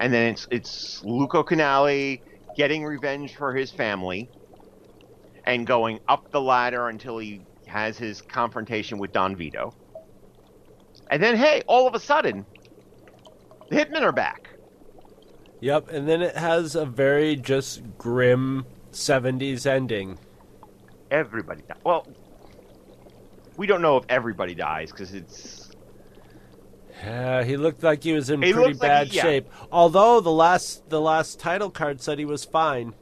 and 0.00 0.12
then 0.12 0.32
it's 0.32 0.48
it's 0.50 1.04
Luca 1.04 1.44
Canali 1.44 2.20
getting 2.56 2.84
revenge 2.84 3.36
for 3.36 3.54
his 3.54 3.70
family, 3.70 4.30
and 5.44 5.66
going 5.66 6.00
up 6.08 6.30
the 6.32 6.40
ladder 6.40 6.88
until 6.88 7.18
he 7.18 7.42
has 7.66 7.98
his 7.98 8.22
confrontation 8.22 8.98
with 8.98 9.12
Don 9.12 9.36
Vito, 9.36 9.74
and 11.10 11.22
then 11.22 11.36
hey, 11.36 11.62
all 11.68 11.86
of 11.86 11.94
a 11.94 12.00
sudden, 12.00 12.46
the 13.70 13.76
Hitmen 13.76 14.02
are 14.02 14.12
back. 14.12 14.50
Yep, 15.60 15.90
and 15.90 16.08
then 16.08 16.22
it 16.22 16.36
has 16.36 16.74
a 16.76 16.86
very 16.86 17.36
just 17.36 17.98
grim 17.98 18.66
70s 18.92 19.66
ending. 19.66 20.18
everybody. 21.10 21.62
Well, 21.84 22.06
we 23.58 23.66
don't 23.66 23.82
know 23.82 23.98
if 23.98 24.04
everybody 24.08 24.54
dies 24.54 24.90
because 24.90 25.12
it's 25.12 25.70
Yeah, 27.04 27.44
he 27.44 27.56
looked 27.56 27.82
like 27.82 28.02
he 28.02 28.12
was 28.12 28.30
in 28.30 28.40
He 28.40 28.52
pretty 28.52 28.68
looks 28.70 28.80
like 28.80 28.88
bad 28.88 29.06
he- 29.08 29.16
yeah. 29.16 29.22
shape. 29.22 29.48
Although 29.70 30.20
the 30.20 30.32
last 30.32 30.88
the 30.88 31.00
last 31.00 31.38
title 31.38 31.68
card 31.70 32.00
said 32.00 32.18
he 32.18 32.24
was 32.24 32.44
fine. 32.44 32.94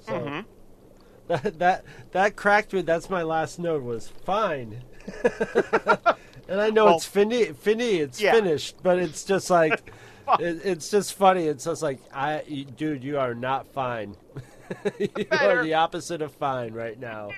So 0.00 0.12
Mhm. 0.14 0.44
that, 1.28 1.58
that 1.58 1.84
that 2.12 2.36
cracked 2.36 2.72
me. 2.72 2.82
That's 2.82 3.08
my 3.08 3.22
last 3.22 3.58
note 3.58 3.82
was 3.84 4.08
fine. 4.08 4.82
and 6.48 6.60
I 6.60 6.70
know 6.70 6.86
Well- 6.86 6.96
it's 6.96 7.06
fini, 7.06 7.44
fini, 7.52 7.98
it's 8.00 8.20
Yeah. 8.20 8.32
finished, 8.32 8.76
but 8.82 8.98
it's 8.98 9.24
just 9.24 9.50
like 9.50 9.92
it, 10.40 10.60
it's 10.64 10.90
just 10.90 11.14
funny. 11.14 11.44
It's 11.46 11.64
just 11.64 11.82
like 11.82 12.00
I, 12.12 12.42
dude, 12.76 13.02
you 13.04 13.18
are 13.18 13.34
not 13.34 13.66
fine. 13.68 14.16
you 14.98 15.08
are 15.30 15.62
the 15.62 15.74
opposite 15.74 16.20
of 16.22 16.32
fine 16.32 16.72
right 16.74 16.98
now. 17.00 17.30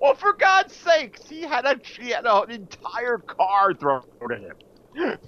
Well, 0.00 0.14
for 0.14 0.32
God's 0.32 0.74
sakes, 0.74 1.28
he 1.28 1.42
had 1.42 1.64
a 1.64 1.78
he 1.98 2.10
had 2.10 2.26
an 2.26 2.50
entire 2.50 3.18
car 3.18 3.74
thrown 3.74 4.02
at 4.30 4.40
him. 4.40 4.56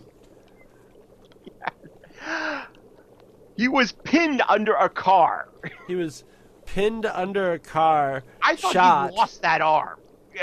he 3.57 3.69
was 3.69 3.93
pinned 3.93 4.43
under 4.49 4.75
a 4.75 4.89
car. 4.89 5.49
He 5.87 5.95
was 5.95 6.25
pinned 6.67 7.07
under 7.07 7.53
a 7.53 7.59
car, 7.59 8.23
I 8.43 8.57
thought 8.57 8.73
shot. 8.73 9.11
he 9.11 9.17
lost 9.17 9.43
that 9.43 9.61
arm. 9.61 9.99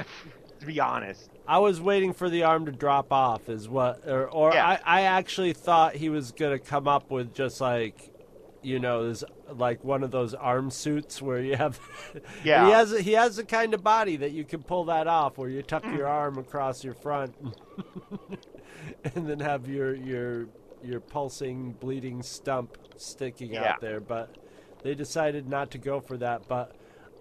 to 0.60 0.66
be 0.66 0.80
honest. 0.80 1.30
I 1.48 1.60
was 1.60 1.80
waiting 1.80 2.12
for 2.12 2.30
the 2.30 2.44
arm 2.44 2.66
to 2.66 2.74
drop 2.74 3.14
off, 3.14 3.48
is 3.48 3.70
what, 3.70 4.06
or, 4.06 4.30
or 4.30 4.54
Yeah. 4.54 4.68
I, 4.68 4.80
I 4.84 5.02
actually 5.04 5.54
thought 5.54 5.96
he 5.96 6.10
was 6.10 6.34
gonna 6.34 6.60
come 6.60 6.88
up 6.88 7.10
with 7.10 7.34
just 7.34 7.62
like, 7.62 8.12
you 8.62 8.80
know, 8.80 9.08
this 9.08 9.24
like 9.56 9.84
one 9.84 10.04
of 10.04 10.12
those 10.12 10.34
arm 10.34 10.70
suits 10.72 11.22
where 11.22 11.40
you 11.42 11.56
have, 11.56 11.80
Yeah. 12.44 12.66
he 12.66 12.72
has 12.72 12.94
a, 12.94 13.02
he 13.02 13.12
has 13.14 13.36
the 13.38 13.44
kind 13.46 13.74
of 13.74 13.84
body 13.84 14.18
that 14.18 14.32
you 14.32 14.44
can 14.44 14.62
pull 14.64 14.86
that 14.86 15.08
off, 15.08 15.38
where 15.38 15.50
you 15.50 15.62
tuck 15.62 15.84
Mm. 15.84 15.98
your 15.98 16.08
arm 16.08 16.38
across 16.38 16.84
your 16.84 16.94
front, 16.94 17.36
and 19.16 19.28
then 19.28 19.40
have 19.40 19.68
your 19.68 19.96
your 19.96 20.48
your 20.84 21.00
pulsing 21.00 21.72
bleeding 21.80 22.22
stump 22.24 22.78
sticking 22.98 23.54
Yeah. 23.54 23.72
out 23.74 23.82
there, 23.82 24.00
but 24.00 24.36
they 24.84 24.94
decided 24.96 25.48
not 25.48 25.72
to 25.72 25.78
go 25.78 26.00
for 26.00 26.18
that. 26.18 26.48
But 26.48 26.76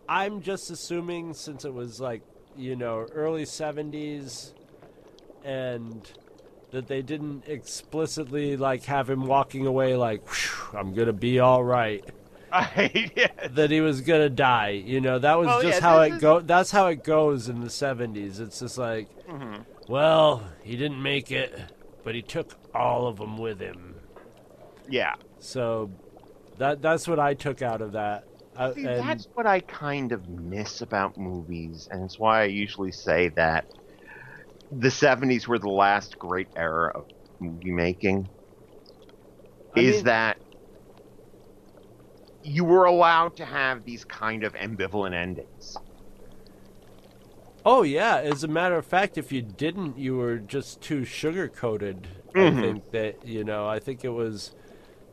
I'm 0.08 0.40
just 0.42 0.70
assuming 0.70 1.34
since 1.34 1.64
it 1.64 1.72
was 1.72 2.00
like 2.00 2.22
you 2.56 2.76
know 2.76 3.06
early 3.12 3.44
70s 3.44 4.52
and 5.44 6.10
that 6.72 6.88
they 6.88 7.00
didn't 7.02 7.44
explicitly 7.46 8.56
like 8.56 8.84
have 8.84 9.08
him 9.08 9.26
walking 9.26 9.66
away 9.66 9.96
like 9.96 10.22
I'm 10.74 10.94
gonna 10.94 11.12
be 11.12 11.38
all 11.38 11.62
right 11.64 12.04
I, 12.52 13.10
yeah. 13.16 13.48
that 13.48 13.70
he 13.70 13.80
was 13.80 14.00
gonna 14.00 14.28
die 14.30 14.70
you 14.70 15.00
know 15.00 15.18
that 15.18 15.38
was 15.38 15.46
Well, 15.46 15.62
just 15.62 15.80
yeah, 15.80 15.88
how 15.88 16.00
it 16.02 16.14
is- 16.14 16.20
go 16.20 16.40
that's 16.40 16.70
how 16.70 16.86
it 16.88 17.04
goes 17.04 17.48
in 17.48 17.60
the 17.60 17.68
70s 17.68 18.40
it's 18.40 18.60
just 18.60 18.78
like 18.78 19.08
Mm-hmm. 19.26 19.62
well 19.88 20.42
he 20.62 20.76
didn't 20.76 21.02
make 21.02 21.32
it 21.32 21.58
but 22.04 22.14
he 22.14 22.22
took 22.22 22.56
all 22.74 23.06
of 23.08 23.16
them 23.16 23.38
with 23.38 23.58
him 23.60 23.96
yeah. 24.88 25.14
so 25.40 25.90
that 26.58 26.80
that's 26.82 27.06
what 27.08 27.18
I 27.18 27.34
took 27.34 27.60
out 27.62 27.80
of 27.82 27.92
that 27.92 28.24
Uh, 28.56 28.72
See, 28.74 28.86
and- 28.86 29.06
that's 29.08 29.28
what 29.34 29.46
I 29.46 29.60
kind 29.60 30.12
of 30.12 30.28
miss 30.28 30.80
about 30.80 31.16
movies, 31.18 31.88
and 31.90 32.02
it's 32.04 32.18
why 32.18 32.42
I 32.42 32.44
usually 32.44 32.92
say 32.92 33.28
that 33.30 33.66
the 34.70 34.88
'70s 34.90 35.46
were 35.46 35.58
the 35.58 35.68
last 35.70 36.18
great 36.18 36.48
era 36.56 36.92
of 36.94 37.04
movie 37.40 37.70
making. 37.72 38.28
I 39.74 39.80
is 39.80 39.96
mean- 39.96 40.04
that 40.04 40.38
you 42.42 42.64
were 42.64 42.84
allowed 42.84 43.36
to 43.36 43.44
have 43.44 43.84
these 43.84 44.04
kind 44.04 44.44
of 44.44 44.54
ambivalent 44.54 45.14
endings? 45.14 45.76
Oh 47.64 47.82
yeah, 47.82 48.18
as 48.18 48.44
a 48.44 48.48
matter 48.48 48.76
of 48.76 48.86
fact, 48.86 49.18
if 49.18 49.32
you 49.32 49.42
didn't, 49.42 49.98
you 49.98 50.16
were 50.16 50.36
just 50.38 50.80
too 50.80 51.04
sugar 51.04 51.48
coated. 51.48 52.06
I 52.36 52.38
Mhm. 52.38 52.60
think 52.60 52.90
that 52.92 53.26
you 53.26 53.42
know. 53.42 53.66
I 53.66 53.80
think 53.80 54.04
it 54.04 54.10
was 54.10 54.52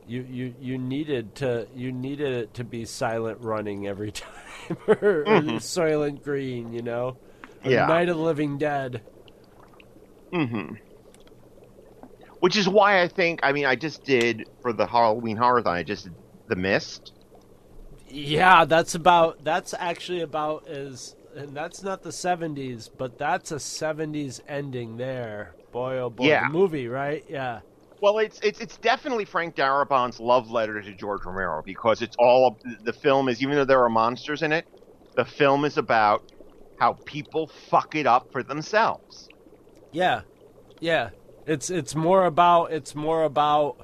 you 0.06 0.22
you 0.22 0.54
you 0.60 0.78
needed 0.78 1.34
to 1.36 1.68
you 1.74 1.92
needed 1.92 2.32
it 2.34 2.54
to 2.56 2.64
be 2.64 2.86
silent 2.86 3.40
running 3.42 3.88
every 3.88 4.12
time 4.12 4.78
or, 4.88 4.94
or 4.94 5.26
Soylent 5.60 6.22
Green, 6.22 6.74
you 6.74 6.84
know, 6.84 7.18
or 7.66 7.72
Yeah. 7.72 7.88
Night 7.88 8.10
of 8.10 8.18
the 8.18 8.24
Living 8.24 8.58
Dead. 8.60 9.02
Mm-hmm. 10.34 10.76
Which 12.40 12.58
is 12.58 12.68
why 12.70 13.02
I 13.02 13.08
think, 13.08 13.40
I 13.44 13.54
mean, 13.54 13.66
I 13.66 13.76
just 13.76 14.04
did 14.04 14.46
for 14.62 14.74
the 14.74 14.86
Halloween 14.86 15.38
Horror 15.38 15.68
I 15.68 15.84
just 15.84 16.06
did 16.06 16.16
The 16.48 16.56
Mist. 16.56 17.14
Yeah, 18.08 18.66
that's 18.66 18.96
about 18.96 19.44
that's 19.44 19.74
actually 19.74 20.22
about 20.22 20.68
as 20.68 21.16
and 21.36 21.56
that's 21.56 21.82
not 21.84 22.04
the 22.04 22.12
70s, 22.12 22.90
but 22.96 23.18
that's 23.18 23.52
a 23.52 23.60
70s 23.60 24.40
ending 24.48 24.98
there. 24.98 25.56
Boy 25.72 25.98
oh 26.00 26.10
boy, 26.10 26.30
Yeah. 26.30 26.40
the 26.40 26.46
movie, 26.46 26.88
right? 26.88 27.24
Yeah. 27.28 27.62
Well, 28.02 28.20
it's 28.20 28.40
it's 28.44 28.60
it's 28.60 28.78
definitely 28.78 29.26
Frank 29.26 29.56
Darabont's 29.56 30.20
love 30.20 30.50
letter 30.50 30.82
to 30.82 30.96
George 30.96 31.26
Romero 31.26 31.62
because 31.66 32.02
it's 32.02 32.16
all 32.20 32.60
the 32.84 32.94
film 32.94 33.30
is 33.30 33.42
even 33.42 33.56
though 33.56 33.66
there 33.66 33.84
are 33.84 33.90
monsters 33.90 34.42
in 34.42 34.52
it, 34.52 34.66
the 35.16 35.26
film 35.26 35.66
is 35.66 35.78
about 35.78 36.24
how 36.78 37.00
people 37.06 37.50
fuck 37.70 37.96
it 37.96 38.06
up 38.08 38.28
for 38.32 38.44
themselves. 38.44 39.32
Yeah, 39.94 40.22
yeah. 40.80 41.10
It's 41.46 41.70
it's 41.70 41.96
more 41.96 42.26
about 42.26 42.72
it's 42.72 42.96
more 42.96 43.24
about 43.24 43.78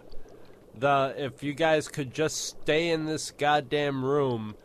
the 0.78 1.14
if 1.18 1.43
you 1.43 1.53
guys 1.53 1.88
could 1.88 2.14
just 2.14 2.43
stay 2.62 2.89
in 2.89 3.05
this 3.05 3.32
goddamn 3.32 4.03
room, 4.03 4.55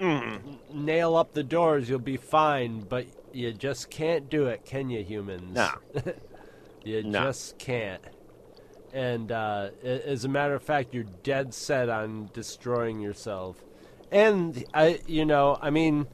Mm. 0.00 0.58
nail 0.72 1.16
up 1.16 1.32
the 1.32 1.42
doors, 1.42 1.88
you'll 1.88 1.98
be 1.98 2.16
fine. 2.16 2.80
But 2.80 3.06
you 3.32 3.52
just 3.52 3.90
can't 3.90 4.28
do 4.28 4.46
it, 4.46 4.64
can 4.64 4.90
you, 4.90 5.02
humans? 5.02 5.54
No. 5.54 5.70
you 6.84 7.02
No. 7.02 7.24
just 7.24 7.58
can't. 7.58 8.02
And 8.92 9.30
uh, 9.32 9.70
as 9.84 10.24
a 10.24 10.28
matter 10.28 10.54
of 10.54 10.62
fact, 10.62 10.94
you're 10.94 11.04
dead 11.22 11.52
set 11.52 11.88
on 11.88 12.30
destroying 12.32 13.00
yourself. 13.00 13.62
And 14.12 14.64
I, 14.72 15.00
you 15.06 15.24
know, 15.24 15.58
I 15.60 15.70
mean, 15.70 16.06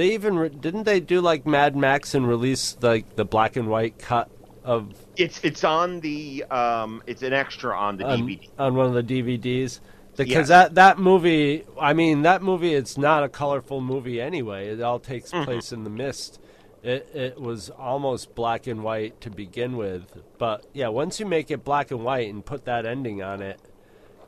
they 0.00 0.14
even 0.14 0.38
re- 0.38 0.48
didn't 0.48 0.84
they 0.84 0.98
do 0.98 1.20
like 1.20 1.44
Mad 1.46 1.76
Max 1.76 2.14
and 2.14 2.26
release 2.26 2.74
like 2.80 3.16
the 3.16 3.24
black 3.26 3.56
and 3.56 3.68
white 3.68 3.98
cut 3.98 4.30
of 4.64 4.94
It's 5.16 5.38
it's 5.44 5.62
on 5.62 6.00
the 6.00 6.44
um 6.44 7.02
it's 7.06 7.22
an 7.22 7.34
extra 7.34 7.76
on 7.76 7.98
the 7.98 8.04
on, 8.06 8.20
DVD. 8.20 8.48
on 8.58 8.74
one 8.74 8.86
of 8.86 8.94
the 8.94 9.02
DVDs. 9.02 9.80
Because 10.16 10.48
Yes. 10.48 10.48
that 10.48 10.74
that 10.74 10.98
movie, 10.98 11.64
I 11.78 11.92
mean, 11.92 12.22
that 12.22 12.42
movie, 12.42 12.72
it's 12.74 12.96
not 12.98 13.22
a 13.24 13.28
colorful 13.28 13.80
movie 13.80 14.20
anyway. 14.20 14.68
It 14.68 14.80
all 14.80 14.98
takes 14.98 15.30
Mm-hmm. 15.32 15.44
place 15.44 15.70
in 15.72 15.84
the 15.84 15.90
mist. 15.90 16.40
It 16.82 17.08
it 17.14 17.40
was 17.40 17.68
almost 17.70 18.34
black 18.34 18.66
and 18.66 18.82
white 18.82 19.20
to 19.20 19.28
begin 19.30 19.76
with, 19.76 20.22
but 20.38 20.64
yeah, 20.72 20.88
once 20.88 21.20
you 21.20 21.26
make 21.26 21.50
it 21.50 21.62
black 21.62 21.90
and 21.90 22.02
white 22.02 22.28
and 22.32 22.42
put 22.44 22.64
that 22.64 22.86
ending 22.86 23.22
on 23.22 23.42
it, 23.42 23.60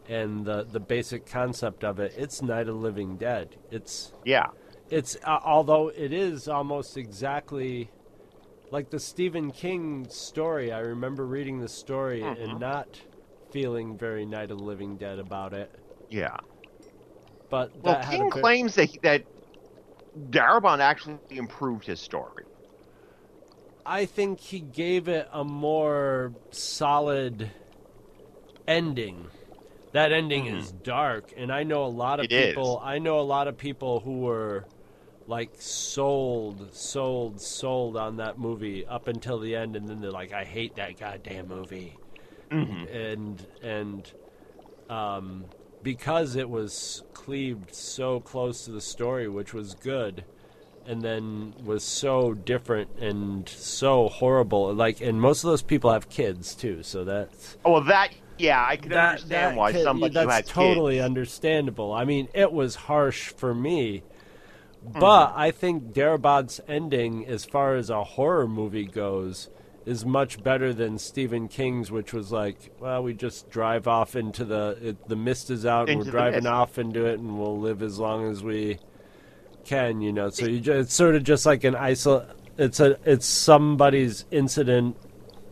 and 0.08 0.44
the 0.44 0.64
the 0.70 0.80
basic 0.80 1.24
concept 1.26 1.82
of 1.82 1.98
it, 1.98 2.12
it's 2.16 2.42
Night 2.42 2.68
of 2.68 2.76
Living 2.76 3.16
Dead. 3.16 3.56
It's 3.70 4.12
Yeah. 4.24 4.48
It's 4.92 5.16
uh, 5.24 5.38
although 5.44 5.88
it 5.88 6.12
is 6.12 6.46
almost 6.48 6.96
exactly 6.96 7.90
like 8.70 8.90
the 8.90 9.00
Stephen 9.00 9.50
King 9.50 10.06
story. 10.08 10.70
I 10.70 10.80
remember 10.80 11.26
reading 11.26 11.58
the 11.60 11.68
story 11.68 12.20
Mm-hmm. 12.20 12.42
and 12.42 12.60
not 12.60 13.00
feeling 13.50 13.96
very 13.98 14.24
Night 14.26 14.50
of 14.50 14.58
the 14.58 14.64
Living 14.64 14.96
Dead 14.96 15.18
about 15.18 15.52
it. 15.54 15.70
Yeah. 16.10 16.36
But 17.50 17.70
Well, 17.82 18.02
King 18.10 18.30
bit- 18.30 18.42
claims 18.42 18.74
that 18.76 18.84
he, 18.90 18.98
that 19.02 19.24
Darabont 20.30 20.80
actually 20.80 21.18
improved 21.30 21.86
his 21.86 22.00
story. 22.00 22.44
I 23.84 24.04
think 24.06 24.40
he 24.40 24.60
gave 24.60 25.08
it 25.08 25.28
a 25.32 25.42
more 25.44 26.32
solid 26.50 27.50
ending. 28.68 29.26
That 29.92 30.12
ending 30.12 30.46
is 30.46 30.72
dark, 30.72 31.32
and 31.36 31.52
I 31.52 31.64
know 31.64 31.84
a 31.84 31.88
lot 31.88 32.20
of 32.20 32.26
Mm-hmm. 32.26 32.34
It 32.34 32.58
is. 32.58 32.78
I 32.82 32.98
know 32.98 33.18
a 33.20 33.28
lot 33.36 33.48
of 33.48 33.58
people 33.58 34.00
who 34.00 34.20
were 34.20 34.64
like 35.26 35.50
sold, 35.58 36.74
sold, 36.74 37.40
sold 37.40 37.96
on 37.96 38.16
that 38.16 38.38
movie 38.38 38.84
up 38.86 39.08
until 39.08 39.38
the 39.38 39.54
end, 39.56 39.76
and 39.76 39.88
then 39.88 40.00
they're 40.00 40.10
like, 40.10 40.32
"I 40.32 40.44
hate 40.44 40.76
that 40.76 40.98
goddamn 40.98 41.48
movie," 41.48 41.96
Mm-hmm. 42.50 42.94
and 42.94 43.46
and 43.62 44.12
um, 44.90 45.44
because 45.82 46.36
it 46.36 46.48
was 46.48 47.02
cleaved 47.14 47.74
so 47.74 48.20
close 48.20 48.64
to 48.64 48.70
the 48.72 48.80
story, 48.80 49.28
which 49.28 49.54
was 49.54 49.74
good, 49.74 50.24
and 50.86 51.02
then 51.02 51.54
was 51.64 51.82
so 51.84 52.34
different 52.34 52.90
and 52.98 53.48
so 53.48 54.08
horrible. 54.08 54.72
Like, 54.74 55.00
and 55.00 55.20
most 55.20 55.44
of 55.44 55.50
those 55.50 55.62
people 55.62 55.92
have 55.92 56.08
kids 56.08 56.54
too, 56.54 56.82
so 56.82 57.04
that's 57.04 57.56
Oh, 57.64 57.72
well, 57.72 57.84
that 57.84 58.10
yeah, 58.38 58.64
I 58.66 58.76
can 58.76 58.90
that, 58.90 59.10
understand 59.14 59.30
that 59.54 59.56
why 59.58 59.72
kid- 59.72 59.84
somebody 59.84 60.14
that's 60.14 60.48
totally 60.50 60.96
kids. 60.96 61.04
understandable. 61.04 61.92
I 61.92 62.04
mean, 62.04 62.28
it 62.34 62.52
was 62.52 62.74
harsh 62.74 63.28
for 63.28 63.54
me, 63.54 64.02
Mm-hmm. 64.84 64.98
but 64.98 65.32
I 65.36 65.52
think 65.52 65.92
Darabont's 65.92 66.60
ending, 66.66 67.26
as 67.26 67.44
far 67.44 67.76
as 67.76 67.88
a 67.88 68.02
horror 68.02 68.48
movie 68.48 68.86
goes, 68.86 69.48
is 69.86 70.04
much 70.04 70.42
better 70.42 70.72
than 70.72 70.98
Stephen 70.98 71.48
King's, 71.48 71.90
which 71.90 72.12
was 72.12 72.32
like, 72.32 72.72
well, 72.80 73.02
we 73.02 73.14
just 73.14 73.50
drive 73.50 73.86
off 73.86 74.16
into 74.16 74.44
the 74.44 74.78
it, 74.80 75.08
the 75.08 75.16
mist 75.16 75.50
is 75.50 75.66
out, 75.66 75.88
and 75.88 76.00
we're 76.00 76.10
driving 76.10 76.44
mist. 76.44 76.52
off 76.52 76.78
into 76.78 77.06
it, 77.06 77.18
and 77.18 77.38
we'll 77.38 77.58
live 77.58 77.82
as 77.82 77.98
long 77.98 78.28
as 78.30 78.42
we 78.42 78.78
can, 79.64 80.00
you 80.00 80.12
know. 80.12 80.30
So 80.30 80.46
you 80.46 80.60
just, 80.60 80.80
it's 80.80 80.94
sort 80.94 81.14
of 81.14 81.24
just 81.24 81.46
like 81.46 81.64
an 81.64 81.74
isol. 81.74 82.26
It's 82.58 82.80
a 82.80 82.98
it's 83.04 83.26
somebody's 83.26 84.24
incident 84.30 84.96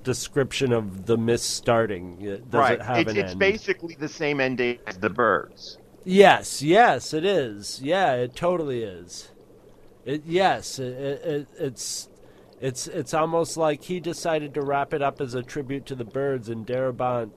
description 0.03 0.73
of 0.73 1.07
the 1.07 1.17
mist 1.17 1.51
starting. 1.51 2.21
It- 2.21 2.51
Does 2.51 2.59
right. 2.61 2.81
it 2.81 2.83
have 2.83 2.99
it's 3.09 3.13
it's 3.15 3.35
basically 3.35 3.97
the 3.99 4.09
same 4.09 4.41
ending 4.41 4.79
as 4.87 4.99
the 4.99 5.11
birds. 5.11 5.79
Yes, 6.05 6.63
yes, 6.63 7.13
it 7.13 7.25
is. 7.25 7.81
Yeah, 7.83 8.15
it 8.15 8.35
totally 8.35 8.83
is. 8.83 9.31
It 10.05 10.23
yes, 10.27 10.79
it, 10.79 10.93
it, 10.95 11.25
it, 11.25 11.49
it's 11.59 12.09
it's 12.61 12.87
it's 12.87 13.15
almost 13.15 13.57
like 13.57 13.85
he 13.85 14.01
decided 14.01 14.55
to 14.55 14.63
wrap 14.63 14.95
it 14.95 15.03
up 15.03 15.21
as 15.21 15.35
a 15.35 15.43
tribute 15.43 15.87
to 15.87 15.95
the 15.95 16.05
birds, 16.05 16.49
and 16.49 16.67
Darabont, 16.67 17.33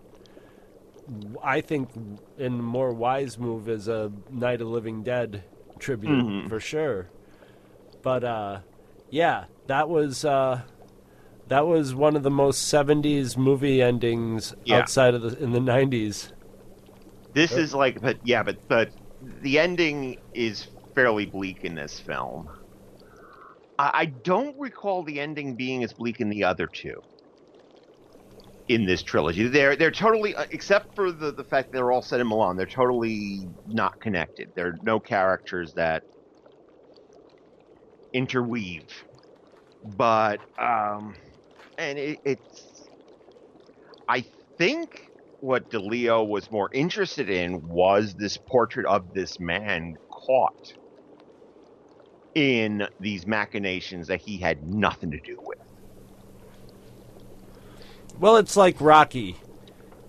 I 1.43 1.61
think, 1.61 1.89
in 2.37 2.53
a 2.59 2.63
more 2.63 2.93
wise 2.93 3.37
move, 3.37 3.67
as 3.67 3.87
a 3.87 4.11
Night 4.31 4.61
of 4.61 4.67
Living 4.69 5.03
Dead 5.03 5.43
tribute 5.79 6.23
Mhm. 6.25 6.49
for 6.49 6.59
sure. 6.59 7.09
But 8.01 8.23
uh, 8.23 8.59
Yeah, 9.09 9.45
that 9.67 9.89
was 9.89 10.23
uh, 10.25 10.61
that 11.49 11.67
was 11.67 11.93
one 11.93 12.15
of 12.15 12.23
the 12.23 12.31
most 12.31 12.67
'70s 12.73 13.37
movie 13.37 13.81
endings 13.81 14.55
Yeah. 14.65 14.77
outside 14.79 15.13
of 15.13 15.21
the 15.21 15.37
in 15.43 15.51
the 15.51 15.59
'90s. 15.59 16.31
This 17.33 17.57
is 17.57 17.73
like, 17.73 18.01
but 18.01 18.19
yeah, 18.23 18.43
but 18.43 18.57
but 18.67 18.91
the 19.21 19.59
ending 19.59 20.17
is 20.33 20.67
fairly 20.95 21.25
bleak 21.25 21.63
in 21.63 21.75
this 21.75 21.99
film. 21.99 22.47
I, 23.79 23.91
I 23.93 24.05
don't 24.07 24.59
recall 24.59 25.03
the 25.03 25.19
ending 25.19 25.55
being 25.55 25.83
as 25.83 25.93
bleak 25.93 26.19
in 26.19 26.29
the 26.29 26.43
other 26.45 26.67
two. 26.67 27.01
In 28.69 28.85
this 28.85 29.03
trilogy, 29.03 29.47
they're 29.47 29.75
they're 29.75 29.91
totally 29.91 30.35
uh, 30.35 30.45
except 30.51 30.95
for 30.95 31.11
the 31.11 31.33
the 31.33 31.43
fact 31.43 31.71
they're 31.71 31.91
all 31.91 32.01
set 32.01 32.21
in 32.21 32.27
Milan. 32.29 32.55
They're 32.57 32.65
totally 32.65 33.49
not 33.67 33.99
connected. 33.99 34.53
There 34.55 34.67
are 34.67 34.79
no 34.83 34.99
characters 34.99 35.73
that 35.73 36.03
interweave. 38.13 38.89
But 39.83 40.39
um, 40.59 41.15
and 41.77 41.99
it, 41.99 42.19
it's 42.25 42.89
I 44.07 44.25
think 44.57 45.12
what 45.43 45.69
Di 45.69 45.77
Leo 45.77 46.23
was 46.23 46.49
more 46.51 46.69
interested 46.71 47.29
in 47.29 47.67
was 47.67 48.13
this 48.13 48.37
portrait 48.37 48.85
of 48.85 49.13
this 49.13 49.41
man 49.41 49.97
caught 50.09 50.73
in 52.33 52.87
these 53.01 53.27
machinations 53.27 54.07
that 54.07 54.21
he 54.21 54.37
had 54.37 54.65
nothing 54.65 55.11
to 55.11 55.19
do 55.19 55.37
with. 55.43 55.59
Well, 58.17 58.37
it's 58.37 58.55
like 58.55 58.79
Rocky. 58.79 59.35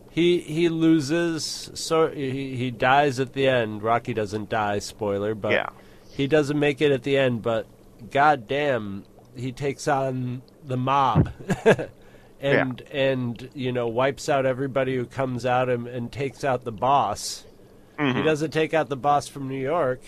He 0.09 0.39
he 0.39 0.69
loses, 0.69 1.73
so 1.75 2.09
he 2.13 2.55
he 2.55 2.71
dies 2.71 3.19
at 3.19 3.33
the 3.33 3.49
end. 3.49 3.83
Rocky 3.83 4.15
doesn't 4.15 4.49
die, 4.49 4.79
spoiler, 4.79 5.35
but 5.35 5.51
Yeah. 5.51 5.71
he 6.13 6.29
doesn't 6.29 6.61
make 6.61 6.81
it 6.81 6.93
at 6.93 7.03
the 7.03 7.17
end. 7.19 7.43
But 7.43 7.67
goddamn, 8.13 9.05
he 9.35 9.51
takes 9.51 9.89
on 9.89 10.43
the 10.63 10.77
mob, 10.77 11.33
and 12.45 12.81
and 12.93 13.51
you 13.55 13.73
know 13.73 13.89
wipes 13.89 14.29
out 14.29 14.47
everybody 14.47 14.97
who 14.97 15.07
comes 15.07 15.47
out 15.47 15.69
him 15.69 15.87
and 15.87 16.13
takes 16.13 16.45
out 16.45 16.65
the 16.65 16.73
boss. 16.73 17.45
He 17.99 18.23
doesn't 18.25 18.51
take 18.51 18.75
out 18.75 18.89
the 18.89 18.97
boss 18.97 19.29
from 19.29 19.49
New 19.49 19.61
York. 19.61 20.01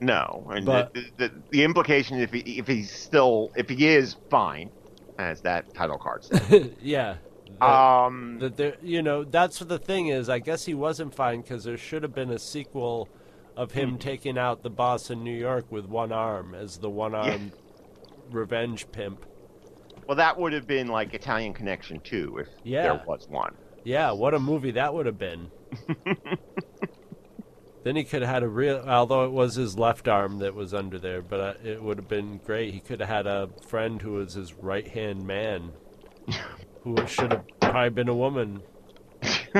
No, 0.00 0.46
and 0.50 0.66
But- 0.66 0.94
the, 0.94 1.04
the, 1.16 1.32
the 1.50 1.64
implication 1.64 2.20
if 2.20 2.32
he 2.32 2.40
if 2.58 2.66
he's 2.66 2.90
still 2.90 3.50
if 3.56 3.68
he 3.68 3.86
is 3.86 4.16
fine, 4.30 4.70
as 5.18 5.40
that 5.42 5.72
title 5.74 5.98
card 5.98 6.24
says. 6.24 6.70
yeah. 6.82 7.16
That, 7.60 7.64
um, 7.66 8.38
that 8.40 8.56
there, 8.56 8.76
you 8.82 9.02
know, 9.02 9.24
that's 9.24 9.58
what 9.60 9.68
the 9.68 9.78
thing 9.78 10.08
is. 10.08 10.28
I 10.28 10.38
guess 10.38 10.64
he 10.66 10.74
wasn't 10.74 11.14
fine 11.14 11.40
because 11.40 11.64
there 11.64 11.78
should 11.78 12.02
have 12.02 12.14
been 12.14 12.30
a 12.30 12.38
sequel 12.38 13.08
of 13.56 13.72
him 13.72 13.98
taking 13.98 14.38
out 14.38 14.62
the 14.62 14.70
boss 14.70 15.10
in 15.10 15.24
New 15.24 15.36
York 15.36 15.64
with 15.70 15.86
one 15.86 16.12
arm 16.12 16.54
as 16.54 16.78
the 16.78 16.90
one 16.90 17.14
armed 17.14 17.52
revenge 18.30 18.90
pimp. 18.92 19.24
Well, 20.08 20.16
that 20.16 20.36
would 20.38 20.52
have 20.54 20.66
been 20.66 20.88
like 20.88 21.12
Italian 21.12 21.52
Connection 21.52 22.00
too, 22.00 22.38
if 22.38 22.48
Yeah. 22.64 22.82
there 22.82 23.02
was 23.06 23.28
one. 23.28 23.54
Yeah, 23.84 24.10
what 24.12 24.32
a 24.32 24.38
movie 24.40 24.70
that 24.72 24.92
would 24.94 25.04
have 25.04 25.18
been. 25.18 25.50
then 27.84 27.94
he 27.94 28.04
could 28.04 28.22
have 28.22 28.30
had 28.30 28.42
a 28.42 28.48
real, 28.48 28.82
although 28.88 29.26
it 29.26 29.32
was 29.32 29.54
his 29.54 29.78
left 29.78 30.08
arm 30.08 30.38
that 30.38 30.54
was 30.54 30.72
under 30.72 30.98
there, 30.98 31.20
but 31.20 31.40
uh, 31.40 31.52
it 31.62 31.82
would 31.82 31.98
have 31.98 32.08
been 32.08 32.38
great. 32.38 32.72
He 32.72 32.80
could 32.80 33.00
have 33.00 33.08
had 33.10 33.26
a 33.26 33.50
friend 33.66 34.00
who 34.00 34.12
was 34.14 34.32
his 34.32 34.54
right 34.54 34.88
hand 34.88 35.26
man, 35.26 35.72
who 36.84 36.96
should 37.06 37.32
have 37.32 37.44
probably 37.60 37.90
been 37.90 38.08
a 38.08 38.14
woman. 38.14 38.62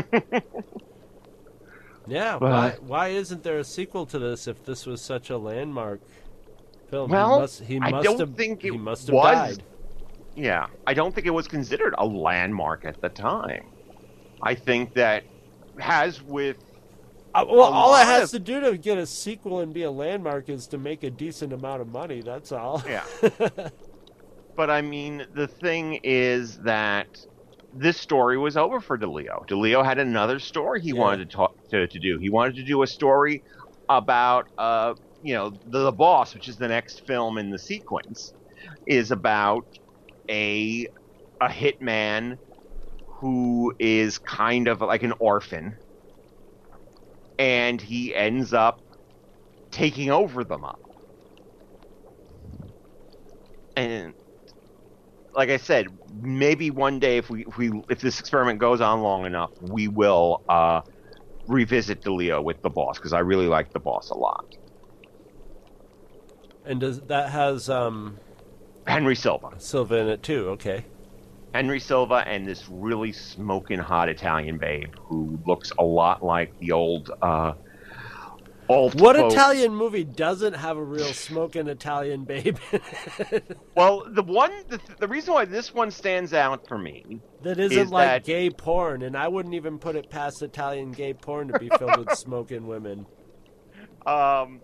yeah, 2.07 2.36
why, 2.36 2.76
why 2.80 3.09
isn't 3.09 3.42
there 3.42 3.59
a 3.59 3.64
sequel 3.64 4.07
to 4.07 4.18
this 4.18 4.49
if 4.49 4.64
this 4.64 4.86
was 4.86 5.03
such 5.03 5.28
a 5.28 5.36
landmark 5.36 6.01
film? 6.90 7.11
Well, 7.11 7.34
he 7.34 7.40
must, 7.40 7.61
he 7.64 7.78
I 7.80 7.90
don't 8.03 8.18
have, 8.20 8.34
think 8.34 8.62
he 8.62 8.70
must 8.70 9.09
have 9.09 9.14
was. 9.14 9.57
died. 9.57 9.62
Yeah, 10.39 10.66
I 10.86 10.95
don't 10.95 11.12
think 11.14 11.26
it 11.26 11.30
was 11.30 11.49
considered 11.49 11.95
a 11.99 12.07
landmark 12.07 12.84
at 12.84 13.01
the 13.03 13.09
time. 13.09 13.66
I 14.41 14.55
think 14.55 14.95
that 14.95 15.24
has 15.80 16.22
with 16.22 16.57
Uh, 17.34 17.45
well, 17.49 17.72
all 17.72 17.95
it 17.97 18.05
has 18.07 18.32
of- 18.32 18.39
to 18.39 18.45
do 18.45 18.61
to 18.61 18.78
get 18.78 18.99
a 18.99 19.07
sequel 19.07 19.59
and 19.61 19.74
be 19.74 19.82
a 19.82 19.91
landmark 19.91 20.49
is 20.49 20.66
to 20.68 20.78
make 20.78 21.03
a 21.03 21.11
decent 21.11 21.53
amount 21.53 21.80
of 21.82 21.89
money. 21.89 22.20
That's 22.22 22.53
all. 22.53 22.82
Yeah. 22.86 23.05
but 24.57 24.70
I 24.70 24.80
mean, 24.80 25.26
the 25.34 25.49
thing 25.49 25.99
is 26.05 26.59
that 26.59 27.09
this 27.74 27.99
story 27.99 28.39
was 28.39 28.57
over 28.57 28.80
for 28.80 28.97
Di 28.97 29.07
Leo. 29.07 29.45
DeLeo 29.49 29.84
had 29.84 29.99
another 29.99 30.39
story 30.39 30.80
he 30.80 30.89
Yeah. 30.91 31.01
wanted 31.01 31.28
to 31.30 31.36
talk 31.36 31.55
to, 31.70 31.86
to 31.86 31.99
do. 31.99 32.18
He 32.18 32.30
wanted 32.30 32.55
to 32.57 32.64
do 32.64 32.82
a 32.82 32.86
story 32.86 33.43
about, 33.89 34.49
uh, 34.57 34.95
you 35.22 35.34
know, 35.34 35.51
the, 35.51 35.84
the 35.84 35.93
boss, 35.93 36.32
which 36.32 36.49
is 36.49 36.57
the 36.57 36.68
next 36.68 37.07
film 37.07 37.39
in 37.39 37.51
the 37.51 37.59
sequence, 37.59 38.34
is 38.86 39.11
about 39.11 39.66
a 40.30 40.86
a 41.40 41.48
hitman 41.48 42.38
who 43.20 43.74
is 43.78 44.18
kind 44.18 44.68
of 44.68 44.80
like 44.80 45.02
an 45.02 45.14
orphan, 45.20 45.78
and 47.38 47.80
he 47.80 48.14
ends 48.14 48.52
up 48.52 48.82
taking 49.70 50.10
over 50.10 50.44
the 50.44 50.58
mob. 50.58 50.76
and 53.76 54.14
like 55.34 55.50
I 55.50 55.56
said, 55.58 55.86
maybe 56.10 56.70
one 56.70 56.98
day 56.98 57.18
if 57.18 57.30
we 57.30 57.44
if 57.46 57.56
we 57.56 57.70
if 57.88 58.00
this 58.00 58.20
experiment 58.20 58.58
goes 58.58 58.80
on 58.80 59.02
long 59.02 59.26
enough, 59.26 59.52
we 59.60 59.88
will 59.88 60.42
uh, 60.48 60.82
revisit 61.46 62.02
Di 62.02 62.10
Leo 62.10 62.42
with 62.42 62.60
the 62.62 62.70
boss 62.70 62.98
because 62.98 63.12
I 63.12 63.20
really 63.20 63.48
like 63.48 63.72
the 63.72 63.80
boss 63.80 64.10
a 64.10 64.16
lot. 64.16 64.44
And 66.64 66.80
does 66.80 67.00
that 67.06 67.30
has 67.30 67.68
um, 67.68 68.20
Henry 68.89 69.14
Silva, 69.14 69.53
Silva 69.59 69.97
in 69.97 70.09
it 70.09 70.22
too? 70.22 70.49
Okay. 70.51 70.84
Henry 71.55 71.80
Silva, 71.80 72.16
and 72.26 72.47
this 72.47 72.68
really 72.68 73.12
smoking 73.12 73.78
hot 73.78 74.09
Italian 74.09 74.59
babe 74.59 74.95
who 75.01 75.39
looks 75.47 75.72
a 75.78 75.82
lot 75.84 76.22
like 76.24 76.59
the 76.59 76.72
old 76.72 77.11
uh, 77.22 77.55
old. 78.68 79.01
What 79.01 79.16
folk- 79.16 79.32
Italian 79.32 79.74
movie 79.74 80.05
doesn't 80.05 80.53
have 80.55 80.76
a 80.76 80.82
real 80.82 81.07
smoking 81.12 81.68
Italian 81.68 82.24
babe 82.24 82.59
Well, 83.74 84.05
the 84.11 84.22
one 84.22 84.53
the, 84.68 84.78
the 84.99 85.09
reason 85.09 85.32
why 85.34 85.47
this 85.47 85.72
one 85.72 85.91
stands 85.91 86.34
out 86.34 86.66
for 86.68 86.76
me 86.78 87.20
that 87.43 87.59
isn't 87.59 87.78
Is 87.78 87.91
like 87.91 88.07
that- 88.09 88.24
gay 88.24 88.51
porn? 88.51 89.03
And 89.03 89.16
I 89.16 89.28
wouldn't 89.28 89.55
even 89.55 89.78
put 89.78 89.97
it 89.97 90.11
past 90.11 90.43
Italian 90.43 90.93
gay 90.93 91.14
porn 91.14 91.49
to 91.49 91.59
be 91.59 91.70
filled 91.78 91.97
with 91.97 92.11
smoking 92.18 92.66
women. 92.66 93.07
um, 94.07 94.61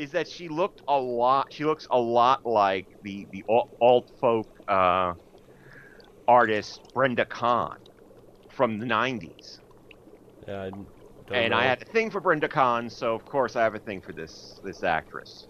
is 0.00 0.12
that 0.12 0.28
she 0.28 0.48
looked 0.48 0.82
a 0.88 0.98
lot. 0.98 1.52
She 1.52 1.64
looks 1.64 1.86
a 1.90 1.98
lot 2.00 2.40
like 2.44 2.88
the 3.02 3.26
the 3.30 3.44
alt 3.80 4.10
folk 4.20 4.48
uh, 4.68 5.14
artist 6.28 6.80
Brenda 6.94 7.26
Kahn 7.26 7.78
from 8.48 8.78
the 8.78 8.86
'90s. 8.86 9.60
Yeah, 10.46 10.70
I 11.30 11.34
And 11.34 11.44
know. 11.44 11.54
I 11.54 11.64
had 11.64 11.82
a 11.82 11.86
thing 11.86 12.10
for 12.10 12.20
Brenda 12.20 12.48
Kahn, 12.48 12.90
so 12.90 13.14
of 13.14 13.24
course 13.24 13.56
I 13.56 13.62
have 13.62 13.74
a 13.74 13.80
thing 13.80 14.02
for 14.02 14.12
this 14.12 14.58
this 14.62 14.82
actress. 14.82 15.48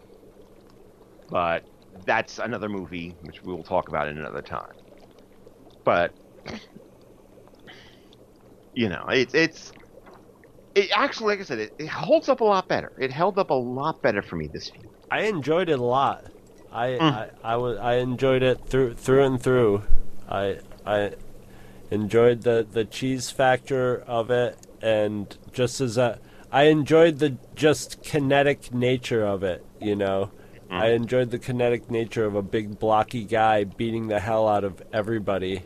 But 1.29 1.65
that's 2.05 2.39
another 2.39 2.69
movie 2.69 3.17
which 3.21 3.43
we 3.43 3.53
will 3.53 3.65
talk 3.65 3.89
about 3.89 4.09
in 4.09 4.19
another 4.19 4.43
time. 4.43 4.73
But 5.85 6.15
you 8.75 8.89
know, 8.89 9.07
it's 9.09 9.35
it's 9.35 9.73
it 10.75 10.91
actually, 10.95 11.35
like 11.35 11.41
I 11.41 11.45
said, 11.45 11.59
it, 11.59 11.75
it 11.79 11.89
holds 11.89 12.29
up 12.29 12.41
a 12.41 12.45
lot 12.45 12.69
better. 12.69 12.93
It 12.99 13.11
held 13.11 13.39
up 13.39 13.51
a 13.51 13.55
lot 13.55 14.03
better 14.03 14.23
for 14.23 14.37
me 14.37 14.47
this 14.47 14.71
view. 14.71 14.89
I 15.11 15.23
enjoyed 15.23 15.69
it 15.69 15.79
a 15.79 15.83
lot. 15.83 16.27
I, 16.73 16.87
Mm. 16.91 17.01
I, 17.01 17.31
I, 17.43 17.57
was, 17.57 17.79
I 17.79 17.95
enjoyed 17.95 18.43
it 18.43 18.65
through 18.67 18.95
through 18.95 19.25
and 19.25 19.43
through. 19.43 19.83
I 20.29 20.59
I 20.87 21.13
enjoyed 21.91 22.43
the, 22.43 22.65
the 22.71 22.85
cheese 22.85 23.31
factor 23.31 24.03
of 24.03 24.31
it, 24.31 24.57
and 24.81 25.37
just 25.53 25.81
as 25.81 25.99
a, 25.99 26.21
I 26.53 26.65
enjoyed 26.65 27.19
the 27.19 27.37
just 27.57 28.03
kinetic 28.05 28.73
nature 28.73 29.27
of 29.27 29.43
it. 29.43 29.65
You 29.81 29.97
know, 29.97 30.31
I 30.71 30.91
enjoyed 30.91 31.31
the 31.31 31.39
kinetic 31.41 31.91
nature 31.91 32.25
of 32.25 32.37
a 32.37 32.43
big 32.43 32.79
blocky 32.79 33.25
guy 33.25 33.65
beating 33.65 34.07
the 34.07 34.21
hell 34.21 34.47
out 34.47 34.63
of 34.63 34.81
everybody. 34.93 35.65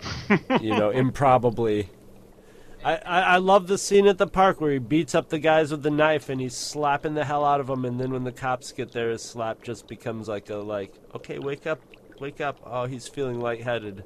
you 0.60 0.70
know, 0.74 0.90
improbably. 0.90 1.90
I, 2.88 2.94
I, 3.04 3.20
I 3.20 3.36
love 3.36 3.66
the 3.66 3.76
scene 3.76 4.06
at 4.06 4.18
the 4.18 4.26
park 4.26 4.60
where 4.60 4.72
he 4.72 4.78
beats 4.78 5.14
up 5.14 5.28
the 5.28 5.38
guys 5.38 5.70
with 5.70 5.82
the 5.82 5.90
knife 5.90 6.28
and 6.28 6.40
he's 6.40 6.54
slapping 6.56 7.14
the 7.14 7.24
hell 7.24 7.44
out 7.44 7.60
of 7.60 7.66
them, 7.66 7.84
and 7.84 8.00
then 8.00 8.12
when 8.12 8.24
the 8.24 8.32
cops 8.32 8.72
get 8.72 8.92
there, 8.92 9.10
his 9.10 9.22
slap 9.22 9.62
just 9.62 9.86
becomes 9.88 10.28
like 10.28 10.48
a 10.50 10.56
like, 10.56 10.94
okay, 11.14 11.38
wake 11.38 11.66
up, 11.66 11.80
wake 12.20 12.40
up. 12.40 12.58
Oh, 12.64 12.86
he's 12.86 13.06
feeling 13.08 13.40
lightheaded, 13.40 14.04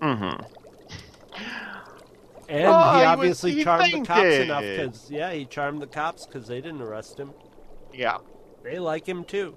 Mm-hmm. 0.00 0.42
and 2.48 2.66
Oh, 2.66 2.92
he 2.92 2.98
he 2.98 2.98
was- 2.98 3.06
obviously 3.06 3.52
he 3.52 3.62
charmed 3.64 3.92
the 3.92 4.00
cops 4.00 4.20
fainted. 4.20 4.40
enough 4.42 4.62
because 4.64 5.10
yeah, 5.10 5.32
he 5.32 5.44
charmed 5.44 5.80
the 5.80 5.86
cops 5.86 6.26
because 6.26 6.48
they 6.48 6.60
didn't 6.60 6.82
arrest 6.82 7.18
him. 7.20 7.30
Yeah. 7.94 8.18
They 8.64 8.78
like 8.78 9.06
him 9.08 9.22
too. 9.24 9.54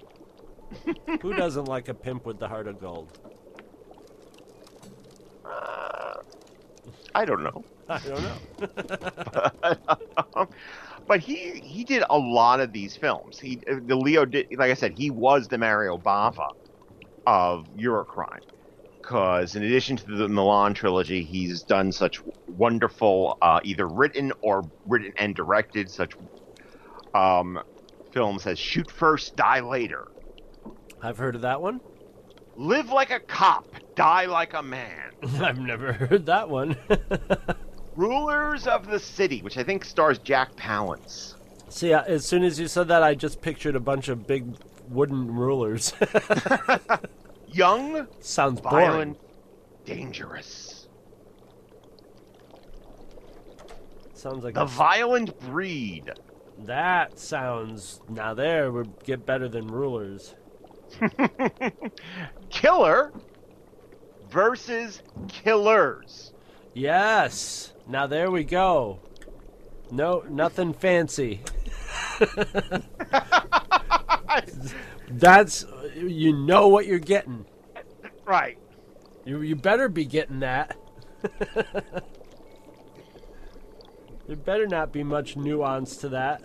Who 1.22 1.32
doesn't 1.34 1.64
like 1.66 1.88
a 1.88 1.94
pimp 1.94 2.26
with 2.26 2.38
the 2.38 2.48
heart 2.48 2.66
of 2.68 2.80
gold? 2.80 3.18
Uh, 5.44 6.14
I 7.14 7.24
don't 7.24 7.42
know. 7.42 7.64
I 7.88 7.98
don't 8.00 8.22
know. 10.34 10.48
but 11.06 11.20
he 11.20 11.60
he 11.60 11.84
did 11.84 12.02
a 12.10 12.18
lot 12.18 12.60
of 12.60 12.72
these 12.72 12.96
films. 12.96 13.38
He 13.38 13.56
Di 13.56 13.94
Leo 13.94 14.24
did 14.24 14.46
like 14.56 14.70
I 14.70 14.74
said 14.74 14.92
he 14.98 15.10
was 15.10 15.48
the 15.48 15.58
Mario 15.58 15.96
Bava 15.98 16.48
of 17.26 17.66
Eurocrime. 17.76 18.40
Because 19.00 19.54
in 19.54 19.62
addition 19.62 19.96
to 19.98 20.16
the 20.16 20.28
Milan 20.28 20.74
trilogy, 20.74 21.22
he's 21.22 21.62
done 21.62 21.92
such 21.92 22.20
wonderful, 22.48 23.38
uh, 23.40 23.60
either 23.62 23.86
written 23.86 24.32
or 24.42 24.68
written 24.84 25.12
and 25.16 25.32
directed 25.32 25.88
such 25.88 26.14
um, 27.14 27.60
films 28.12 28.46
as 28.46 28.58
Shoot 28.58 28.90
First, 28.90 29.36
Die 29.36 29.60
Later, 29.60 30.08
I've 31.02 31.18
heard 31.18 31.36
of 31.36 31.42
that 31.42 31.60
one. 31.62 31.80
Live 32.56 32.90
Like 32.90 33.10
a 33.10 33.20
Cop, 33.20 33.68
Die 33.94 34.26
Like 34.26 34.54
a 34.54 34.62
Man, 34.62 35.12
I've 35.40 35.58
never 35.58 35.92
heard 35.92 36.26
that 36.26 36.48
one. 36.48 36.76
Rulers 37.96 38.66
of 38.66 38.86
the 38.86 38.98
City, 38.98 39.40
which 39.42 39.56
I 39.58 39.62
think 39.62 39.84
stars 39.84 40.18
Jack 40.18 40.54
Palance. 40.56 41.34
See, 41.68 41.92
as 41.92 42.24
soon 42.26 42.44
as 42.44 42.60
you 42.60 42.68
said 42.68 42.88
that, 42.88 43.02
I 43.02 43.14
just 43.14 43.40
pictured 43.40 43.74
a 43.76 43.80
bunch 43.80 44.08
of 44.08 44.26
big 44.26 44.54
wooden 44.88 45.34
rulers. 45.34 45.92
Young, 47.48 48.06
Sounds 48.20 48.60
boring. 48.60 49.16
dangerous. 49.84 50.88
Sounds 54.14 54.44
like 54.44 54.54
The 54.54 54.62
a, 54.62 54.66
Violent 54.66 55.38
Breed. 55.40 56.10
that 56.60 57.18
sounds. 57.18 58.00
Now 58.08 58.34
there 58.34 58.70
would 58.72 58.92
get 59.04 59.26
better 59.26 59.48
than 59.48 59.66
rulers. 59.68 60.34
Killer 62.50 63.12
versus 64.30 65.02
Killers. 65.28 66.32
Yes. 66.76 67.72
Now 67.88 68.06
there 68.06 68.30
we 68.30 68.44
go. 68.44 69.00
No, 69.90 70.22
nothing 70.28 70.74
fancy. 70.74 71.40
That's 75.08 75.64
you 75.96 76.34
know 76.34 76.68
what 76.68 76.84
you're 76.84 76.98
getting. 76.98 77.46
Right. 78.26 78.58
You 79.24 79.40
you 79.40 79.56
better 79.56 79.88
be 79.88 80.04
getting 80.04 80.40
that. 80.40 80.76
there 84.26 84.36
better 84.36 84.66
not 84.66 84.92
be 84.92 85.02
much 85.02 85.34
nuance 85.34 85.96
to 85.96 86.10
that. 86.10 86.42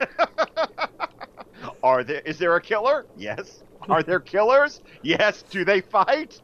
Are 1.82 2.02
there 2.02 2.20
is 2.20 2.38
there 2.38 2.56
a 2.56 2.60
killer? 2.60 3.04
Yes. 3.18 3.64
Are 3.90 4.02
there 4.02 4.20
killers? 4.20 4.80
Yes. 5.02 5.42
Do 5.42 5.62
they 5.62 5.82
fight? 5.82 6.40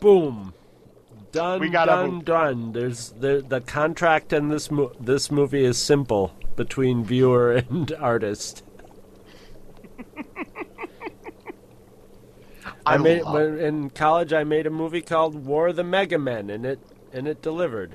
Boom. 0.00 0.52
Done. 1.32 1.60
We 1.60 1.68
gotta 1.68 1.90
done. 1.92 2.10
move. 2.10 2.24
Done. 2.24 2.72
There's 2.72 3.10
the 3.10 3.44
the 3.46 3.60
contract 3.60 4.32
in 4.32 4.48
this 4.48 4.70
mo- 4.70 4.92
this 4.98 5.30
movie 5.30 5.64
is 5.64 5.76
simple 5.78 6.34
between 6.56 7.04
viewer 7.04 7.52
and 7.70 7.92
artist. 7.92 8.64
I, 12.86 12.96
made 12.96 13.22
love- 13.22 13.58
in 13.58 13.90
college. 13.90 14.32
I 14.32 14.44
made 14.44 14.66
a 14.66 14.70
movie 14.70 15.02
called 15.02 15.34
War 15.44 15.68
of 15.68 15.76
the 15.76 15.84
Mega 15.84 16.18
Men, 16.18 16.48
and 16.50 16.64
it 16.64 16.80
and 17.12 17.28
it 17.28 17.42
delivered. 17.42 17.94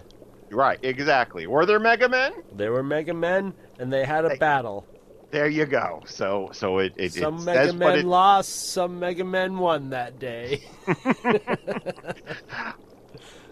Right, 0.51 0.77
exactly. 0.83 1.47
Were 1.47 1.65
there 1.65 1.79
Mega 1.79 2.07
Men? 2.07 2.31
They 2.55 2.69
were 2.69 2.83
Mega 2.83 3.13
Men, 3.15 3.53
and 3.79 3.91
they 3.91 4.05
had 4.05 4.25
a 4.25 4.29
They- 4.29 4.37
battle. 4.37 4.85
There 5.31 5.49
you 5.49 5.65
go. 5.65 6.03
So 6.05 6.49
so 6.53 6.77
it 6.77 6.93
it, 6.95 7.13
Some 7.13 7.39
it 7.39 7.45
Mega 7.45 7.73
Men 7.73 7.99
it, 7.99 8.05
lost, 8.05 8.71
some 8.71 8.99
Mega 8.99 9.23
Men 9.23 9.57
won 9.57 9.89
that 9.89 10.19
day. 10.19 10.61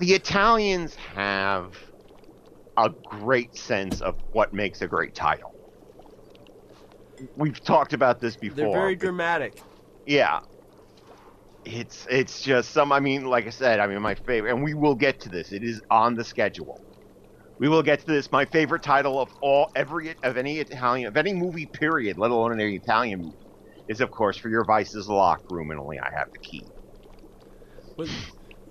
the 0.02 0.14
Italians 0.14 0.96
have 0.96 1.78
a 2.76 2.90
great 3.06 3.56
sense 3.56 4.02
of 4.02 4.16
what 4.34 4.52
makes 4.52 4.82
a 4.82 4.88
great 4.88 5.14
title. 5.14 5.54
We've 7.38 7.64
talked 7.64 7.94
about 7.94 8.20
this 8.20 8.36
before. 8.36 8.56
They're 8.56 8.72
very 8.72 8.96
dramatic. 8.96 9.62
Yeah. 10.08 10.40
It's 11.66 12.08
it's 12.10 12.42
just 12.42 12.72
some 12.72 12.92
I 12.92 13.00
mean, 13.00 13.26
like 13.26 13.46
I 13.46 13.52
said, 13.52 13.80
I 13.80 13.86
mean 13.86 14.02
my 14.02 14.16
favorite 14.16 14.52
and 14.52 14.64
we 14.64 14.74
will 14.74 14.96
get 14.96 15.20
to 15.22 15.30
this. 15.30 15.52
It 15.52 15.64
is 15.64 15.80
on 15.92 16.16
the 16.16 16.24
schedule. 16.24 16.82
We 17.60 17.70
will 17.70 17.84
get 17.84 18.00
to 18.00 18.08
this. 18.08 18.32
My 18.32 18.46
favorite 18.46 18.82
title 18.82 19.22
of 19.22 19.30
all 19.40 19.70
every 19.76 20.16
of 20.24 20.36
any 20.36 20.58
Italian 20.58 21.10
of 21.10 21.16
any 21.16 21.34
movie 21.34 21.68
period, 21.68 22.18
let 22.18 22.32
alone 22.32 22.60
any 22.60 22.76
Italian 22.76 23.22
movie, 23.22 23.38
is 23.88 24.02
of 24.02 24.10
course 24.10 24.36
for 24.36 24.50
your 24.50 24.66
vices 24.66 25.08
locked 25.08 25.52
room 25.52 25.70
and 25.70 25.80
only 25.80 26.00
I 26.00 26.10
have 26.18 26.32
the 26.34 26.40
key. 26.40 26.66
But 27.96 28.10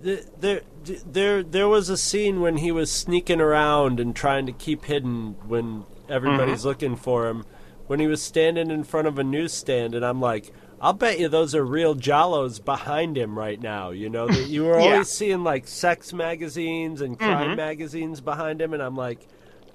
there, 0.01 0.61
there, 1.05 1.43
there 1.43 1.67
was 1.67 1.89
a 1.89 1.97
scene 1.97 2.41
when 2.41 2.57
he 2.57 2.71
was 2.71 2.91
sneaking 2.91 3.41
around 3.41 3.99
and 3.99 4.15
trying 4.15 4.45
to 4.47 4.51
keep 4.51 4.85
hidden 4.85 5.35
when 5.47 5.85
everybody's 6.09 6.59
mm-hmm. 6.59 6.67
looking 6.67 6.95
for 6.95 7.27
him. 7.27 7.45
When 7.87 7.99
he 7.99 8.07
was 8.07 8.21
standing 8.21 8.71
in 8.71 8.83
front 8.85 9.07
of 9.07 9.19
a 9.19 9.23
newsstand, 9.23 9.95
and 9.95 10.05
I'm 10.05 10.21
like, 10.21 10.53
I'll 10.79 10.93
bet 10.93 11.19
you 11.19 11.27
those 11.27 11.53
are 11.53 11.63
real 11.63 11.93
giallos 11.93 12.63
behind 12.63 13.17
him 13.17 13.37
right 13.37 13.61
now. 13.61 13.91
You 13.91 14.09
know, 14.09 14.27
that 14.27 14.47
you 14.47 14.63
were 14.63 14.79
Yeah. 14.79 14.93
always 14.93 15.09
seeing 15.09 15.43
like 15.43 15.67
sex 15.67 16.13
magazines 16.13 17.01
and 17.01 17.19
crime 17.19 17.49
mm-hmm. 17.49 17.57
magazines 17.57 18.21
behind 18.21 18.61
him, 18.61 18.73
and 18.73 18.81
I'm 18.81 18.95
like, 18.95 19.27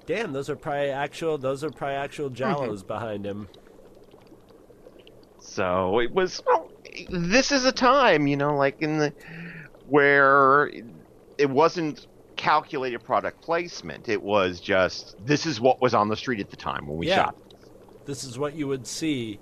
damn, 0.07 0.33
those 0.33 0.49
are 0.49 0.55
probably 0.55 0.89
actual. 0.89 1.37
Those 1.37 1.63
are 1.63 1.69
probably 1.69 1.95
actual 1.95 2.29
mm-hmm. 2.29 2.43
giallos 2.43 2.85
behind 2.85 3.25
him. 3.25 3.47
So 5.39 5.99
it 5.99 6.11
was. 6.11 6.41
Well, 6.45 6.71
this 7.09 7.51
is 7.51 7.65
a 7.65 7.71
time, 7.71 8.27
you 8.27 8.35
know, 8.35 8.55
like 8.55 8.81
in 8.81 8.97
the 8.97 9.13
where 9.89 10.71
it 11.37 11.49
wasn't 11.49 12.07
calculated 12.35 13.03
product 13.03 13.41
placement. 13.41 14.09
It 14.09 14.21
was 14.21 14.59
just 14.59 15.15
this 15.25 15.45
is 15.45 15.59
what 15.59 15.81
was 15.81 15.93
on 15.93 16.07
the 16.09 16.15
street 16.17 16.39
at 16.39 16.49
the 16.49 16.55
time 16.57 16.87
when 16.87 16.97
we 16.97 17.07
Yeah. 17.07 17.15
shot. 17.25 17.35
this 18.05 18.23
is 18.23 18.37
what 18.39 18.53
you 18.55 18.67
would 18.67 18.85
see 18.87 19.39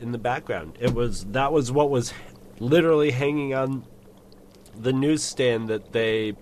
in 0.00 0.12
the 0.12 0.18
background. 0.18 0.78
It 0.80 0.94
was 0.94 1.24
that 1.26 1.52
was 1.52 1.70
what 1.72 1.90
was 1.90 2.12
literally 2.60 3.10
hanging 3.10 3.52
on 3.54 3.84
the 4.78 4.92
newsstand 4.92 5.68
that 5.68 5.92
they 5.92 6.34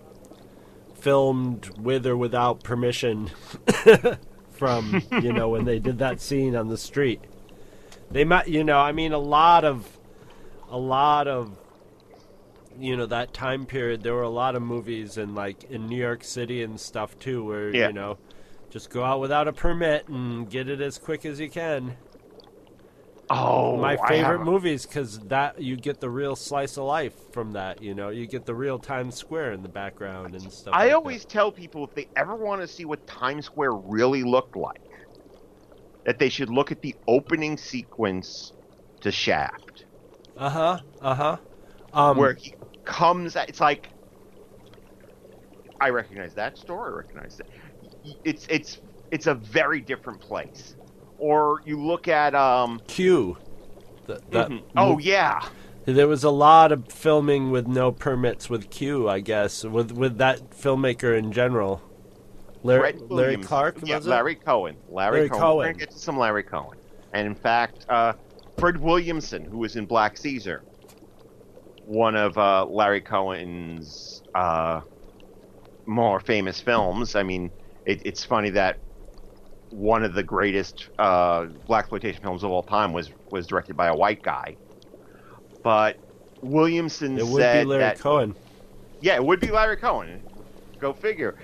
filmed 0.94 1.70
with 1.78 2.06
or 2.06 2.16
without 2.16 2.62
permission 2.62 3.30
from 4.52 5.02
you 5.22 5.32
know 5.32 5.48
when 5.48 5.64
they 5.64 5.78
did 5.78 5.98
that 5.98 6.20
scene 6.20 6.54
on 6.56 6.68
the 6.68 6.78
street. 6.78 7.20
They 8.10 8.24
might 8.24 8.48
you 8.48 8.64
know 8.64 8.78
I 8.78 8.92
mean 8.92 9.12
a 9.12 9.18
lot 9.18 9.64
of 9.64 9.98
a 10.70 10.78
lot 10.78 11.28
of 11.28 11.56
you 12.76 12.96
know 12.96 13.06
that 13.06 13.32
time 13.32 13.66
period 13.66 14.02
there 14.02 14.14
were 14.14 14.22
a 14.22 14.28
lot 14.28 14.54
of 14.54 14.62
movies 14.62 15.16
and 15.16 15.34
like 15.34 15.64
in 15.64 15.86
New 15.86 15.96
York 15.96 16.24
City 16.24 16.62
and 16.62 16.80
stuff 16.80 17.18
too 17.18 17.44
where 17.44 17.70
Yeah. 17.72 17.88
you 17.88 17.92
know 17.92 18.18
just 18.70 18.90
go 18.90 19.04
out 19.04 19.20
without 19.20 19.48
a 19.48 19.52
permit 19.52 20.08
and 20.08 20.50
get 20.50 20.68
it 20.68 20.80
as 20.80 20.98
quick 20.98 21.24
as 21.24 21.38
you 21.40 21.50
can. 21.50 21.96
Oh, 23.30 23.76
My 23.80 23.96
favorite 23.96 24.44
movies 24.44 24.86
because 24.86 25.18
that 25.26 25.60
you 25.60 25.76
get 25.76 26.00
the 26.00 26.08
real 26.10 26.36
slice 26.36 26.76
of 26.76 26.84
life 26.84 27.14
from 27.32 27.52
that. 27.52 27.80
You 27.82 27.94
know, 27.94 28.10
you 28.10 28.26
get 28.26 28.46
the 28.46 28.54
real 28.54 28.78
Times 28.78 29.16
Square 29.16 29.52
in 29.52 29.62
the 29.62 29.68
background 29.68 30.34
and 30.34 30.52
stuff. 30.52 30.74
I 30.74 30.84
like 30.84 30.92
always 30.92 31.24
tell 31.24 31.52
people 31.52 31.84
if 31.84 31.94
they 31.94 32.10
ever 32.16 32.36
want 32.36 32.60
to 32.60 32.68
see 32.68 32.84
what 32.84 33.06
Times 33.06 33.46
Square 33.46 33.72
really 33.72 34.22
looked 34.22 34.56
like, 34.56 34.80
that 36.06 36.18
they 36.18 36.30
should 36.30 36.48
look 36.48 36.72
at 36.72 36.80
the 36.80 36.96
opening 37.06 37.58
sequence 37.58 38.54
to 39.02 39.10
Shaft, 39.12 39.84
Uh 40.36 40.50
huh. 40.50 40.78
Uh 41.00 41.14
huh. 41.14 41.36
Um, 41.92 42.16
where 42.16 42.34
he 42.38 42.54
comes. 42.84 43.36
It's 43.36 43.60
like 43.60 43.88
I 45.80 45.90
recognize 45.90 46.34
that 46.34 46.56
store. 46.58 46.88
I 46.88 46.96
recognize 46.96 47.36
that. 47.38 47.46
It's 48.24 48.46
it's 48.48 48.80
it's 49.10 49.26
a 49.26 49.34
very 49.34 49.80
different 49.80 50.20
place. 50.20 50.76
Or 51.18 51.60
you 51.64 51.80
look 51.80 52.08
at 52.08 52.34
um. 52.34 52.80
Q. 52.86 53.36
Th- 54.06 54.20
that 54.30 54.50
mhm. 54.50 54.62
Oh 54.76 54.98
yeah. 54.98 55.48
There 55.86 56.08
was 56.08 56.24
a 56.24 56.30
lot 56.30 56.72
of 56.72 56.90
filming 56.90 57.50
with 57.50 57.66
no 57.66 57.92
permits 57.92 58.48
with 58.48 58.70
Q, 58.70 59.08
I 59.08 59.20
guess, 59.20 59.64
with 59.64 59.92
with 59.92 60.18
that 60.18 60.50
filmmaker 60.50 61.16
in 61.18 61.32
general. 61.32 61.82
Larry, 62.62 62.94
Larry 63.10 63.36
Clark, 63.36 63.76
Yeah, 63.84 63.96
was 63.96 64.06
it? 64.06 64.10
Larry 64.10 64.36
Cohen. 64.36 64.76
Larry, 64.88 65.16
Larry 65.18 65.28
Cohen. 65.28 65.40
Cohen. 65.40 65.56
We're 65.58 65.64
gonna 65.64 65.78
get 65.78 65.90
to 65.90 65.98
some 65.98 66.18
Larry 66.18 66.42
Cohen. 66.42 66.78
And 67.12 67.26
in 67.26 67.34
fact, 67.34 67.84
uh, 67.90 68.14
Fred 68.58 68.78
Williamson, 68.78 69.44
who 69.44 69.58
was 69.58 69.76
in 69.76 69.84
Black 69.84 70.16
Caesar, 70.16 70.64
one 71.86 72.16
of 72.16 72.36
uh, 72.38 72.64
Larry 72.66 73.00
Cohen's 73.00 74.22
uh, 74.34 74.80
more 75.86 76.20
famous 76.20 76.60
films. 76.60 77.14
I 77.14 77.22
mean, 77.22 77.50
it, 77.84 78.02
it's 78.04 78.24
funny 78.24 78.50
that 78.50 78.78
one 79.70 80.04
of 80.04 80.14
the 80.14 80.22
greatest 80.22 80.88
uh, 80.98 81.46
black 81.66 81.80
exploitation 81.84 82.22
films 82.22 82.44
of 82.44 82.50
all 82.50 82.62
time 82.62 82.92
was 82.92 83.10
was 83.30 83.46
directed 83.46 83.76
by 83.76 83.88
a 83.88 83.94
white 83.94 84.22
guy. 84.22 84.56
But 85.62 85.98
Williamson 86.42 87.18
It 87.18 87.26
would 87.26 87.40
said 87.40 87.64
be 87.64 87.68
Larry 87.70 87.80
that 87.82 87.98
Cohen. 87.98 88.34
yeah, 89.00 89.16
it 89.16 89.24
would 89.24 89.40
be 89.40 89.50
Larry 89.50 89.76
Cohen. 89.76 90.22
Go 90.78 90.92
figure. 90.92 91.36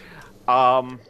Um, 0.46 1.00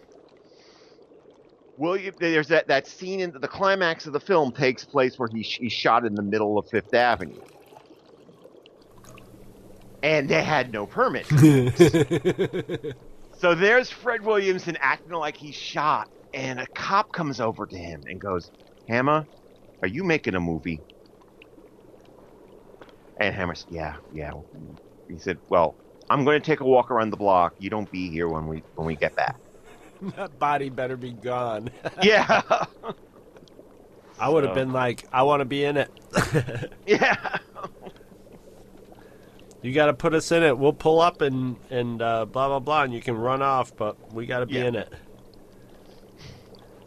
William, 1.77 2.15
there's 2.19 2.49
that, 2.49 2.69
that 2.69 2.87
scene 2.87 3.21
in 3.21 3.33
the 3.33 3.49
climax 3.49 4.07
of 4.07 4.13
the 4.13 4.21
film 4.21 4.53
takes 4.53 4.85
place 4.85 5.19
where 5.19 5.29
he, 5.33 5.43
he's 5.43 5.73
shot 5.73 6.05
in 6.05 6.15
the 6.15 6.23
middle 6.23 6.59
of 6.59 6.69
Fifth 6.69 6.93
Avenue. 6.93 7.41
And 10.03 10.29
they 10.29 10.43
had 10.43 10.73
no 10.73 10.87
permit. 10.87 11.27
so 13.39 13.55
there's 13.55 13.91
Fred 13.91 14.25
Williamson 14.25 14.77
acting 14.81 15.13
like 15.13 15.37
he's 15.37 15.55
shot, 15.55 16.11
and 16.33 16.59
a 16.61 16.67
cop 16.67 17.13
comes 17.13 17.41
over 17.41 17.67
to 17.67 17.77
him 17.77 18.03
and 18.09 18.21
goes, 18.21 18.51
Hammer, 18.89 19.27
are 19.83 19.89
you 19.89 20.03
making 20.05 20.35
a 20.35 20.41
movie? 20.41 20.81
And 23.19 23.35
Hammer 23.35 23.55
said, 23.55 23.71
"Yeah, 23.71 23.97
yeah." 24.15 24.33
He 25.09 25.19
said, 25.19 25.37
"Well, 25.51 25.75
I'm 26.09 26.25
going 26.25 26.41
to 26.41 26.47
take 26.47 26.61
a 26.61 26.65
walk 26.65 26.91
around 26.91 27.11
the 27.11 27.19
block. 27.19 27.55
You 27.59 27.69
don't 27.69 27.91
be 27.91 28.09
here 28.11 28.29
when 28.29 28.47
we 28.47 28.63
when 28.77 28.87
we 28.87 28.97
get 28.97 29.15
back." 29.15 29.37
that 30.17 30.39
body 30.39 30.71
better 30.71 30.97
be 30.97 31.13
gone. 31.13 31.69
yeah, 32.03 32.41
I 34.19 34.29
would 34.31 34.45
have 34.45 34.53
So- 34.53 34.55
been 34.55 34.73
like, 34.73 35.07
I 35.13 35.23
want 35.25 35.41
to 35.41 35.45
be 35.45 35.65
in 35.65 35.77
it. 35.77 35.91
yeah. 36.87 37.37
You 39.63 39.73
got 39.75 39.87
to 39.87 39.95
put 39.95 40.15
us 40.15 40.33
in 40.33 40.43
it. 40.43 40.57
We'll 40.57 40.73
pull 40.73 41.01
up 41.01 41.21
and 41.21 41.57
and 41.71 42.01
uh, 42.01 42.25
blah 42.27 42.49
blah 42.49 42.61
blah, 42.61 42.83
and 42.85 42.95
you 42.95 43.01
can 43.01 43.17
run 43.17 43.43
off, 43.43 43.77
but 43.77 44.13
we 44.15 44.27
got 44.27 44.41
to 44.41 44.47
be 44.47 44.55
Yeah. 44.55 44.65
in 44.67 44.77
it. 44.77 44.93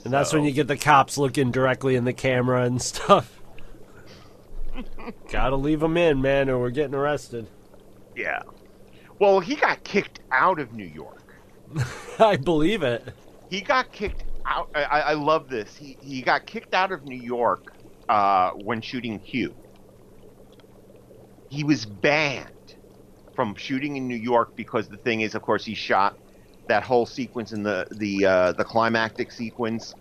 And 0.04 0.12
that's 0.12 0.34
when 0.34 0.44
you 0.44 0.52
get 0.52 0.68
the 0.68 0.76
cops 0.78 1.18
looking 1.18 1.52
directly 1.52 1.96
in 1.96 2.04
the 2.04 2.14
camera 2.14 2.64
and 2.64 2.82
stuff. 2.82 3.40
Gotta 5.32 5.56
leave 5.56 5.80
them 5.80 5.98
in, 5.98 6.22
man, 6.22 6.50
or 6.50 6.60
we're 6.60 6.72
getting 6.72 6.96
arrested. 6.96 7.48
Yeah. 8.16 8.42
Well, 9.20 9.40
he 9.40 9.56
got 9.56 9.84
kicked 9.84 10.20
out 10.32 10.60
of 10.60 10.74
New 10.74 10.86
York. 10.86 11.36
I 12.20 12.36
believe 12.38 12.82
it. 12.84 13.08
He 13.50 13.62
got 13.62 13.92
kicked 13.92 14.24
out. 14.46 14.70
I, 14.76 14.84
I 14.84 15.00
I 15.00 15.14
love 15.14 15.48
this. 15.48 15.76
He 15.78 15.96
he 16.02 16.22
got 16.22 16.46
kicked 16.48 16.74
out 16.74 16.92
of 16.92 17.06
New 17.06 17.16
York 17.22 17.74
uh, 18.10 18.52
when 18.52 18.82
shooting 18.82 19.20
Q. 19.20 19.54
He 21.50 21.64
was 21.64 21.86
banned 21.86 22.50
from 23.36 23.56
shooting 23.56 23.98
in 23.98 24.08
New 24.08 24.16
York 24.16 24.54
because 24.56 24.88
the 24.90 24.98
thing 24.98 25.22
is, 25.22 25.36
of 25.36 25.42
course, 25.42 25.66
he 25.66 25.74
shot 25.76 26.18
that 26.68 26.84
whole 26.84 27.06
sequence 27.06 27.52
in 27.52 27.64
the 27.64 27.88
the 27.92 28.26
uh, 28.26 28.52
the 28.54 28.64
climactic 28.64 29.32
sequence 29.32 29.96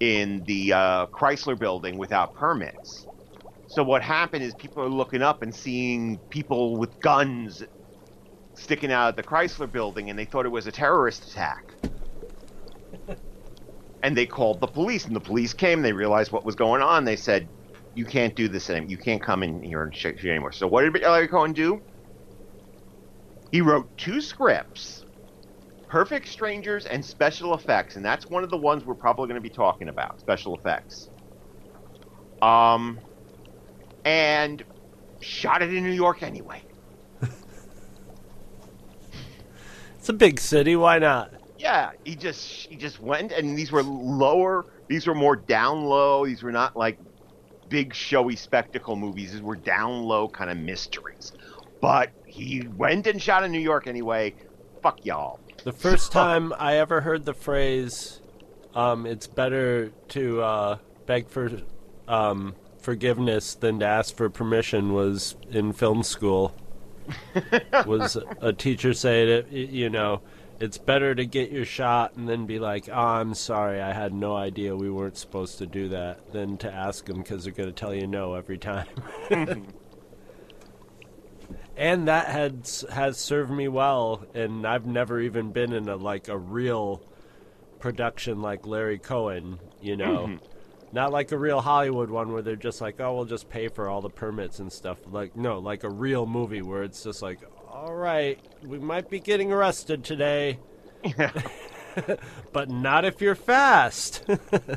in 0.00 0.44
the 0.44 0.72
uh, 0.72 1.06
Chrysler 1.06 1.58
Building 1.58 1.96
without 1.98 2.34
permits. 2.34 3.06
So 3.66 3.82
what 3.82 4.02
happened 4.02 4.44
is 4.44 4.54
people 4.54 4.82
are 4.82 4.88
looking 4.88 5.22
up 5.22 5.42
and 5.42 5.54
seeing 5.54 6.20
people 6.30 6.76
with 6.78 6.98
guns 7.00 7.62
sticking 8.54 8.92
out 8.92 9.10
of 9.10 9.16
the 9.16 9.22
Chrysler 9.22 9.70
Building, 9.70 10.10
and 10.10 10.18
they 10.18 10.24
thought 10.24 10.46
it 10.46 10.50
was 10.50 10.66
a 10.66 10.72
terrorist 10.72 11.24
attack. 11.26 11.74
and 14.02 14.16
they 14.16 14.26
called 14.26 14.60
the 14.60 14.66
police, 14.66 15.06
and 15.06 15.16
the 15.16 15.20
police 15.20 15.52
came. 15.54 15.82
They 15.82 15.92
realized 15.92 16.32
what 16.32 16.44
was 16.44 16.54
going 16.54 16.82
on. 16.82 17.04
They 17.04 17.16
said, 17.16 17.48
"You 17.94 18.06
can't 18.06 18.36
do 18.36 18.48
this 18.48 18.70
anymore. 18.70 18.90
You 18.90 18.98
can't 18.98 19.22
come 19.22 19.42
in 19.42 19.62
here 19.62 19.82
and 19.82 19.94
shoot 19.94 20.22
anymore." 20.24 20.52
So 20.52 20.66
what 20.68 20.82
did 20.82 21.02
Larry 21.02 21.28
Cohen 21.28 21.52
do? 21.52 21.82
He 23.52 23.60
wrote 23.60 23.96
two 23.96 24.20
scripts, 24.20 25.04
Perfect 25.88 26.28
Strangers 26.28 26.86
and 26.86 27.04
Special 27.04 27.54
Effects, 27.54 27.96
and 27.96 28.04
that's 28.04 28.26
one 28.26 28.42
of 28.42 28.50
the 28.50 28.56
ones 28.56 28.84
we're 28.84 28.94
probably 28.94 29.28
going 29.28 29.40
to 29.40 29.48
be 29.48 29.54
talking 29.54 29.88
about, 29.88 30.20
special 30.20 30.56
effects. 30.56 31.10
Um, 32.42 32.98
and 34.04 34.64
shot 35.20 35.62
it 35.62 35.72
in 35.72 35.84
New 35.84 35.92
York 35.92 36.22
anyway. 36.22 36.62
It's 39.98 40.10
a 40.10 40.12
big 40.12 40.38
city. 40.38 40.76
Why 40.76 41.00
not? 41.00 41.32
Yeah, 41.58 41.90
he 42.04 42.14
just 42.14 42.68
he 42.68 42.76
just 42.76 43.00
went, 43.00 43.32
and 43.32 43.58
these 43.58 43.72
were 43.72 43.82
lower. 43.82 44.66
These 44.86 45.08
were 45.08 45.16
more 45.16 45.34
down 45.34 45.84
low. 45.84 46.24
These 46.24 46.44
were 46.44 46.52
not 46.52 46.76
like 46.76 47.00
big 47.68 47.92
showy 47.92 48.36
spectacle 48.36 48.94
movies. 48.94 49.32
These 49.32 49.42
were 49.42 49.56
down 49.56 50.04
low 50.04 50.28
kind 50.28 50.48
of 50.48 50.58
mysteries. 50.58 51.32
But 51.86 52.10
he 52.26 52.66
went 52.76 53.06
and 53.06 53.22
shot 53.22 53.44
in 53.44 53.52
New 53.52 53.60
York 53.60 53.86
anyway. 53.86 54.34
Fuck 54.82 55.06
y'all. 55.06 55.38
The 55.62 55.72
first 55.72 56.10
time 56.10 56.52
I 56.58 56.78
ever 56.78 57.00
heard 57.00 57.24
the 57.24 57.32
phrase, 57.32 58.20
um, 58.74 59.06
"It's 59.06 59.28
better 59.28 59.92
to 60.08 60.42
uh, 60.42 60.78
beg 61.06 61.28
for 61.28 61.48
um, 62.08 62.56
forgiveness 62.80 63.54
than 63.54 63.78
to 63.78 63.86
ask 63.86 64.16
for 64.16 64.28
permission," 64.28 64.94
was 64.94 65.36
in 65.48 65.72
film 65.72 66.02
school. 66.02 66.56
was 67.86 68.18
a 68.40 68.52
teacher 68.52 68.92
saying 68.92 69.28
it? 69.28 69.52
You 69.52 69.88
know, 69.88 70.22
it's 70.58 70.78
better 70.78 71.14
to 71.14 71.24
get 71.24 71.52
your 71.52 71.64
shot 71.64 72.16
and 72.16 72.28
then 72.28 72.46
be 72.46 72.58
like, 72.58 72.88
"Oh, 72.88 72.98
I'm 72.98 73.32
sorry, 73.34 73.80
I 73.80 73.92
had 73.92 74.12
no 74.12 74.34
idea 74.34 74.74
we 74.74 74.90
weren't 74.90 75.18
supposed 75.18 75.58
to 75.58 75.66
do 75.66 75.88
that," 75.90 76.32
than 76.32 76.56
to 76.56 76.72
ask 76.72 77.04
them 77.04 77.18
because 77.18 77.44
they're 77.44 77.52
going 77.52 77.68
to 77.68 77.72
tell 77.72 77.94
you 77.94 78.08
no 78.08 78.34
every 78.34 78.58
time. 78.58 78.88
and 81.76 82.08
that 82.08 82.28
had 82.28 82.68
has 82.90 83.18
served 83.18 83.50
me 83.50 83.68
well 83.68 84.24
and 84.34 84.66
i've 84.66 84.86
never 84.86 85.20
even 85.20 85.52
been 85.52 85.72
in 85.72 85.88
a 85.88 85.96
like 85.96 86.28
a 86.28 86.36
real 86.36 87.02
production 87.78 88.40
like 88.40 88.66
larry 88.66 88.98
cohen 88.98 89.58
you 89.80 89.96
know? 89.96 90.26
Mm-hmm. 90.26 90.44
Not 90.92 91.12
like 91.12 91.30
a 91.32 91.36
real 91.38 91.60
hollywood 91.60 92.10
one 92.10 92.32
where 92.32 92.42
they're 92.42 92.56
just 92.56 92.80
like 92.80 93.00
oh 93.00 93.14
we'll 93.14 93.24
just 93.26 93.48
pay 93.50 93.68
for 93.68 93.88
all 93.88 94.00
the 94.00 94.08
permits 94.08 94.60
and 94.60 94.72
stuff. 94.72 94.98
Like 95.10 95.36
no 95.36 95.58
like 95.58 95.84
a 95.84 95.90
real 95.90 96.26
movie 96.26 96.62
where 96.62 96.84
it's 96.84 97.02
just 97.02 97.20
like 97.22 97.40
all 97.68 97.94
right 97.94 98.40
we 98.64 98.78
might 98.78 99.10
be 99.10 99.20
getting 99.20 99.52
arrested 99.52 100.04
today. 100.04 100.58
But 102.52 102.68
not 102.70 103.04
if 103.04 103.20
you're 103.20 103.34
fast. 103.34 104.24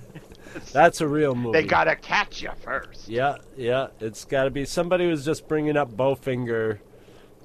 That's 0.74 1.02
a 1.02 1.08
real 1.08 1.36
movie. 1.36 1.62
They 1.62 1.68
gotta 1.68 1.96
catch 1.96 2.42
you 2.42 2.52
first. 2.62 3.08
yeah, 3.08 3.38
yeah. 3.58 3.88
It's 4.00 4.26
got 4.26 4.46
to 4.46 4.50
be 4.50 4.66
somebody 4.66 5.06
was 5.06 5.26
just 5.26 5.48
bringing 5.48 5.78
up 5.78 5.92
Bowfinger 5.92 6.80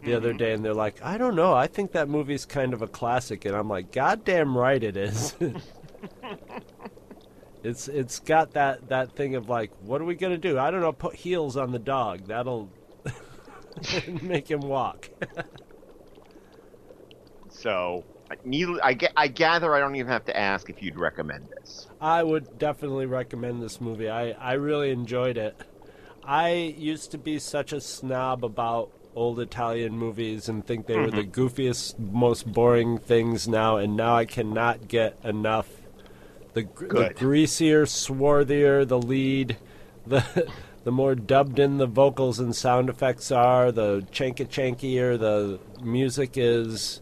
the 0.04 0.14
other 0.14 0.30
mm-hmm. 0.30 0.38
day, 0.38 0.52
and 0.52 0.64
they're 0.64 0.74
like, 0.74 1.02
"I 1.02 1.18
don't 1.18 1.34
know. 1.34 1.54
I 1.54 1.66
think 1.66 1.92
that 1.92 2.08
movie's 2.08 2.44
kind 2.44 2.72
of 2.72 2.82
a 2.82 2.88
classic," 2.88 3.44
and 3.44 3.54
I'm 3.54 3.68
like, 3.68 3.92
"Goddamn 3.92 4.56
right 4.56 4.82
it 4.82 4.96
is." 4.96 5.34
it's 7.62 7.88
it's 7.88 8.18
got 8.20 8.52
that 8.52 8.88
that 8.88 9.16
thing 9.16 9.34
of 9.34 9.48
like, 9.48 9.70
what 9.80 10.00
are 10.00 10.04
we 10.04 10.14
gonna 10.14 10.38
do? 10.38 10.58
I 10.58 10.70
don't 10.70 10.80
know. 10.80 10.92
Put 10.92 11.14
heels 11.16 11.56
on 11.56 11.72
the 11.72 11.78
dog. 11.78 12.26
That'll 12.26 12.70
make 14.22 14.50
him 14.50 14.60
walk. 14.60 15.10
So, 17.54 18.04
I- 18.30 18.36
needl- 18.36 18.80
I, 18.82 18.94
ga- 18.94 19.12
I 19.16 19.28
gather 19.28 19.74
I 19.74 19.78
don't 19.78 19.94
even 19.94 20.10
have 20.10 20.24
to 20.26 20.36
ask 20.36 20.68
if 20.68 20.82
you'd 20.82 20.98
recommend 20.98 21.48
this. 21.48 21.86
I 22.00 22.22
would 22.22 22.58
definitely 22.58 23.06
recommend 23.06 23.62
this 23.62 23.80
movie. 23.80 24.10
I, 24.10 24.32
I 24.32 24.54
really 24.54 24.90
enjoyed 24.90 25.38
it. 25.38 25.58
I 26.22 26.50
used 26.52 27.12
to 27.12 27.18
be 27.18 27.38
such 27.38 27.72
a 27.72 27.80
snob 27.80 28.44
about 28.44 28.90
old 29.14 29.38
Italian 29.40 29.96
movies 29.96 30.48
and 30.48 30.66
think 30.66 30.86
they 30.86 30.96
were 30.96 31.10
the 31.10 31.24
goofiest, 31.24 31.98
most 31.98 32.52
boring 32.52 32.98
things 32.98 33.46
now, 33.48 33.76
and 33.76 33.96
now 33.96 34.16
I 34.16 34.24
cannot 34.24 34.88
get 34.88 35.18
enough. 35.24 35.68
The, 36.54 36.62
the 36.62 37.12
greasier, 37.16 37.84
swarthier 37.86 38.86
the 38.86 38.98
lead, 38.98 39.56
the 40.06 40.52
the 40.84 40.92
more 40.92 41.14
dubbed 41.14 41.58
in 41.58 41.78
the 41.78 41.86
vocals 41.86 42.38
and 42.38 42.54
sound 42.54 42.88
effects 42.90 43.32
are, 43.32 43.72
the 43.72 44.06
chanky 44.12 44.46
chankier 44.46 45.18
the 45.18 45.58
music 45.82 46.32
is. 46.36 47.00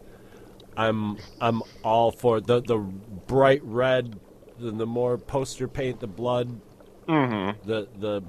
I'm 0.75 1.17
I'm 1.39 1.61
all 1.83 2.11
for 2.11 2.37
it. 2.37 2.47
the 2.47 2.61
the 2.61 2.77
bright 2.77 3.61
red, 3.63 4.19
the, 4.57 4.71
the 4.71 4.87
more 4.87 5.17
poster 5.17 5.67
paint, 5.67 5.99
the 5.99 6.07
blood, 6.07 6.59
Mm-hmm. 7.07 7.67
the 7.67 7.87
the. 7.99 8.21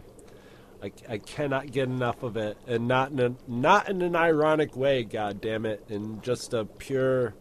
I, 0.85 0.93
I 1.09 1.19
cannot 1.19 1.73
get 1.73 1.89
enough 1.89 2.23
of 2.23 2.37
it, 2.37 2.59
and 2.67 2.87
not 2.87 3.11
in 3.11 3.21
a, 3.21 3.35
not 3.49 3.89
in 3.89 4.03
an 4.03 4.15
ironic 4.15 4.77
way. 4.77 5.03
God 5.03 5.41
damn 5.41 5.65
it! 5.65 5.83
In 5.89 6.21
just 6.21 6.53
a 6.53 6.67
pure. 6.67 7.35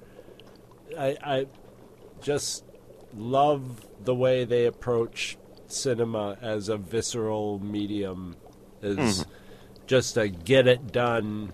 I 0.98 1.18
I 1.22 1.48
just 2.22 2.64
love 3.14 3.86
the 4.02 4.16
way 4.16 4.46
they 4.46 4.66
approach 4.66 5.38
cinema 5.68 6.38
as 6.42 6.70
a 6.70 6.78
visceral 6.78 7.60
medium, 7.60 8.38
as 8.82 8.96
mm-hmm. 8.96 9.32
just 9.88 10.16
a 10.16 10.30
get 10.30 10.66
it 10.66 10.94
done 10.94 11.52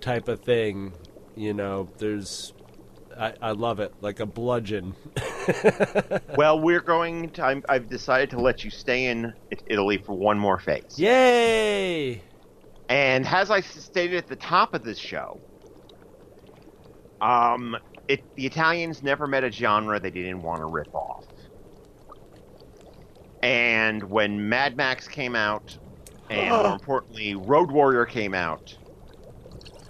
type 0.00 0.26
of 0.28 0.40
thing. 0.40 0.94
You 1.36 1.52
know, 1.52 1.90
there's. 1.98 2.54
I, 3.18 3.34
I 3.40 3.50
love 3.52 3.80
it 3.80 3.94
like 4.00 4.20
a 4.20 4.26
bludgeon. 4.26 4.94
Well, 6.36 6.58
we're 6.58 6.80
going 6.80 7.30
to. 7.30 7.44
I'm, 7.44 7.62
I've 7.68 7.88
decided 7.88 8.30
to 8.30 8.40
let 8.40 8.64
you 8.64 8.70
stay 8.70 9.06
in 9.06 9.34
Italy 9.66 9.98
for 9.98 10.16
one 10.16 10.38
more 10.38 10.58
phase. 10.58 10.98
Yay! 10.98 12.22
And 12.88 13.26
as 13.26 13.50
I 13.50 13.60
stated 13.60 14.16
at 14.16 14.26
the 14.26 14.36
top 14.36 14.74
of 14.74 14.82
this 14.84 14.98
show, 14.98 15.40
um, 17.20 17.76
it, 18.08 18.22
the 18.36 18.46
Italians 18.46 19.02
never 19.02 19.26
met 19.26 19.44
a 19.44 19.50
genre 19.50 20.00
they 20.00 20.10
didn't 20.10 20.42
want 20.42 20.60
to 20.60 20.66
rip 20.66 20.94
off. 20.94 21.24
And 23.42 24.02
when 24.04 24.48
Mad 24.48 24.76
Max 24.76 25.06
came 25.06 25.36
out, 25.36 25.76
and 26.30 26.50
more 26.50 26.72
importantly, 26.72 27.34
Road 27.34 27.70
Warrior 27.70 28.06
came 28.06 28.34
out, 28.34 28.76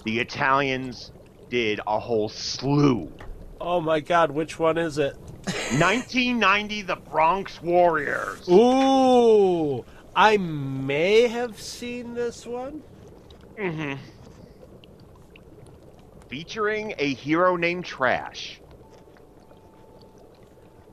the 0.05 0.19
Italians 0.19 1.13
did 1.55 1.79
a 1.87 2.01
whole 2.01 2.29
slew. 2.29 3.13
Oh 3.61 3.81
my 3.81 4.01
God, 4.01 4.33
which 4.33 4.59
one 4.59 4.77
is 4.77 4.99
it? 4.99 5.15
1990, 5.79 6.83
The 6.83 6.97
Bronx 6.97 7.63
Warriors. 7.63 8.49
Ooh, 8.49 9.85
I 10.17 10.37
may 10.37 11.29
have 11.29 11.61
seen 11.61 12.15
this 12.15 12.45
one. 12.45 12.83
Mm-hmm. 13.57 14.03
Featuring 16.27 16.93
a 16.99 17.15
hero 17.15 17.55
named 17.55 17.85
Trash. 17.85 18.61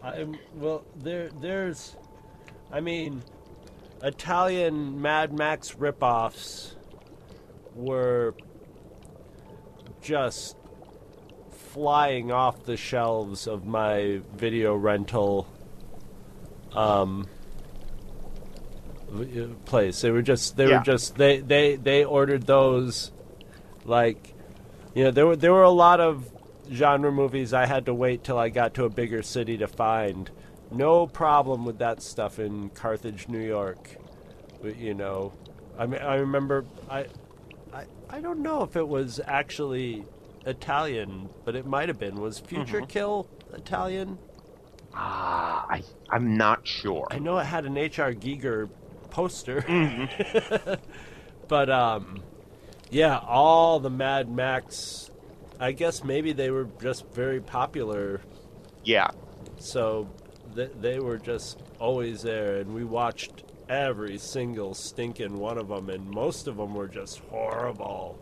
I'm 0.04 0.38
well. 0.58 0.86
There, 0.96 1.32
there's, 1.42 1.96
I 2.72 2.82
mean, 2.82 3.24
Italian 4.04 5.02
Mad 5.02 5.34
Max 5.34 5.72
ripoffs 5.72 6.76
were 7.74 8.36
just 10.02 10.56
flying 11.52 12.32
off 12.32 12.64
the 12.66 12.76
shelves 12.78 13.48
of 13.48 13.66
my 13.66 14.20
video 14.36 14.76
rental 14.76 15.48
um 16.74 17.28
uh, 19.14 19.24
place. 19.66 20.02
They 20.02 20.12
were 20.12 20.22
just 20.22 20.56
they 20.58 20.68
Yeah. 20.70 20.78
were 20.80 20.84
just 20.84 21.16
they 21.16 21.40
they 21.40 21.76
they 21.76 22.04
ordered 22.06 22.44
those 22.48 23.12
like 23.86 24.34
you 24.94 25.04
know 25.06 25.12
there 25.12 25.28
were 25.28 25.36
there 25.36 25.54
were 25.54 25.64
a 25.64 25.70
lot 25.70 26.00
of 26.00 26.30
genre 26.72 27.12
movies 27.12 27.54
I 27.54 27.66
had 27.66 27.86
to 27.88 27.94
wait 27.94 28.24
till 28.24 28.38
I 28.38 28.50
got 28.50 28.74
to 28.76 28.86
a 28.86 28.90
bigger 28.90 29.22
city 29.24 29.58
to 29.58 29.68
find. 29.68 30.30
No 30.72 31.06
problem 31.08 31.66
with 31.66 31.80
that 31.80 32.02
stuff 32.02 32.40
in 32.40 32.70
Carthage, 32.70 33.28
New 33.28 33.42
York. 33.46 33.98
But, 34.62 34.78
You 34.78 34.94
know, 34.94 35.34
I 35.78 35.86
mean, 35.86 36.02
I 36.02 36.16
remember 36.16 36.64
I, 36.90 37.08
I, 37.74 37.86
I 38.10 38.22
don't 38.22 38.40
know 38.40 38.64
if 38.64 38.76
it 38.76 38.88
was 38.88 39.20
actually 39.26 40.06
Italian, 40.46 41.30
but 41.46 41.56
it 41.56 41.66
might 41.66 41.88
have 41.90 42.00
been. 42.00 42.20
Was 42.20 42.40
Future 42.40 42.82
Kill 42.82 43.28
Italian? 43.54 44.18
Ah, 44.94 45.66
I 45.70 45.84
I'm 46.10 46.36
not 46.36 46.68
sure. 46.68 47.08
I 47.10 47.20
know 47.20 47.38
it 47.38 47.46
had 47.46 47.66
an 47.66 47.78
H.R. 47.78 48.14
Giger 48.14 48.70
poster. 49.10 49.62
but 51.48 51.70
um 51.70 52.22
yeah, 52.90 53.18
all 53.20 53.80
the 53.80 53.90
Mad 53.90 54.30
Max 54.30 55.10
I 55.60 55.72
guess 55.72 56.04
maybe 56.04 56.34
they 56.34 56.50
were 56.50 56.68
just 56.82 57.06
very 57.14 57.40
popular, 57.40 58.20
Yeah. 58.84 59.12
so 59.60 60.10
th- 60.56 60.72
they 60.82 61.00
were 61.00 61.18
just 61.18 61.62
always 61.80 62.24
there 62.24 62.58
and 62.58 62.74
we 62.74 62.84
watched 62.84 63.44
every 63.72 64.18
single 64.18 64.74
stinking 64.74 65.38
one 65.38 65.58
of 65.58 65.70
them 65.70 65.90
and 65.90 66.06
most 66.12 66.48
of 66.48 66.58
them 66.58 66.74
were 66.74 66.90
just 66.90 67.20
horrible. 67.30 68.20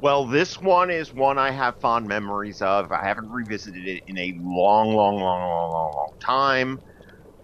Well, 0.00 0.26
this 0.26 0.60
one 0.60 0.90
is 0.90 1.14
one 1.14 1.38
I 1.38 1.52
have 1.52 1.76
fond 1.76 2.08
memories 2.08 2.60
of. 2.60 2.90
I 2.90 3.06
haven't 3.06 3.30
revisited 3.30 3.86
it 3.86 4.02
in 4.08 4.18
a 4.18 4.36
long, 4.40 4.92
long, 4.92 5.14
long, 5.14 5.40
long, 5.40 5.70
long, 5.70 5.92
long 5.94 6.14
time. 6.18 6.80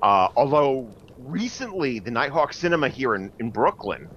Uh, 0.03 0.29
although 0.35 0.91
recently, 1.19 2.01
the 2.01 2.11
Nighthawk 2.11 2.53
Cinema 2.53 2.89
here 2.89 3.15
in, 3.15 3.31
in 3.39 3.51
Brooklyn 3.51 4.09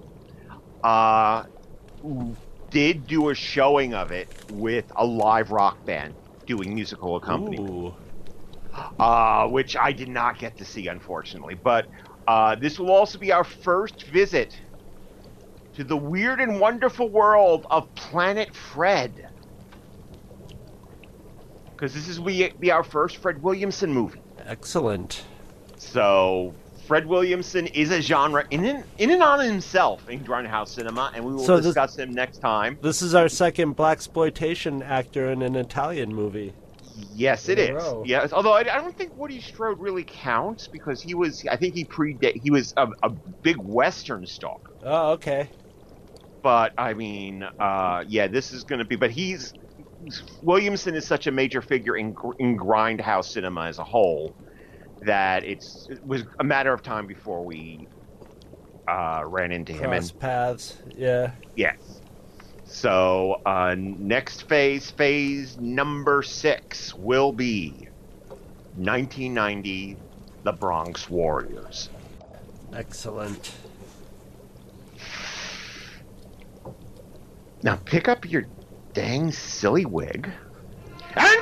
uh, 0.82 1.44
did 2.70 3.06
do 3.06 3.28
a 3.28 3.34
showing 3.36 3.94
of 3.94 4.10
it 4.10 4.28
with 4.50 4.90
a 4.96 5.06
live 5.06 5.52
rock 5.52 5.84
band 5.84 6.14
doing 6.44 6.74
musical 6.74 7.14
accompaniment, 7.14 7.94
uh, 8.98 9.46
which 9.46 9.76
I 9.76 9.92
did 9.92 10.08
not 10.08 10.40
get 10.40 10.56
to 10.56 10.64
see, 10.64 10.88
unfortunately. 10.88 11.54
But 11.54 11.86
uh, 12.26 12.54
this 12.54 12.78
will 12.78 12.90
also 12.90 13.18
be 13.18 13.32
our 13.32 13.44
first 13.44 14.04
visit 14.04 14.58
to 15.74 15.84
the 15.84 15.96
weird 15.96 16.40
and 16.40 16.60
wonderful 16.60 17.08
world 17.08 17.66
of 17.70 17.92
Planet 17.94 18.54
Fred. 18.54 19.28
Because 21.70 21.94
this 21.94 22.08
is 22.08 22.20
we 22.20 22.50
be 22.60 22.70
our 22.70 22.84
first 22.84 23.16
Fred 23.16 23.42
Williamson 23.42 23.92
movie. 23.92 24.20
Excellent. 24.46 25.24
So 25.76 26.54
Fred 26.86 27.06
Williamson 27.06 27.66
is 27.68 27.90
a 27.90 28.00
genre 28.00 28.44
in 28.50 28.64
and, 28.64 28.84
in 28.98 29.10
and 29.10 29.22
on 29.22 29.40
himself 29.40 30.08
in 30.08 30.20
Grindhouse 30.24 30.68
cinema, 30.68 31.10
and 31.14 31.24
we 31.24 31.32
will 31.32 31.40
So 31.44 31.56
this- 31.56 31.66
discuss 31.66 31.96
him 31.96 32.12
next 32.12 32.38
time. 32.38 32.78
This 32.82 33.02
is 33.02 33.14
our 33.14 33.28
second 33.28 33.76
blaxploitation 33.76 34.84
actor 34.86 35.30
in 35.30 35.42
an 35.42 35.56
Italian 35.56 36.14
movie. 36.14 36.52
Yes, 37.14 37.48
it 37.48 37.58
is. 37.58 37.70
row. 37.70 38.02
Yes, 38.06 38.32
although 38.32 38.52
I, 38.52 38.60
I 38.60 38.80
don't 38.80 38.96
think 38.96 39.16
Woody 39.16 39.40
Strode 39.40 39.78
really 39.80 40.04
counts 40.04 40.68
because 40.68 41.00
he 41.02 41.14
was. 41.14 41.44
I 41.50 41.56
think 41.56 41.74
he 41.74 41.84
predate. 41.84 42.40
He 42.42 42.50
was 42.50 42.74
a, 42.76 42.88
a 43.02 43.10
big 43.10 43.56
Western 43.58 44.26
star. 44.26 44.58
Oh, 44.82 45.12
okay. 45.12 45.48
but 46.42 46.72
I 46.76 46.94
mean, 46.94 47.42
uh, 47.42 48.04
yeah, 48.06 48.26
this 48.26 48.52
is 48.52 48.64
going 48.64 48.80
to 48.80 48.84
be. 48.84 48.96
But 48.96 49.10
he's 49.10 49.54
Williamson 50.42 50.94
is 50.94 51.06
such 51.06 51.26
a 51.26 51.30
major 51.30 51.62
figure 51.62 51.96
in 51.96 52.16
in 52.38 52.58
grindhouse 52.58 53.26
cinema 53.26 53.66
as 53.66 53.78
a 53.78 53.84
whole 53.84 54.34
that 55.02 55.44
it's 55.44 55.86
it 55.90 56.04
was 56.06 56.24
a 56.40 56.44
matter 56.44 56.72
of 56.72 56.82
time 56.82 57.06
before 57.06 57.44
we 57.44 57.88
uh, 58.88 59.22
ran 59.26 59.52
into 59.52 59.72
him. 59.72 59.90
Cross 59.90 60.10
And 60.10 60.20
paths. 60.20 60.82
Yeah. 60.96 61.32
yes, 61.56 62.01
so 62.72 63.40
uh, 63.44 63.76
next 63.76 64.48
phase, 64.48 64.90
phase 64.90 65.58
number 65.58 66.22
six, 66.22 66.94
will 66.94 67.30
be 67.30 67.88
1990, 68.76 69.96
The 70.42 70.52
Bronx 70.52 71.10
Warriors. 71.10 71.90
Excellent. 72.74 73.52
Now 77.62 77.76
pick 77.84 78.08
up 78.08 78.28
your 78.28 78.46
dang 78.94 79.32
silly 79.32 79.84
wig 79.84 80.30
and 81.14 81.41